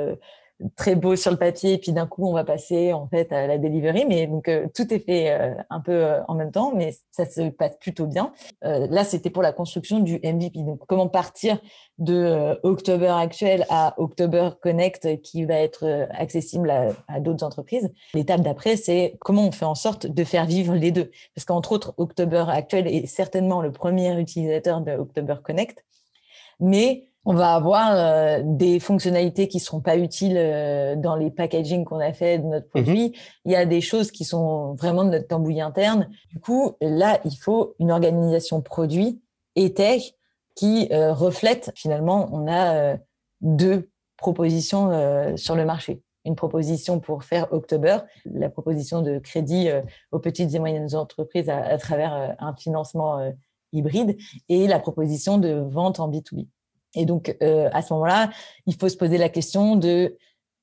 très 0.74 0.94
beau 0.94 1.16
sur 1.16 1.30
le 1.30 1.36
papier 1.36 1.74
et 1.74 1.78
puis 1.78 1.92
d'un 1.92 2.06
coup 2.06 2.26
on 2.26 2.32
va 2.32 2.44
passer 2.44 2.92
en 2.92 3.06
fait 3.06 3.30
à 3.32 3.46
la 3.46 3.58
delivery. 3.58 4.06
Mais 4.06 4.26
donc 4.26 4.48
euh, 4.48 4.66
tout 4.74 4.92
est 4.92 4.98
fait 4.98 5.30
euh, 5.30 5.54
un 5.70 5.80
peu 5.80 5.92
euh, 5.92 6.20
en 6.28 6.34
même 6.34 6.50
temps 6.50 6.72
mais 6.74 6.96
ça 7.10 7.26
se 7.26 7.48
passe 7.50 7.76
plutôt 7.78 8.06
bien. 8.06 8.32
Là 8.62 9.04
c'était 9.04 9.30
pour 9.30 9.42
la 9.42 9.52
construction 9.52 10.00
du 10.00 10.14
MVP 10.22 10.62
donc 10.62 10.80
comment 10.86 11.08
partir 11.08 11.58
de 11.98 12.58
October 12.62 13.08
actuel 13.08 13.64
à 13.70 13.94
October 13.98 14.50
Connect 14.60 15.20
qui 15.22 15.44
va 15.44 15.54
être 15.54 16.08
accessible 16.10 16.70
à, 16.70 16.88
à 17.08 17.20
d'autres 17.20 17.44
entreprises? 17.44 17.90
L'étape 18.14 18.40
d'après 18.40 18.76
c'est 18.76 19.16
comment 19.20 19.46
on 19.46 19.52
fait 19.52 19.64
en 19.64 19.74
sorte 19.74 20.06
de 20.06 20.24
faire 20.24 20.46
vivre 20.46 20.74
les 20.74 20.90
deux. 20.90 21.10
Parce 21.34 21.44
qu'entre 21.44 21.72
autres 21.72 21.94
October 21.96 22.44
actuel 22.48 22.86
est 22.86 23.06
certainement 23.06 23.60
le 23.60 23.72
premier 23.72 24.18
utilisateur 24.18 24.80
de 24.80 24.92
October 24.92 25.36
Connect. 25.42 25.84
Mais 26.60 27.08
on 27.28 27.34
va 27.34 27.54
avoir 27.54 27.90
euh, 27.92 28.40
des 28.44 28.78
fonctionnalités 28.78 29.48
qui 29.48 29.58
seront 29.58 29.80
pas 29.80 29.98
utiles 29.98 30.36
euh, 30.38 30.94
dans 30.94 31.16
les 31.16 31.32
packaging 31.32 31.84
qu'on 31.84 31.98
a 31.98 32.12
fait 32.12 32.38
de 32.38 32.44
notre 32.44 32.66
mhm. 32.66 32.84
produit. 32.84 33.12
Il 33.44 33.50
y 33.50 33.56
a 33.56 33.66
des 33.66 33.80
choses 33.80 34.12
qui 34.12 34.24
sont 34.24 34.74
vraiment 34.74 35.04
de 35.04 35.10
notre 35.10 35.26
tambouille 35.26 35.60
interne. 35.60 36.08
Du 36.30 36.38
coup, 36.38 36.76
là, 36.80 37.20
il 37.24 37.36
faut 37.36 37.74
une 37.80 37.90
organisation 37.90 38.62
produit 38.62 39.20
et 39.56 39.74
tech 39.74 40.14
qui 40.54 40.88
euh, 40.92 41.12
reflète 41.12 41.72
finalement, 41.74 42.28
on 42.32 42.50
a 42.50 42.96
deux 43.40 43.90
propositions 44.16 45.36
sur 45.36 45.56
le 45.56 45.64
marché. 45.66 46.00
Une 46.24 46.36
proposition 46.36 47.00
pour 47.00 47.24
faire 47.24 47.52
October, 47.52 47.98
la 48.24 48.48
proposition 48.48 49.02
de 49.02 49.18
crédit 49.18 49.68
aux 50.10 50.18
petites 50.18 50.54
et 50.54 50.58
moyennes 50.58 50.94
entreprises 50.94 51.50
à, 51.50 51.58
à 51.58 51.76
travers 51.76 52.34
un 52.38 52.54
financement 52.54 53.30
hybride 53.72 54.16
et 54.48 54.66
la 54.66 54.78
proposition 54.78 55.36
de 55.36 55.50
vente 55.50 56.00
en 56.00 56.10
B2B. 56.10 56.46
Et 56.96 57.06
donc, 57.06 57.36
euh, 57.42 57.68
à 57.72 57.82
ce 57.82 57.92
moment-là, 57.94 58.30
il 58.66 58.74
faut 58.74 58.88
se 58.88 58.96
poser 58.96 59.18
la 59.18 59.28
question 59.28 59.76
de 59.76 60.16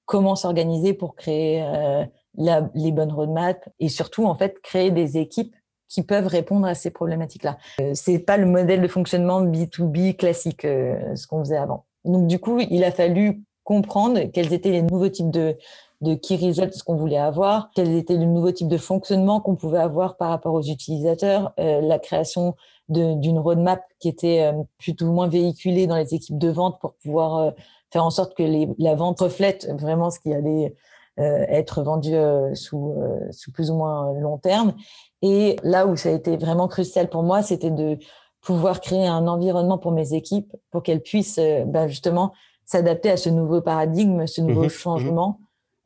comment 0.06 0.36
s'organiser 0.36 0.94
pour 0.94 1.16
créer 1.16 1.64
euh, 1.64 2.04
les 2.36 2.92
bonnes 2.92 3.12
roadmaps 3.12 3.62
et 3.80 3.90
surtout, 3.90 4.26
en 4.26 4.36
fait, 4.36 4.60
créer 4.62 4.92
des 4.92 5.18
équipes 5.18 5.56
qui 5.88 6.04
peuvent 6.04 6.28
répondre 6.28 6.66
à 6.66 6.74
ces 6.74 6.90
problématiques-là. 6.90 7.58
Euh, 7.80 7.92
c'est 7.94 8.20
pas 8.20 8.38
le 8.38 8.46
modèle 8.46 8.82
de 8.82 8.88
fonctionnement 8.88 9.44
B2B 9.44 10.16
classique, 10.16 10.66
euh, 10.66 11.16
ce 11.16 11.28
qu'on 11.28 11.40
faisait 11.40 11.58
avant. 11.58 11.86
Donc, 12.04 12.28
du 12.28 12.40
coup, 12.40 12.60
il 12.60 12.84
a 12.84 12.92
fallu 12.92 13.44
comprendre 13.64 14.20
quels 14.34 14.54
étaient 14.54 14.72
les 14.72 14.82
nouveaux 14.82 15.08
types 15.10 15.30
de, 15.30 15.56
de 16.02 16.16
key 16.16 16.36
results 16.36 16.84
qu'on 16.84 16.96
voulait 16.96 17.18
avoir, 17.18 17.70
quels 17.76 17.96
étaient 17.96 18.18
les 18.18 18.26
nouveaux 18.26 18.52
types 18.52 18.68
de 18.68 18.78
fonctionnement 18.78 19.40
qu'on 19.40 19.56
pouvait 19.56 19.80
avoir 19.80 20.18
par 20.18 20.30
rapport 20.30 20.54
aux 20.54 20.64
utilisateurs, 20.64 21.54
la 21.58 21.98
création 21.98 22.56
d'une 22.90 23.40
roadmap 23.40 23.84
qui 24.00 24.10
était 24.10 24.42
euh, 24.42 24.64
plutôt 24.78 25.12
moins 25.12 25.28
véhiculée 25.28 25.88
dans 25.88 25.96
les 25.96 26.14
équipes 26.14 26.38
de 26.38 26.50
vente 26.50 26.80
pour 26.82 26.94
pouvoir 26.96 27.38
euh, 27.38 27.52
faire 27.92 28.04
en 28.04 28.10
sorte 28.10 28.36
que 28.36 28.44
les, 28.44 28.68
la 28.78 28.96
vente 28.96 29.20
reflète 29.20 29.70
vraiment 29.80 30.10
ce 30.10 30.20
qui 30.20 30.34
allait 30.34 30.76
euh, 31.20 31.46
être 31.48 31.84
vendu 31.84 32.12
sous, 32.56 32.96
sous 33.32 33.52
plus 33.52 33.70
ou 33.70 33.76
moins 33.76 34.14
long 34.14 34.38
terme. 34.38 34.74
Et 35.22 35.58
là 35.64 35.86
où 35.86 35.96
ça 35.96 36.10
a 36.10 36.12
été 36.12 36.38
vraiment 36.38 36.68
crucial 36.68 37.08
pour 37.10 37.24
moi, 37.24 37.44
c'était 37.44 37.70
de 37.70 37.98
pouvoir 38.42 38.82
créer 38.82 39.08
un 39.08 39.28
environnement 39.28 39.78
pour 39.78 39.92
mes 39.92 40.14
équipes 40.14 40.52
pour 40.72 40.84
qu'elles 40.84 41.04
puissent 41.04 41.40
ben 41.68 41.88
justement 41.88 42.34
s'adapter 42.66 43.12
à 43.12 43.18
ce 43.18 43.30
nouveau 43.30 43.62
paradigme, 43.62 44.26
ce 44.26 44.42
nouveau 44.42 44.64
mmh 44.64 44.66
mmh 44.66 44.70
changement. 44.70 45.40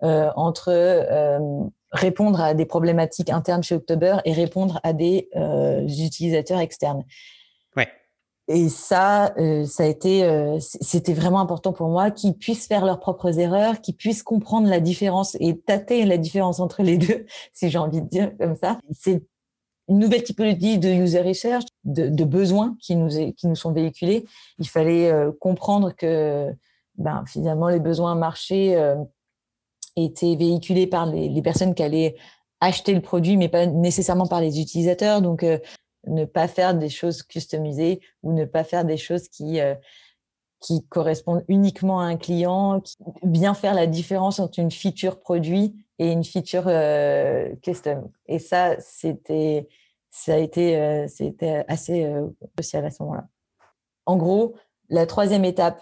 Euh, 0.04 0.30
entre 0.36 0.70
répondre 1.92 2.42
à 2.42 2.54
des 2.54 2.66
problématiques 2.66 3.30
internes 3.30 3.64
chez 3.64 3.76
October 3.76 4.18
et 4.26 4.34
répondre 4.34 4.80
à 4.84 4.94
des 4.94 5.30
utilisateurs 5.88 6.60
externes. 6.60 7.04
Ouais. 7.76 7.88
Et 8.48 8.70
ça, 8.70 9.34
ça 9.66 9.84
a 9.84 9.86
été, 9.86 10.58
c'était 10.60 11.14
vraiment 11.14 11.40
important 11.40 11.74
pour 11.74 11.90
moi 11.90 12.12
qu'ils 12.12 12.38
puissent 12.38 12.68
faire 12.68 12.86
leurs 12.86 13.00
propres 13.00 13.40
erreurs, 13.40 13.82
qu'ils 13.82 13.96
puissent 13.96 14.24
comprendre 14.24 14.70
la 14.70 14.80
différence 14.80 15.36
et 15.40 15.58
tâter 15.58 16.06
la 16.06 16.18
différence 16.18 16.60
entre 16.60 16.84
les 16.84 16.98
deux, 16.98 17.26
si 17.54 17.70
j'ai 17.70 17.78
envie 17.78 18.02
de 18.02 18.08
dire 18.08 18.32
comme 18.38 18.56
ça. 18.56 18.80
C'est 18.92 19.24
une 19.88 20.00
nouvelle 20.00 20.24
typologie 20.24 20.78
de 20.78 20.90
user 20.90 21.22
research, 21.22 21.64
de, 21.86 22.10
de 22.10 22.24
besoins 22.24 22.76
qui 22.82 22.96
nous, 22.96 23.34
qui 23.34 23.48
nous 23.48 23.56
sont 23.56 23.72
véhiculés. 23.72 24.26
Il 24.60 24.68
fallait 24.68 25.12
euh, 25.12 25.32
comprendre 25.40 25.94
que 25.96 26.54
ben, 26.98 27.24
finalement 27.28 27.70
les 27.70 27.80
besoins 27.80 28.16
marchés 28.16 28.76
euh, 29.98 30.02
étaient 30.06 30.36
véhiculés 30.36 30.88
par 30.88 31.06
les, 31.06 31.41
personnes 31.41 31.76
qui 31.76 31.84
allaient 31.84 32.16
acheter 32.60 32.93
le 32.93 33.02
produit, 33.02 33.38
mais 33.38 33.50
pas 33.50 33.66
nécessairement 33.66 34.28
par 34.28 34.41
les 34.41 34.60
utilisateurs. 34.60 35.22
Donc, 35.22 35.43
euh, 35.43 35.60
ne 36.08 36.26
pas 36.26 36.48
faire 36.48 36.74
des 36.74 36.89
choses 36.89 37.24
customisées 37.24 38.00
ou 38.24 38.32
ne 38.32 38.45
pas 38.45 38.64
faire 38.64 38.86
des 38.86 38.98
choses 38.98 39.28
qui 39.28 39.60
qui 40.60 40.86
correspondent 40.88 41.43
uniquement 41.48 42.00
à 42.00 42.06
un 42.06 42.18
client, 42.18 42.82
bien 43.24 43.54
faire 43.54 43.74
la 43.74 43.88
différence 43.88 44.39
entre 44.39 44.60
une 44.60 44.72
feature 44.72 45.20
produit 45.20 45.76
et 46.00 46.12
une 46.12 46.24
feature 46.24 46.66
euh, 46.68 47.56
custom. 47.62 48.10
Et 48.28 48.39
ça, 48.39 48.80
c'était, 48.80 49.68
ça 50.10 50.34
a 50.34 50.38
été, 50.38 50.78
euh, 50.78 51.08
c'était 51.08 51.64
assez 51.68 52.06
euh, 52.06 52.28
crucial 52.56 52.86
à 52.86 52.91
ce 52.91 53.04
moment-là. 53.04 53.28
En 54.06 54.18
gros, 54.18 54.56
la 54.89 55.06
troisième 55.06 55.43
étape, 55.43 55.82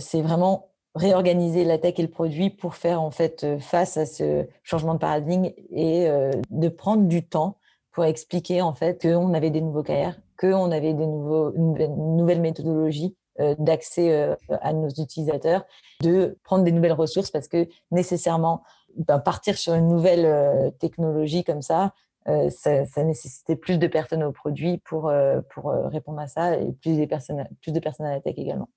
c'est 0.00 0.22
vraiment 0.22 0.69
réorganiser 0.94 1.64
la 1.64 1.78
tech 1.78 1.94
et 1.98 2.02
le 2.02 2.08
produit 2.08 2.50
pour 2.50 2.74
faire 2.74 3.00
en 3.00 3.10
fait 3.10 3.46
face 3.60 3.96
à 3.96 4.06
ce 4.06 4.46
changement 4.62 4.94
de 4.94 4.98
paradigme 4.98 5.50
et 5.70 6.08
de 6.50 6.68
prendre 6.68 7.06
du 7.06 7.22
temps 7.22 7.58
pour 7.92 8.04
expliquer 8.04 8.60
en 8.60 8.74
fait 8.74 9.00
qu'on 9.00 9.32
avait 9.34 9.50
des 9.50 9.60
nouveaux 9.60 9.84
KR, 9.84 10.18
qu'on 10.38 10.72
avait 10.72 10.92
des 10.92 11.06
nouveaux, 11.06 11.52
nouvelles 11.52 12.40
méthodologies 12.40 13.14
d'accès 13.58 14.36
à 14.50 14.72
nos 14.72 14.88
utilisateurs, 14.88 15.64
de 16.02 16.36
prendre 16.42 16.64
des 16.64 16.72
nouvelles 16.72 16.92
ressources 16.92 17.30
parce 17.30 17.46
que 17.46 17.68
nécessairement 17.92 18.62
ben, 18.96 19.18
partir 19.18 19.56
sur 19.56 19.74
une 19.74 19.88
nouvelle 19.88 20.24
euh, 20.24 20.70
technologie 20.70 21.44
comme 21.44 21.62
ça, 21.62 21.94
euh, 22.28 22.50
ça, 22.50 23.04
nécessitait 23.04 23.56
plus 23.56 23.78
de 23.78 23.86
personnes 23.86 24.22
au 24.22 24.32
produit 24.32 24.78
pour, 24.78 25.08
euh, 25.08 25.40
pour 25.50 25.72
répondre 25.72 26.20
à 26.20 26.26
ça 26.26 26.56
et 26.56 26.72
plus, 26.72 27.06
personnes, 27.06 27.46
plus 27.62 27.72
de 27.72 27.80
personnes 27.80 28.06
à 28.06 28.12
la 28.12 28.20
tech 28.20 28.34
également. 28.36 28.68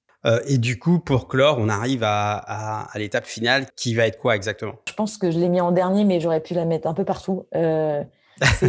Et 0.48 0.58
du 0.58 0.80
coup, 0.80 1.00
pour 1.00 1.28
clore, 1.28 1.58
on 1.60 1.70
arrive 1.70 2.04
à, 2.04 2.38
à, 2.38 2.84
à 2.92 3.00
l'étape 3.00 3.26
finale 3.26 3.66
qui 3.76 3.94
va 3.94 4.08
être 4.08 4.20
quoi 4.20 4.36
exactement? 4.36 4.76
Je 4.88 4.94
pense 4.94 5.18
que 5.18 5.32
je 5.32 5.40
l'ai 5.40 5.50
mis 5.50 5.60
en 5.60 5.72
dernier, 5.72 6.06
mais 6.06 6.20
j'aurais 6.20 6.42
pu 6.42 6.54
la 6.54 6.66
mettre 6.66 6.88
un 6.88 6.94
peu 6.94 7.04
partout. 7.04 7.46
Euh, 7.56 8.04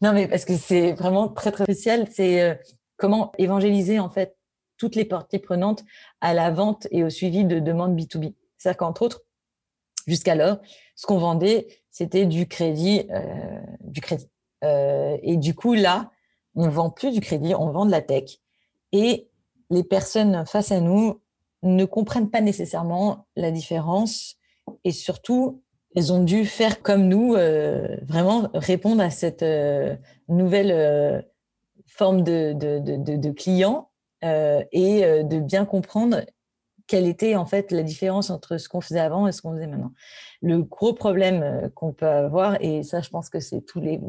non, 0.00 0.12
mais 0.12 0.28
parce 0.28 0.44
que 0.44 0.56
c'est 0.56 0.92
vraiment 0.92 1.28
très 1.28 1.50
très 1.50 1.64
spécial. 1.64 2.06
C'est 2.12 2.60
comment 2.96 3.32
évangéliser 3.38 3.98
en 3.98 4.10
fait 4.10 4.36
toutes 4.78 4.94
les 4.94 5.04
parties 5.04 5.38
prenantes 5.38 5.84
à 6.20 6.34
la 6.34 6.50
vente 6.50 6.86
et 6.90 7.02
au 7.02 7.10
suivi 7.10 7.44
de 7.44 7.58
demandes 7.58 7.98
B2B. 7.98 8.34
C'est-à-dire 8.56 8.78
qu'entre 8.78 9.02
autres, 9.02 9.22
Jusqu'alors, 10.06 10.58
ce 10.96 11.06
qu'on 11.06 11.18
vendait, 11.18 11.68
c'était 11.90 12.26
du 12.26 12.46
crédit, 12.48 13.06
euh, 13.10 13.60
du 13.80 14.00
crédit. 14.00 14.28
Euh, 14.64 15.16
et 15.22 15.36
du 15.36 15.54
coup, 15.54 15.74
là, 15.74 16.10
on 16.54 16.66
ne 16.66 16.70
vend 16.70 16.90
plus 16.90 17.12
du 17.12 17.20
crédit, 17.20 17.54
on 17.54 17.70
vend 17.70 17.86
de 17.86 17.90
la 17.90 18.02
tech. 18.02 18.38
Et 18.92 19.29
les 19.70 19.84
personnes 19.84 20.44
face 20.46 20.72
à 20.72 20.80
nous 20.80 21.20
ne 21.62 21.84
comprennent 21.84 22.30
pas 22.30 22.40
nécessairement 22.40 23.26
la 23.36 23.50
différence. 23.50 24.36
Et 24.84 24.92
surtout, 24.92 25.62
elles 25.94 26.12
ont 26.12 26.22
dû 26.22 26.44
faire 26.44 26.82
comme 26.82 27.08
nous, 27.08 27.34
euh, 27.34 27.96
vraiment 28.06 28.48
répondre 28.54 29.02
à 29.02 29.10
cette 29.10 29.44
nouvelle 30.28 31.24
forme 31.86 32.22
de, 32.22 32.52
de, 32.52 33.16
de, 33.16 33.30
client 33.32 33.90
et 34.22 35.02
de 35.02 35.40
bien 35.40 35.64
comprendre 35.64 36.22
quelle 36.90 37.06
était 37.06 37.36
en 37.36 37.46
fait 37.46 37.70
la 37.70 37.84
différence 37.84 38.30
entre 38.30 38.58
ce 38.58 38.68
qu'on 38.68 38.80
faisait 38.80 38.98
avant 38.98 39.28
et 39.28 39.32
ce 39.32 39.42
qu'on 39.42 39.52
faisait 39.52 39.68
maintenant. 39.68 39.92
Le 40.42 40.60
gros 40.60 40.92
problème 40.92 41.40
euh, 41.40 41.68
qu'on 41.68 41.92
peut 41.92 42.08
avoir, 42.08 42.60
et 42.60 42.82
ça 42.82 43.00
je 43.00 43.10
pense 43.10 43.30
que 43.30 43.38
c'est 43.38 43.60
tous 43.60 43.80
les, 43.80 44.00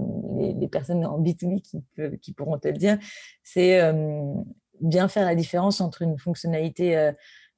les, 0.60 0.68
personnes 0.68 1.06
en 1.06 1.22
B2B 1.22 1.62
qui, 1.62 1.84
qui 2.20 2.34
pourront 2.34 2.58
te 2.58 2.68
le 2.68 2.78
dire, 2.80 2.98
c'est 3.44 3.80
euh, 3.80 4.34
bien 4.82 5.08
faire 5.08 5.26
la 5.26 5.36
différence 5.36 5.82
entre 5.82 6.02
une 6.02 6.18
fonctionnalité 6.18 7.12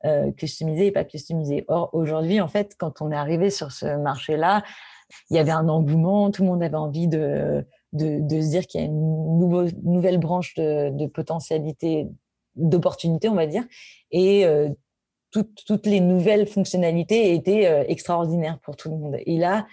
euh, 0.05 0.31
customisée 0.33 0.87
et 0.87 0.91
pas 0.91 1.03
customisée. 1.03 1.65
Or, 1.67 1.89
aujourd'hui, 1.93 2.41
en 2.41 2.47
fait, 2.47 2.75
quand 2.77 3.01
on 3.01 3.11
est 3.11 3.15
arrivé 3.15 3.49
sur 3.49 3.71
ce 3.71 3.97
marché-là, 3.97 4.63
il 5.29 5.37
y 5.37 5.39
avait 5.39 5.51
un 5.51 5.69
engouement, 5.69 6.31
tout 6.31 6.43
le 6.43 6.49
monde 6.49 6.63
avait 6.63 6.75
envie 6.75 7.07
de, 7.07 7.65
de, 7.93 8.41
se 8.41 8.49
dire 8.49 8.65
qu'il 8.65 8.81
y 8.81 8.83
a 8.83 8.87
une 8.87 9.73
nouvelle 9.83 10.17
branche 10.17 10.55
de, 10.55 10.89
de 10.89 11.05
potentialité 11.05 12.07
d'opportunité, 12.55 13.29
on 13.29 13.35
va 13.35 13.47
dire. 13.47 13.63
Et 14.11 14.45
toutes 15.65 15.85
les 15.85 15.99
nouvelles 15.99 16.47
fonctionnalités 16.47 17.33
étaient 17.33 17.67
euh, 17.67 17.83
extraordinaires 17.87 18.59
pour 18.59 18.75
tout 18.75 18.89
le 18.89 18.97
monde. 18.97 19.17
Et 19.25 19.37
là, 19.37 19.67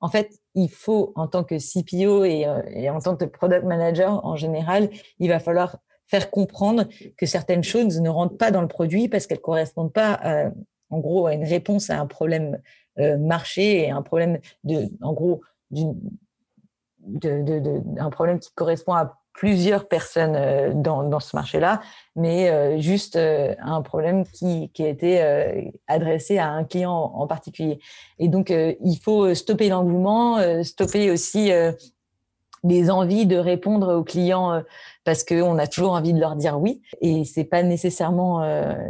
en 0.00 0.08
fait, 0.08 0.30
il 0.54 0.70
faut, 0.70 1.12
en 1.16 1.26
tant 1.26 1.44
que 1.44 1.56
CPO 1.56 2.24
euh, 2.24 2.62
et, 2.70 2.90
en 2.90 3.00
tant 3.00 3.16
que 3.16 3.24
product 3.24 3.64
manager 3.64 4.24
en 4.24 4.36
général, 4.36 4.90
il 5.18 5.28
va 5.28 5.38
falloir 5.38 5.78
faire 6.06 6.30
comprendre 6.30 6.84
que 7.16 7.26
certaines 7.26 7.64
choses 7.64 8.00
ne 8.00 8.08
rentrent 8.08 8.36
pas 8.36 8.50
dans 8.50 8.62
le 8.62 8.68
produit 8.68 9.08
parce 9.08 9.26
qu'elles 9.26 9.40
correspondent 9.40 9.92
pas, 9.92 10.50
en 10.90 10.98
gros, 10.98 11.26
à 11.26 11.34
une 11.34 11.44
réponse 11.44 11.90
à 11.90 11.98
un 11.98 12.06
problème 12.06 12.58
euh, 12.98 13.18
marché 13.18 13.82
et 13.82 13.90
un 13.90 14.00
problème 14.00 14.38
de, 14.64 14.88
en 15.02 15.12
gros, 15.12 15.42
d'une, 15.70 15.94
problème 18.10 18.38
qui 18.38 18.50
correspond 18.54 18.94
à 18.94 19.18
plusieurs 19.34 19.86
personnes 19.86 20.34
euh, 20.34 20.72
dans, 20.72 21.02
dans 21.02 21.20
ce 21.20 21.36
marché-là, 21.36 21.82
mais 22.14 22.48
euh, 22.48 22.78
juste 22.78 23.16
un 23.16 23.82
problème 23.82 24.24
qui, 24.24 24.70
qui 24.70 24.82
a 24.82 24.88
été 24.88 25.72
adressé 25.86 26.38
à 26.38 26.48
un 26.48 26.64
client 26.64 27.12
en 27.14 27.26
particulier. 27.26 27.80
Et 28.18 28.28
donc, 28.28 28.48
il 28.50 28.98
faut 29.02 29.34
stopper 29.34 29.68
l'engouement, 29.68 30.38
stopper 30.64 31.10
aussi 31.10 31.50
les 32.64 32.90
envies 32.90 33.26
de 33.26 33.36
répondre 33.36 33.94
aux 33.94 34.04
clients 34.04 34.62
parce 35.06 35.24
qu'on 35.24 35.58
a 35.58 35.66
toujours 35.66 35.92
envie 35.92 36.12
de 36.12 36.20
leur 36.20 36.36
dire 36.36 36.60
oui. 36.60 36.82
Et 37.00 37.24
c'est 37.24 37.44
pas 37.44 37.62
nécessairement 37.62 38.40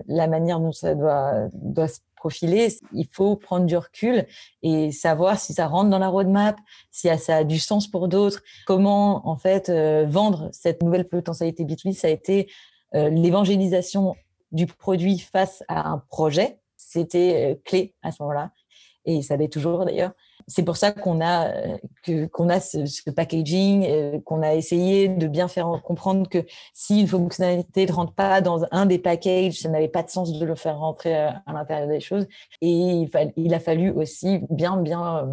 la 0.08 0.26
manière 0.26 0.58
dont 0.58 0.72
ça 0.72 0.96
doit, 0.96 1.46
doit 1.52 1.86
se 1.86 2.00
profiler, 2.26 2.76
il 2.92 3.06
faut 3.06 3.36
prendre 3.36 3.66
du 3.66 3.76
recul 3.76 4.26
et 4.62 4.90
savoir 4.90 5.38
si 5.38 5.52
ça 5.52 5.68
rentre 5.68 5.90
dans 5.90 6.00
la 6.00 6.08
roadmap, 6.08 6.58
si 6.90 7.08
ça 7.18 7.36
a 7.36 7.44
du 7.44 7.60
sens 7.60 7.86
pour 7.86 8.08
d'autres, 8.08 8.42
comment 8.66 9.28
en 9.28 9.36
fait 9.36 9.68
euh, 9.68 10.06
vendre 10.08 10.48
cette 10.50 10.82
nouvelle 10.82 11.06
potentialité 11.06 11.64
B2B. 11.64 11.92
Ça 11.92 12.08
a 12.08 12.10
été 12.10 12.50
euh, 12.94 13.10
l'évangélisation 13.10 14.16
du 14.50 14.66
produit 14.66 15.20
face 15.20 15.62
à 15.68 15.88
un 15.88 15.98
projet. 15.98 16.58
C'était 16.76 17.52
euh, 17.52 17.60
clé 17.64 17.94
à 18.02 18.10
ce 18.10 18.22
moment-là 18.22 18.50
et 19.04 19.22
ça 19.22 19.36
l'est 19.36 19.52
toujours 19.52 19.84
d'ailleurs 19.84 20.12
c'est 20.49 20.62
pour 20.62 20.76
ça 20.76 20.92
qu'on 20.92 21.20
a 21.20 21.53
que 22.03 22.26
qu'on 22.26 22.49
a 22.49 22.61
ce, 22.61 23.11
packaging, 23.11 23.84
euh, 23.88 24.20
qu'on 24.20 24.42
a 24.42 24.55
essayé 24.55 25.09
de 25.09 25.26
bien 25.26 25.49
faire 25.49 25.80
comprendre 25.82 26.28
que 26.28 26.44
si 26.72 27.01
une 27.01 27.09
fonctionnalité 27.09 27.86
ne 27.86 27.92
rentre 27.92 28.14
pas 28.14 28.40
dans 28.40 28.64
un 28.70 28.86
des 28.86 28.99
packages, 28.99 29.61
ça 29.61 29.68
n'avait 29.68 29.88
pas 29.88 30.03
de 30.03 30.11
sens 30.11 30.32
de 30.32 30.44
le 30.44 30.55
faire 30.55 30.78
rentrer 30.78 31.16
euh, 31.16 31.30
à, 31.47 31.53
l'intérieur 31.53 31.88
des 31.88 32.01
choses. 32.01 32.26
Et 32.61 32.70
il, 32.70 33.11
il, 33.36 33.55
a 33.55 33.61
fallu 33.61 33.90
aussi 33.90 34.40
bien 34.51 34.76
bien 34.76 35.18
euh, 35.18 35.26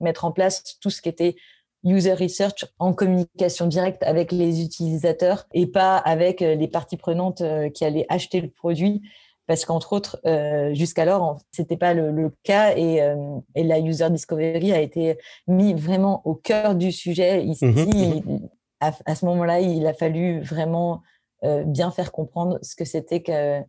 mettre 0.00 0.24
en 0.24 0.32
place 0.32 0.78
tout 0.80 0.90
ce 0.90 1.00
qui 1.00 1.08
était 1.08 1.36
user 1.84 2.12
research 2.12 2.66
en 2.78 2.92
communication 2.92 3.66
directe 3.66 4.02
avec 4.02 4.32
les 4.32 4.62
utilisateurs 4.62 5.46
et 5.52 5.66
pas 5.66 5.96
avec 5.96 6.38
les 6.38 6.68
parties 6.68 6.96
prenantes 6.96 7.42
qui 7.74 7.84
allaient 7.84 8.06
acheter 8.08 8.40
le 8.40 8.48
produit 8.48 9.02
parce 9.46 9.64
qu'entre 9.64 9.92
autres, 9.92 10.20
euh, 10.26 10.72
jusqu'alors, 10.74 11.38
c'était 11.50 11.76
pas 11.76 11.94
le, 11.94 12.10
le 12.10 12.32
cas 12.42 12.76
et, 12.76 13.02
euh, 13.02 13.16
et, 13.54 13.64
la 13.64 13.80
user 13.80 14.08
discovery 14.10 14.72
a 14.72 14.80
été 14.80 15.18
mis 15.48 15.74
vraiment 15.74 16.22
au 16.24 16.34
cœur 16.34 16.74
du 16.74 16.92
sujet. 16.92 17.44
Ici, 17.44 17.66
mmh 17.66 18.48
à, 18.84 19.14
ce 19.14 19.24
moment-là, 19.26 19.60
il 19.60 19.86
a 19.86 19.94
fallu 19.94 20.40
vraiment 20.40 21.02
euh, 21.44 21.62
bien 21.62 21.92
faire 21.92 22.10
comprendre 22.10 22.58
ce 22.62 22.74
que 22.74 22.84
c'était 22.84 23.22
que 23.22 23.60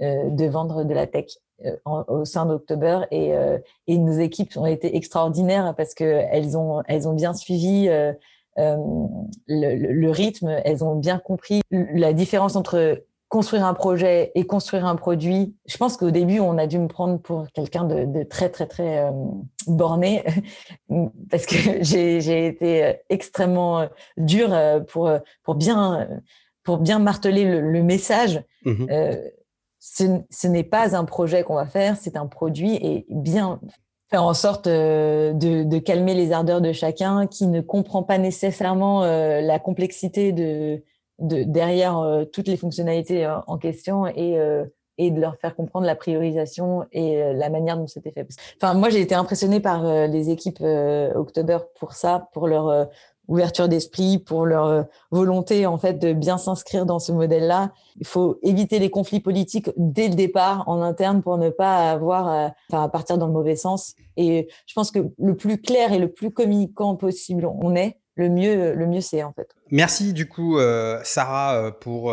de 0.00 0.46
vendre 0.46 0.84
de 0.84 0.94
la 0.94 1.06
tech 1.06 1.26
au 1.84 2.24
sein 2.24 2.46
d'October. 2.46 3.00
Et, 3.10 3.34
et, 3.86 3.98
nos 3.98 4.18
équipes 4.18 4.56
ont 4.56 4.64
été 4.64 4.96
extraordinaires 4.96 5.74
parce 5.76 5.92
que 5.92 6.04
elles 6.04 6.56
ont 6.56 6.82
elles 6.88 7.06
ont 7.06 7.12
bien 7.12 7.34
suivi 7.34 7.90
le, 8.56 9.28
le 9.46 10.10
rythme, 10.10 10.48
elles 10.64 10.82
ont 10.82 10.96
bien 10.96 11.18
compris 11.18 11.60
la 11.70 12.14
différence 12.14 12.56
entre 12.56 13.04
construire 13.34 13.66
un 13.66 13.74
projet 13.74 14.30
et 14.36 14.46
construire 14.46 14.86
un 14.86 14.94
produit, 14.94 15.56
je 15.66 15.76
pense 15.76 15.96
qu'au 15.96 16.12
début, 16.12 16.38
on 16.38 16.56
a 16.56 16.68
dû 16.68 16.78
me 16.78 16.86
prendre 16.86 17.18
pour 17.18 17.50
quelqu'un 17.50 17.82
de, 17.82 18.22
très, 18.22 18.48
très, 18.48 18.66
très 18.66 18.98
euh, 18.98 19.10
borné, 19.66 20.22
parce 21.30 21.44
que 21.44 21.56
j'ai 21.82 22.46
été 22.46 22.84
euh, 22.84 22.92
extrêmement 23.10 23.80
euh, 23.80 23.86
dur 24.18 24.56
pour, 24.86 25.10
pour, 25.42 25.56
bien, 25.56 26.08
pour 26.62 26.78
bien 26.78 27.00
marteler 27.00 27.44
le, 27.44 27.82
message. 27.82 28.40
Mmh 28.64 28.86
ce, 29.80 30.04
ce 30.30 30.46
n'est 30.46 30.62
pas 30.62 30.96
un 30.96 31.04
projet 31.04 31.42
qu'on 31.42 31.56
va 31.56 31.66
faire, 31.66 31.96
c'est 31.96 32.16
un 32.16 32.26
produit 32.26 32.76
et 32.76 33.04
bien 33.10 33.60
faire 34.10 34.22
en 34.22 34.32
sorte 34.32 34.66
de, 34.66 35.78
calmer 35.80 36.14
les 36.14 36.30
ardeurs 36.32 36.62
de 36.62 36.72
chacun 36.72 37.26
qui 37.26 37.48
ne 37.48 37.60
comprend 37.60 38.02
pas 38.02 38.16
nécessairement 38.16 39.02
la 39.02 39.58
complexité 39.58 40.32
de, 40.32 40.82
derrière 41.18 42.24
toutes 42.32 42.48
les 42.48 42.56
fonctionnalités 42.56 43.26
en 43.46 43.58
question 43.58 44.06
et 44.06 44.38
et 44.98 45.10
de 45.10 45.20
leur 45.20 45.36
faire 45.36 45.56
comprendre 45.56 45.86
la 45.86 45.96
priorisation 45.96 46.86
et 46.92 47.22
euh, 47.22 47.32
la 47.32 47.50
manière 47.50 47.76
dont 47.76 47.86
c'était 47.86 48.12
fait. 48.12 48.26
Enfin, 48.60 48.74
moi, 48.74 48.90
j'ai 48.90 49.00
été 49.00 49.14
impressionnée 49.14 49.60
par 49.60 49.84
euh, 49.84 50.06
les 50.06 50.30
équipes 50.30 50.60
euh, 50.60 51.12
October 51.14 51.58
pour 51.78 51.92
ça, 51.92 52.28
pour 52.32 52.46
leur 52.46 52.88
ouverture 53.26 53.68
d'esprit, 53.68 54.18
pour 54.18 54.44
leur 54.44 54.84
volonté 55.10 55.64
en 55.64 55.78
fait 55.78 55.94
de 55.94 56.12
bien 56.12 56.36
s'inscrire 56.36 56.84
dans 56.84 56.98
ce 56.98 57.10
modèle-là. 57.10 57.72
Il 57.98 58.06
faut 58.06 58.38
éviter 58.42 58.78
les 58.78 58.90
conflits 58.90 59.20
politiques 59.20 59.70
dès 59.78 60.08
le 60.08 60.14
départ 60.14 60.68
en 60.68 60.82
interne 60.82 61.22
pour 61.22 61.38
ne 61.38 61.48
pas 61.48 61.90
avoir, 61.90 62.52
à 62.70 62.88
partir 62.90 63.16
dans 63.16 63.26
le 63.26 63.32
mauvais 63.32 63.56
sens. 63.56 63.94
Et 64.18 64.48
je 64.66 64.74
pense 64.74 64.90
que 64.90 65.10
le 65.18 65.36
plus 65.36 65.58
clair 65.58 65.94
et 65.94 65.98
le 65.98 66.12
plus 66.12 66.32
communicant 66.32 66.96
possible 66.96 67.46
on 67.46 67.74
est, 67.74 67.98
le 68.16 68.28
mieux, 68.28 68.74
le 68.74 68.86
mieux 68.86 69.00
c'est 69.00 69.22
en 69.22 69.32
fait. 69.32 69.54
Merci 69.70 70.12
du 70.12 70.28
coup, 70.28 70.58
Sarah, 71.02 71.72
pour 71.80 72.12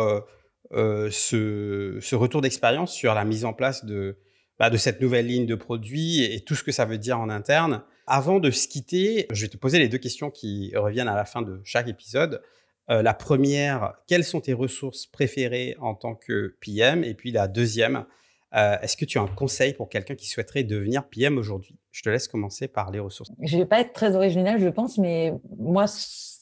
euh, 0.74 1.10
ce, 1.10 2.14
retour 2.14 2.40
d'expérience 2.40 2.94
sur 2.94 3.14
la 3.14 3.24
mise 3.24 3.44
en 3.44 3.52
place 3.52 3.84
de, 3.84 4.16
bah, 4.58 4.74
cette 4.78 5.02
nouvelle 5.02 5.26
ligne 5.26 5.44
de 5.44 5.54
produits 5.54 6.22
et, 6.24 6.40
tout 6.40 6.54
ce 6.54 6.62
que 6.62 6.72
ça 6.72 6.86
veut 6.86 6.98
dire 6.98 7.20
en 7.20 7.28
interne. 7.28 7.82
Avant 8.06 8.40
de 8.40 8.50
se 8.50 8.68
quitter, 8.68 9.26
je 9.30 9.42
vais 9.42 9.48
te 9.48 9.56
poser 9.56 9.78
les 9.78 9.88
deux 9.88 9.98
questions 9.98 10.30
qui 10.30 10.72
reviennent 10.74 11.08
à 11.08 11.14
la 11.14 11.24
fin 11.24 11.42
de 11.42 11.60
chaque 11.64 11.88
épisode. 11.88 12.42
Euh, 12.90 13.02
la 13.02 13.12
première, 13.12 13.94
quelles 14.08 14.24
sont 14.24 14.40
tes 14.40 14.54
ressources 14.54 15.06
préférées 15.06 15.76
en 15.78 15.94
tant 15.94 16.14
que 16.14 16.56
PM 16.60 17.04
Et 17.04 17.14
puis 17.14 17.32
la 17.32 17.48
deuxième, 17.48 18.06
euh, 18.54 18.76
est-ce 18.82 18.96
que 18.96 19.04
tu 19.04 19.18
as 19.18 19.22
un 19.22 19.28
conseil 19.28 19.72
pour 19.72 19.88
quelqu'un 19.88 20.14
qui 20.14 20.28
souhaiterait 20.28 20.62
devenir 20.62 21.08
PM 21.08 21.38
aujourd'hui? 21.38 21.78
Je 21.90 22.02
te 22.02 22.10
laisse 22.10 22.28
commencer 22.28 22.68
par 22.68 22.90
les 22.90 22.98
ressources. 22.98 23.30
Je 23.40 23.56
ne 23.56 23.62
vais 23.62 23.66
pas 23.66 23.80
être 23.80 23.92
très 23.92 24.14
original, 24.14 24.60
je 24.60 24.68
pense, 24.68 24.98
mais 24.98 25.32
moi, 25.58 25.86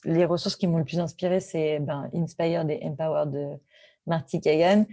les 0.05 0.25
ressources 0.25 0.57
qui 0.57 0.67
m'ont 0.67 0.79
le 0.79 0.85
plus 0.85 0.99
inspiré, 0.99 1.41
c'est 1.41 1.79
ben, 1.79 2.11
Inspired 2.15 2.69
et 2.69 2.81
Empowered 2.83 3.31
de 3.31 3.47
Marty 4.07 4.41
Kagan. 4.41 4.87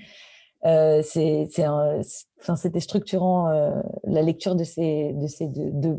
Euh, 0.65 1.01
c'était 1.03 2.79
structurant 2.79 3.49
euh, 3.49 3.81
la 4.03 4.21
lecture 4.21 4.55
de 4.55 4.63
ces, 4.63 5.13
de 5.13 5.27
ces 5.27 5.47
deux, 5.47 5.97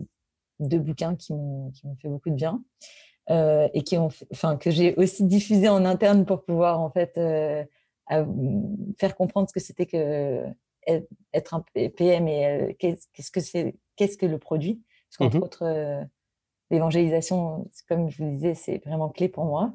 bouquins 0.78 1.16
qui 1.16 1.32
m'ont 1.32 1.72
fait 2.00 2.08
beaucoup 2.08 2.30
de 2.30 2.34
bien 2.34 2.62
et 3.74 3.82
qui 3.84 3.98
ont, 3.98 4.08
enfin, 4.32 4.56
que 4.56 4.70
j'ai 4.70 4.94
aussi 4.94 5.22
diffusé 5.24 5.68
en 5.68 5.84
interne 5.84 6.24
pour 6.24 6.44
pouvoir 6.44 6.80
en 6.80 6.90
fait 6.90 7.12
faire 8.98 9.16
comprendre 9.16 9.48
ce 9.48 9.52
que 9.52 9.60
c'était 9.60 9.84
que 9.84 10.46
être 11.32 11.54
un 11.54 11.64
PM 11.96 12.28
et 12.28 12.76
qu'est-ce 12.78 13.30
que 13.30 13.40
c'est, 13.40 13.76
qu'est-ce 13.96 14.16
que 14.16 14.26
le 14.26 14.38
produit? 14.38 14.82
Parce 15.08 15.30
qu'entre 15.30 15.38
mmh 15.38 15.42
autres, 15.42 16.08
l'évangélisation, 16.70 17.68
comme 17.88 18.10
je 18.10 18.22
vous 18.22 18.30
disais, 18.30 18.54
c'est 18.54 18.78
vraiment 18.84 19.08
clé 19.08 19.28
pour 19.28 19.44
moi. 19.44 19.72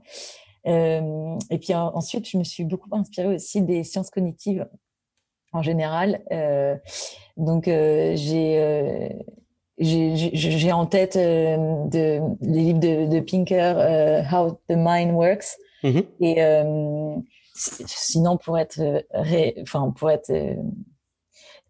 Euh, 0.68 1.38
et 1.50 1.58
puis 1.58 1.74
ensuite, 1.74 2.28
je 2.28 2.38
me 2.38 2.44
suis 2.44 2.64
beaucoup 2.64 2.90
inspirée 2.92 3.36
aussi 3.36 3.62
des 3.62 3.84
sciences 3.84 4.10
cognitives 4.10 4.68
en 5.52 5.62
général. 5.62 6.22
Euh, 6.32 6.76
donc, 7.38 7.68
euh, 7.68 8.14
j'ai 8.16 9.18
j'ai 9.80 10.72
en 10.72 10.86
tête 10.86 11.18
de, 11.18 12.20
les 12.42 12.62
livres 12.62 12.80
de, 12.80 13.08
de 13.08 13.20
Pinker, 13.20 14.24
How 14.32 14.60
the 14.70 14.76
Mind 14.78 15.14
Works. 15.14 15.58
Mmh 15.84 16.00
et 16.22 16.38
sinon, 17.56 18.38
pour 18.38 18.58
être, 18.58 19.04
enfin, 19.62 19.92
pour 19.92 20.10
être 20.10 20.32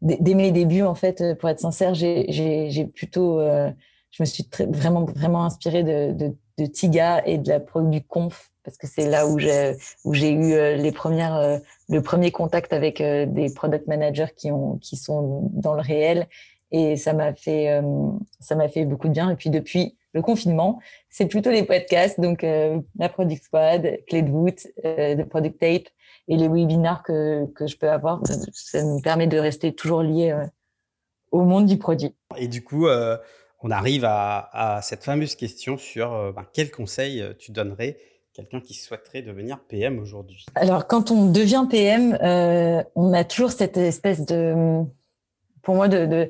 dès 0.04 0.34
mes 0.34 0.52
débuts, 0.52 0.84
en 0.84 0.96
fait, 0.96 1.38
pour 1.40 1.50
être 1.50 1.60
sincère, 1.60 1.94
j'ai 1.96 2.92
plutôt, 2.94 3.40
je 3.40 4.22
me 4.22 4.26
suis 4.26 4.48
vraiment, 4.70 5.06
vraiment 5.06 5.46
inspirée 5.46 5.84
de, 5.84 6.36
Tiga 6.72 7.24
et 7.26 7.40
de 7.40 7.50
la 7.50 7.60
du 7.60 8.04
Conf 8.04 8.54
parce 8.64 8.78
que 8.78 8.88
c'est 8.88 9.10
là 9.10 9.28
où 9.28 9.40
j'ai 9.40 9.76
où 10.04 10.14
j'ai 10.14 10.32
eu 10.32 10.54
euh, 10.54 10.76
les 10.76 10.92
premières 10.92 11.36
euh, 11.36 11.58
le 11.90 12.02
premier 12.02 12.32
contact 12.32 12.74
avec 12.74 13.02
euh, 13.02 13.26
des 13.26 13.54
product 13.54 13.88
managers 13.88 14.34
qui 14.36 14.52
ont 14.52 14.78
qui 14.78 14.96
sont 14.96 15.50
dans 15.54 15.76
le 15.76 15.82
réel. 15.82 16.28
Et 16.72 16.98
ça 16.98 17.14
m'a 17.14 17.36
fait 17.36 17.82
ça 18.40 18.56
m'a 18.56 18.68
fait 18.68 18.86
beaucoup 18.86 19.08
de 19.08 19.14
bien. 19.14 19.30
Et 19.30 19.36
puis 19.36 19.52
depuis 19.52 19.96
le 20.14 20.24
confinement 20.24 20.80
c'est 21.12 21.28
plutôt 21.28 21.52
les 21.52 21.64
podcasts. 21.64 22.20
Donc 22.20 22.42
la 22.42 23.10
Product 23.10 23.44
Squad 23.44 24.00
clé 24.08 24.24
de 24.24 24.32
voûte 24.32 24.66
de 24.84 25.22
Product 25.22 25.60
Tape 25.60 25.88
et 26.28 26.38
les 26.38 26.48
webinars 26.48 27.04
que 27.04 27.46
que 27.54 27.68
je 27.68 27.78
peux 27.78 27.90
avoir 27.90 28.22
ça 28.26 28.84
me 28.84 29.02
permet 29.02 29.28
de 29.28 29.38
rester 29.38 29.74
toujours 29.74 30.04
lié 30.04 30.36
au 31.32 31.42
monde 31.42 31.66
du 31.66 31.78
produit. 31.78 32.16
Et 32.38 32.48
du 32.48 32.64
coup 32.64 32.88
on 33.66 33.72
arrive 33.72 34.06
à, 34.06 34.50
à, 34.52 34.82
cette 34.82 35.04
fameuse 35.04 35.36
question 35.36 35.78
sur 35.78 36.34
ben, 36.34 36.46
quel 36.54 36.72
conseil 36.72 37.24
tu 37.40 37.52
donnerais 37.52 37.98
quelqu'un 38.34 38.60
qui 38.60 38.74
souhaiterait 38.74 39.22
devenir 39.22 39.60
PM 39.68 40.00
aujourd'hui? 40.00 40.46
Alors, 40.56 40.88
quand 40.88 41.12
on 41.12 41.32
devient 41.32 41.66
PM, 41.70 42.18
euh, 42.22 42.84
on 42.96 43.14
a 43.14 43.24
toujours 43.24 43.52
cette 43.52 43.78
espèce 43.78 44.26
de, 44.26 44.84
pour 45.62 45.76
moi, 45.76 45.88
de, 45.88 46.06
de 46.06 46.30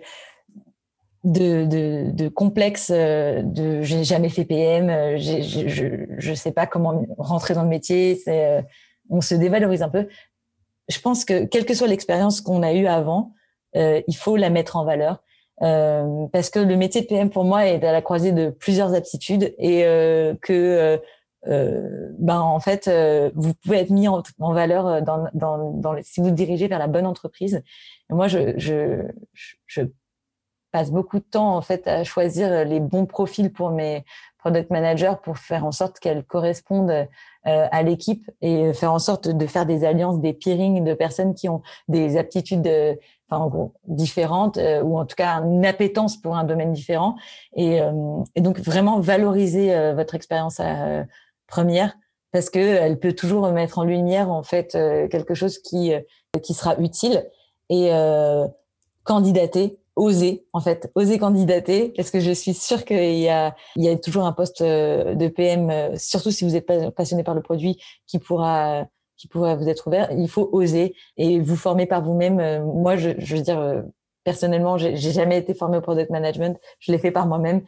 de, 1.26 2.12
de, 2.12 2.28
complexe 2.28 2.92
euh, 2.94 3.42
de 3.44 3.82
j'ai 3.82 4.04
jamais 4.04 4.28
fait 4.28 4.44
PM, 4.44 4.90
euh, 4.90 5.18
je 5.18 6.30
ne 6.30 6.36
sais 6.36 6.52
pas 6.52 6.68
comment 6.68 7.06
rentrer 7.18 7.54
dans 7.54 7.64
le 7.64 7.70
métier, 7.70 8.18
c'est 8.18 8.62
on 9.14 9.22
se 9.22 9.36
dévalorise 9.36 9.84
un 9.84 9.90
peu. 9.90 10.08
Je 10.90 11.00
pense 11.00 11.24
que 11.24 11.46
quelle 11.46 11.66
que 11.66 11.74
soit 11.74 11.88
l'expérience 11.88 12.42
qu'on 12.42 12.62
a 12.64 12.74
eue 12.74 12.88
avant, 12.88 13.34
il 13.76 14.16
faut 14.16 14.36
la 14.36 14.50
mettre 14.50 14.76
en 14.76 14.84
valeur. 14.84 15.24
parce 15.60 16.50
que 16.50 16.60
le 16.60 16.76
métier 16.76 17.02
de 17.02 17.08
PM 17.08 17.30
pour 17.30 17.46
moi 17.46 17.66
est 17.66 17.84
à 17.84 17.92
la 17.94 18.02
croisée 18.02 18.34
de 18.34 18.50
plusieurs 18.50 18.94
aptitudes 18.94 19.56
et 19.58 19.84
que 20.42 21.00
euh, 21.48 22.10
ben 22.20 22.40
en 22.40 22.60
fait, 22.60 22.88
euh, 22.88 23.30
vous 23.36 23.54
pouvez 23.54 23.80
être 23.80 23.90
mis 23.90 24.08
en, 24.08 24.24
valeur 24.40 24.88
euh, 24.88 25.02
dans, 25.02 25.28
dans, 25.34 25.72
dans 25.72 25.96
si 26.02 26.22
vous 26.22 26.32
dirigez 26.32 26.68
vers 26.68 26.80
la 26.80 26.88
bonne 26.88 27.06
entreprise. 27.06 27.64
Moi, 28.10 28.28
je, 28.28 28.58
je, 28.58 29.82
passe 30.72 30.90
beaucoup 30.90 31.20
de 31.20 31.24
temps 31.24 31.56
en 31.56 31.62
fait 31.62 31.88
à 31.88 32.04
choisir 32.04 32.66
les 32.66 32.80
bons 32.80 33.06
profils 33.06 33.54
pour 33.54 33.70
mes 33.70 34.04
product 34.40 34.72
managers 34.72 35.14
pour 35.22 35.38
faire 35.38 35.66
en 35.66 35.72
sorte 35.72 36.00
qu'elles 36.00 36.24
correspondent 36.24 36.90
euh, 36.90 37.06
à 37.46 37.84
l'équipe 37.84 38.32
et 38.42 38.72
faire 38.74 38.94
en 38.94 39.00
sorte 39.00 39.28
de 39.28 39.48
faire 39.48 39.66
des 39.66 39.84
alliances, 39.84 40.22
des 40.22 40.34
peerings 40.34 40.84
de 40.84 40.94
personnes 40.94 41.34
qui 41.34 41.50
ont 41.50 41.62
des 41.90 42.16
aptitudes 42.16 42.68
enfin, 43.30 43.44
en 43.44 43.50
gros, 43.50 43.74
différentes 43.86 44.58
ou 44.84 44.98
en 44.98 45.06
tout 45.06 45.16
cas 45.16 45.42
une 45.42 45.66
appétence 45.66 46.16
pour 46.16 46.38
un 46.38 46.46
domaine 46.46 46.72
différent. 46.72 47.16
Et, 47.56 47.80
et 48.36 48.42
donc 48.42 48.60
vraiment 48.60 49.00
valoriser 49.02 49.94
votre 49.94 50.16
expérience 50.16 50.62
première 51.48 51.94
parce 52.34 52.50
que 52.50 52.60
elle 52.60 53.00
peut 53.00 53.14
toujours 53.14 53.50
mettre 53.52 53.78
en 53.78 53.84
lumière 53.84 54.30
en 54.30 54.44
fait 54.44 54.76
euh, 54.76 55.08
quelque 55.08 55.36
chose 55.36 55.60
qui 55.60 55.94
euh, 55.94 56.02
qui 56.42 56.54
sera 56.54 56.76
utile. 56.80 57.30
Et 57.70 57.94
euh, 57.94 58.46
candidater 59.04 59.78
oser 59.96 60.46
en 60.54 60.60
fait 60.60 60.92
oser 60.96 61.20
candidater 61.20 61.94
parce 61.96 62.10
que 62.10 62.20
je 62.20 62.32
suis 62.32 62.54
sûre 62.54 62.84
qu'il 62.84 63.20
y 63.20 63.30
a 63.30 63.56
il 63.76 63.84
y 63.84 63.90
a 63.90 63.98
toujours 63.98 64.26
un 64.26 64.32
poste 64.32 64.64
de 64.64 65.28
PM 65.28 65.96
surtout 65.98 66.32
si 66.32 66.44
vous 66.44 66.56
êtes 66.56 66.66
passionné 66.96 67.24
par 67.24 67.36
le 67.36 67.42
produit 67.42 67.82
qui 68.08 68.20
pourra 68.20 68.88
qui 69.18 69.28
pourra 69.28 69.56
vous 69.56 69.70
être 69.70 69.88
ouvert. 69.88 70.12
Il 70.12 70.28
faut 70.30 70.50
oser 70.52 70.96
et 71.18 71.40
vous 71.40 71.56
former 71.56 71.86
par 71.86 72.02
vous-même. 72.02 72.64
Moi 72.64 72.96
je, 72.98 73.12
je 73.20 73.36
veux 73.36 73.42
dire 73.42 73.84
personnellement 74.24 74.78
j'ai 74.78 74.96
jamais 74.98 75.38
été 75.38 75.54
formée 75.54 75.78
au 75.78 75.82
product 75.82 76.10
management. 76.10 76.60
Je 76.80 76.92
l'ai 76.92 76.98
fait 76.98 77.12
par 77.12 77.28
moi-même. 77.28 77.62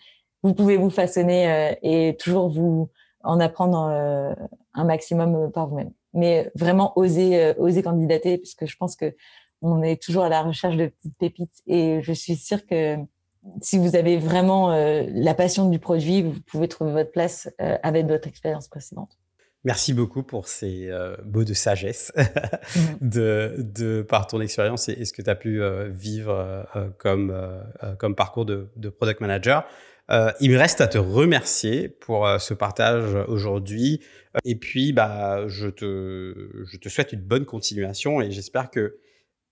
Vous 0.43 0.53
pouvez 0.53 0.77
vous 0.77 0.89
façonner 0.89 1.75
et 1.83 2.15
toujours 2.17 2.49
vous 2.49 2.89
en 3.25 3.39
apprendre 3.39 3.89
euh, 3.91 4.33
un 4.73 4.83
maximum 4.85 5.35
euh, 5.35 5.49
par 5.49 5.67
vous-même. 5.67 5.91
Mais 6.13 6.51
vraiment 6.55 6.97
oser, 6.97 7.41
euh, 7.41 7.53
oser 7.57 7.83
candidater, 7.83 8.37
puisque 8.37 8.65
je 8.65 8.77
pense 8.77 8.95
que 8.95 9.13
on 9.65 9.81
est 9.83 10.01
toujours 10.01 10.23
à 10.23 10.29
la 10.29 10.41
recherche 10.41 10.75
de 10.75 10.87
petites 10.87 11.17
pépites. 11.17 11.61
Et 11.67 12.01
je 12.01 12.13
suis 12.13 12.35
sûre 12.35 12.65
que 12.65 12.97
si 13.61 13.77
vous 13.77 13.95
avez 13.95 14.17
vraiment 14.17 14.69
la 14.69 15.33
passion 15.35 15.69
du 15.69 15.77
produit, 15.77 16.23
vous 16.23 16.33
pouvez 16.47 16.67
trouver 16.67 16.91
votre 16.91 17.11
place 17.11 17.47
avec 17.59 18.07
votre 18.07 18.27
expérience 18.27 18.67
précédente. 18.67 19.19
Merci 19.63 19.93
beaucoup 19.93 20.23
pour 20.23 20.47
ces 20.47 20.89
mots 21.25 21.43
de 21.43 21.53
sagesse 21.53 22.11
mmh. 22.75 22.79
de, 23.01 23.55
de, 23.59 24.01
par 24.01 24.25
ton 24.25 24.41
expérience 24.41 24.89
et, 24.89 25.05
ce 25.05 25.13
que 25.13 25.21
tu 25.21 25.29
as 25.29 25.35
pu 25.35 25.61
vivre 25.89 26.67
comme, 26.97 27.35
comme 27.99 28.15
parcours 28.15 28.45
de, 28.45 28.71
de, 28.77 28.89
product 28.89 29.21
manager. 29.21 29.67
Euh, 30.11 30.31
il 30.39 30.51
me 30.51 30.57
reste 30.57 30.81
à 30.81 30.87
te 30.87 30.97
remercier 30.97 31.89
pour 31.89 32.27
euh, 32.27 32.37
ce 32.37 32.53
partage 32.53 33.15
aujourd'hui. 33.27 34.01
Et 34.43 34.55
puis, 34.55 34.93
bah, 34.93 35.47
je 35.47 35.67
te, 35.67 36.49
je 36.65 36.77
te 36.77 36.89
souhaite 36.89 37.13
une 37.13 37.21
bonne 37.21 37.45
continuation 37.45 38.21
et 38.21 38.31
j'espère 38.31 38.69
que 38.69 38.97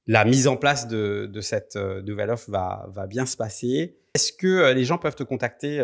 la 0.07 0.25
mise 0.25 0.47
en 0.47 0.57
place 0.57 0.87
de, 0.87 1.29
de 1.31 1.41
cette 1.41 1.75
euh, 1.75 2.01
nouvelle 2.01 2.29
offre 2.29 2.49
va, 2.51 2.87
va 2.89 3.07
bien 3.07 3.25
se 3.25 3.37
passer. 3.37 3.97
Est-ce 4.13 4.33
que 4.33 4.73
les 4.73 4.83
gens 4.83 4.97
peuvent 4.97 5.15
te 5.15 5.23
contacter 5.23 5.83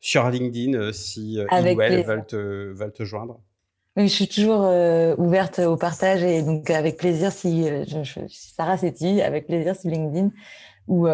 sur 0.00 0.28
LinkedIn 0.28 0.92
si 0.92 1.34
ils 1.34 1.74
ou 1.74 1.80
elles 1.80 2.04
veulent 2.04 2.26
te, 2.26 2.72
veulent 2.72 2.92
te 2.92 3.04
joindre? 3.04 3.40
Oui, 3.96 4.08
je 4.08 4.12
suis 4.12 4.28
toujours 4.28 4.68
ouverte 5.18 5.58
au 5.60 5.76
partage 5.76 6.22
et 6.22 6.42
donc 6.42 6.68
avec 6.68 6.98
plaisir 6.98 7.32
si 7.32 7.64
je, 7.64 8.02
je, 8.02 8.20
Sarah 8.28 8.76
Setti, 8.76 9.22
avec 9.22 9.46
plaisir 9.46 9.74
sur 9.74 9.88
LinkedIn 9.88 10.30
ou 10.86 11.06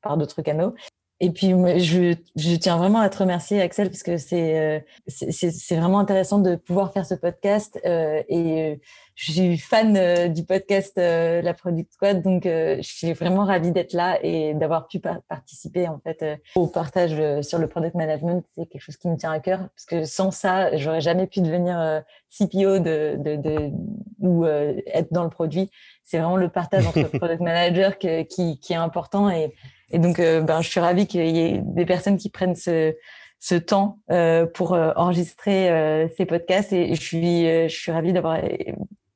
par 0.00 0.16
d'autres 0.16 0.40
canaux. 0.40 0.74
Et 1.20 1.30
puis, 1.30 1.50
je, 1.78 2.14
je, 2.36 2.56
tiens 2.56 2.76
vraiment 2.76 3.00
à 3.00 3.08
te 3.08 3.18
remercier, 3.18 3.60
Axel, 3.60 3.90
parce 3.90 4.02
que 4.02 4.16
c'est 4.16 4.84
c'est 5.08 5.76
vraiment 5.76 5.98
intéressant 5.98 6.38
de 6.38 6.56
pouvoir 6.56 6.92
faire 6.92 7.06
ce 7.06 7.14
podcast. 7.14 7.78
et 7.84 8.80
je 9.18 9.32
suis 9.32 9.58
fan 9.58 9.96
euh, 9.96 10.28
du 10.28 10.44
podcast 10.44 10.96
euh, 10.96 11.42
La 11.42 11.52
Product 11.52 11.92
Squad, 11.92 12.22
donc 12.22 12.46
euh, 12.46 12.76
je 12.76 12.88
suis 12.88 13.12
vraiment 13.14 13.44
ravie 13.44 13.72
d'être 13.72 13.92
là 13.92 14.16
et 14.22 14.54
d'avoir 14.54 14.86
pu 14.86 15.00
participer 15.00 15.88
en 15.88 15.98
fait 15.98 16.40
au 16.54 16.68
partage 16.68 17.42
sur 17.42 17.58
le 17.58 17.66
product 17.66 17.96
management. 17.96 18.44
C'est 18.54 18.66
quelque 18.66 18.80
chose 18.80 18.96
qui 18.96 19.08
me 19.08 19.16
tient 19.16 19.32
à 19.32 19.40
cœur 19.40 19.58
parce 19.58 19.86
que 19.86 20.04
sans 20.04 20.30
ça, 20.30 20.76
j'aurais 20.76 21.00
jamais 21.00 21.26
pu 21.26 21.40
devenir 21.40 22.04
CPO 22.30 22.78
de, 22.78 23.16
de, 23.18 23.34
de 23.34 23.72
ou 24.20 24.46
être 24.46 25.12
dans 25.12 25.24
le 25.24 25.30
produit. 25.30 25.68
C'est 26.04 26.18
vraiment 26.18 26.36
le 26.36 26.48
partage 26.48 26.86
entre 26.86 27.02
product 27.18 27.40
manager 27.40 27.98
qui, 27.98 28.60
qui 28.60 28.72
est 28.72 28.76
important 28.76 29.28
et, 29.30 29.52
et 29.90 29.98
donc 29.98 30.18
ben, 30.18 30.60
je 30.60 30.68
suis 30.68 30.80
ravie 30.80 31.06
qu'il 31.06 31.24
y 31.26 31.40
ait 31.40 31.60
des 31.64 31.86
personnes 31.86 32.16
qui 32.16 32.30
prennent 32.30 32.56
ce 32.56 32.94
ce 33.40 33.54
temps 33.54 34.00
euh, 34.10 34.46
pour 34.46 34.72
enregistrer 34.72 35.70
euh, 35.70 36.08
ces 36.16 36.26
podcasts 36.26 36.72
et 36.72 36.94
je 36.94 37.00
suis 37.00 37.44
je 37.44 37.74
suis 37.74 37.92
ravie 37.92 38.12
d'avoir 38.12 38.40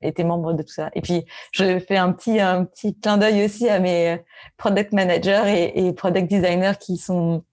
été 0.03 0.25
membre 0.25 0.53
de 0.53 0.63
tout 0.63 0.73
ça. 0.73 0.91
Et 0.95 1.01
puis, 1.01 1.25
je 1.53 1.79
fais 1.79 1.97
un 1.97 2.13
petit, 2.13 2.41
un 2.41 2.65
petit 2.65 2.99
clin 2.99 3.19
d'œil 3.19 3.45
aussi 3.45 3.69
à 3.69 3.79
mes 3.79 4.19
product 4.57 4.93
managers 4.93 5.45
et, 5.47 5.87
et, 5.87 5.93
product 5.93 6.29
designers 6.29 6.73
qui 6.81 6.97
sont, 6.97 7.45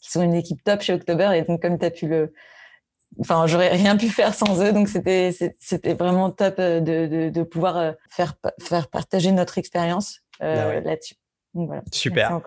qui 0.00 0.10
sont 0.10 0.22
une 0.22 0.34
équipe 0.34 0.62
top 0.64 0.80
chez 0.80 0.94
October. 0.94 1.30
Et 1.34 1.42
donc, 1.42 1.60
comme 1.62 1.78
tu 1.78 1.84
as 1.84 1.90
pu 1.90 2.06
le, 2.06 2.32
enfin, 3.20 3.46
j'aurais 3.46 3.68
rien 3.68 3.96
pu 3.96 4.08
faire 4.08 4.34
sans 4.34 4.62
eux. 4.62 4.72
Donc, 4.72 4.88
c'était, 4.88 5.34
c'était 5.58 5.94
vraiment 5.94 6.30
top 6.30 6.56
euh, 6.58 6.80
de, 6.80 7.06
de, 7.06 7.30
de, 7.30 7.42
pouvoir 7.42 7.76
euh, 7.76 7.92
faire, 8.10 8.34
faire 8.60 8.88
partager 8.88 9.32
notre 9.32 9.58
expérience 9.58 10.20
euh, 10.42 10.80
bah 10.80 10.92
Voilà. 11.54 11.82
Super. 11.92 12.40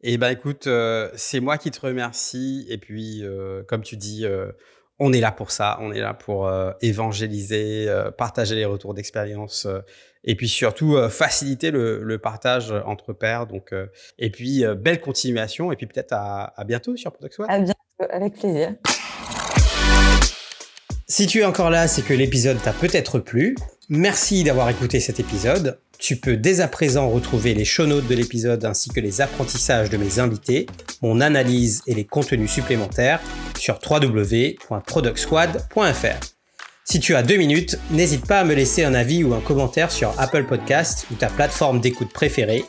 Et 0.00 0.12
eh 0.12 0.18
ben 0.18 0.30
écoute, 0.30 0.68
c'est 1.16 1.40
moi 1.40 1.58
qui 1.58 1.70
te 1.70 1.80
remercie. 1.80 2.66
Et 2.68 2.78
puis, 2.78 3.24
comme 3.66 3.82
tu 3.82 3.96
dis, 3.96 4.24
on 4.98 5.12
est 5.12 5.20
là 5.20 5.32
pour 5.32 5.50
ça, 5.50 5.78
on 5.80 5.92
est 5.92 6.00
là 6.00 6.14
pour 6.14 6.46
euh, 6.46 6.72
évangéliser, 6.82 7.86
euh, 7.88 8.10
partager 8.10 8.56
les 8.56 8.64
retours 8.64 8.94
d'expérience 8.94 9.66
euh, 9.66 9.80
et 10.24 10.34
puis 10.34 10.48
surtout 10.48 10.98
faciliter 11.08 11.70
le, 11.70 12.18
partage 12.18 12.72
entre 12.84 13.12
pairs. 13.12 13.46
Donc, 13.46 13.72
et 14.18 14.30
puis 14.30 14.64
belle 14.76 15.00
continuation 15.00 15.70
et 15.70 15.76
puis 15.76 15.86
peut-être 15.86 16.12
à, 16.12 16.52
bientôt 16.66 16.96
sur 16.96 17.12
Product 17.12 17.40
À 17.48 17.60
bientôt, 17.60 17.74
avec 18.10 18.34
plaisir. 18.34 18.74
Si 21.06 21.28
tu 21.28 21.38
es 21.38 21.44
encore 21.44 21.70
là, 21.70 21.86
c'est 21.86 22.02
que 22.02 22.12
l'épisode 22.12 22.60
t'a 22.60 22.72
peut-être 22.72 23.20
plu. 23.20 23.56
Merci 23.88 24.42
d'avoir 24.42 24.68
écouté 24.68 24.98
cet 25.00 25.20
épisode. 25.20 25.80
Tu 25.98 26.16
peux 26.16 26.36
dès 26.36 26.60
à 26.60 26.68
présent 26.68 27.10
retrouver 27.10 27.54
les 27.54 27.64
show 27.64 27.86
notes 27.86 28.06
de 28.06 28.14
l'épisode 28.14 28.64
ainsi 28.64 28.90
que 28.90 29.00
les 29.00 29.20
apprentissages 29.20 29.90
de 29.90 29.96
mes 29.96 30.20
invités, 30.20 30.66
mon 31.02 31.20
analyse 31.20 31.82
et 31.86 31.94
les 31.94 32.04
contenus 32.04 32.50
supplémentaires 32.50 33.20
sur 33.58 33.78
www.productsquad.fr. 33.84 36.20
Si 36.84 37.00
tu 37.00 37.14
as 37.14 37.22
deux 37.22 37.36
minutes, 37.36 37.78
n'hésite 37.90 38.26
pas 38.26 38.40
à 38.40 38.44
me 38.44 38.54
laisser 38.54 38.84
un 38.84 38.94
avis 38.94 39.24
ou 39.24 39.34
un 39.34 39.40
commentaire 39.40 39.90
sur 39.90 40.14
Apple 40.18 40.44
Podcast 40.44 41.06
ou 41.10 41.16
ta 41.16 41.26
plateforme 41.26 41.80
d'écoute 41.80 42.12
préférée. 42.12 42.64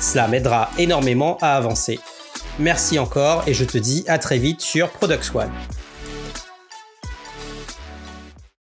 Cela 0.00 0.28
m'aidera 0.28 0.70
énormément 0.78 1.36
à 1.42 1.56
avancer. 1.56 1.98
Merci 2.58 2.98
encore 2.98 3.44
et 3.46 3.54
je 3.54 3.64
te 3.64 3.76
dis 3.76 4.04
à 4.06 4.18
très 4.18 4.38
vite 4.38 4.60
sur 4.60 4.90
Product 4.90 5.22
Squad. 5.22 5.50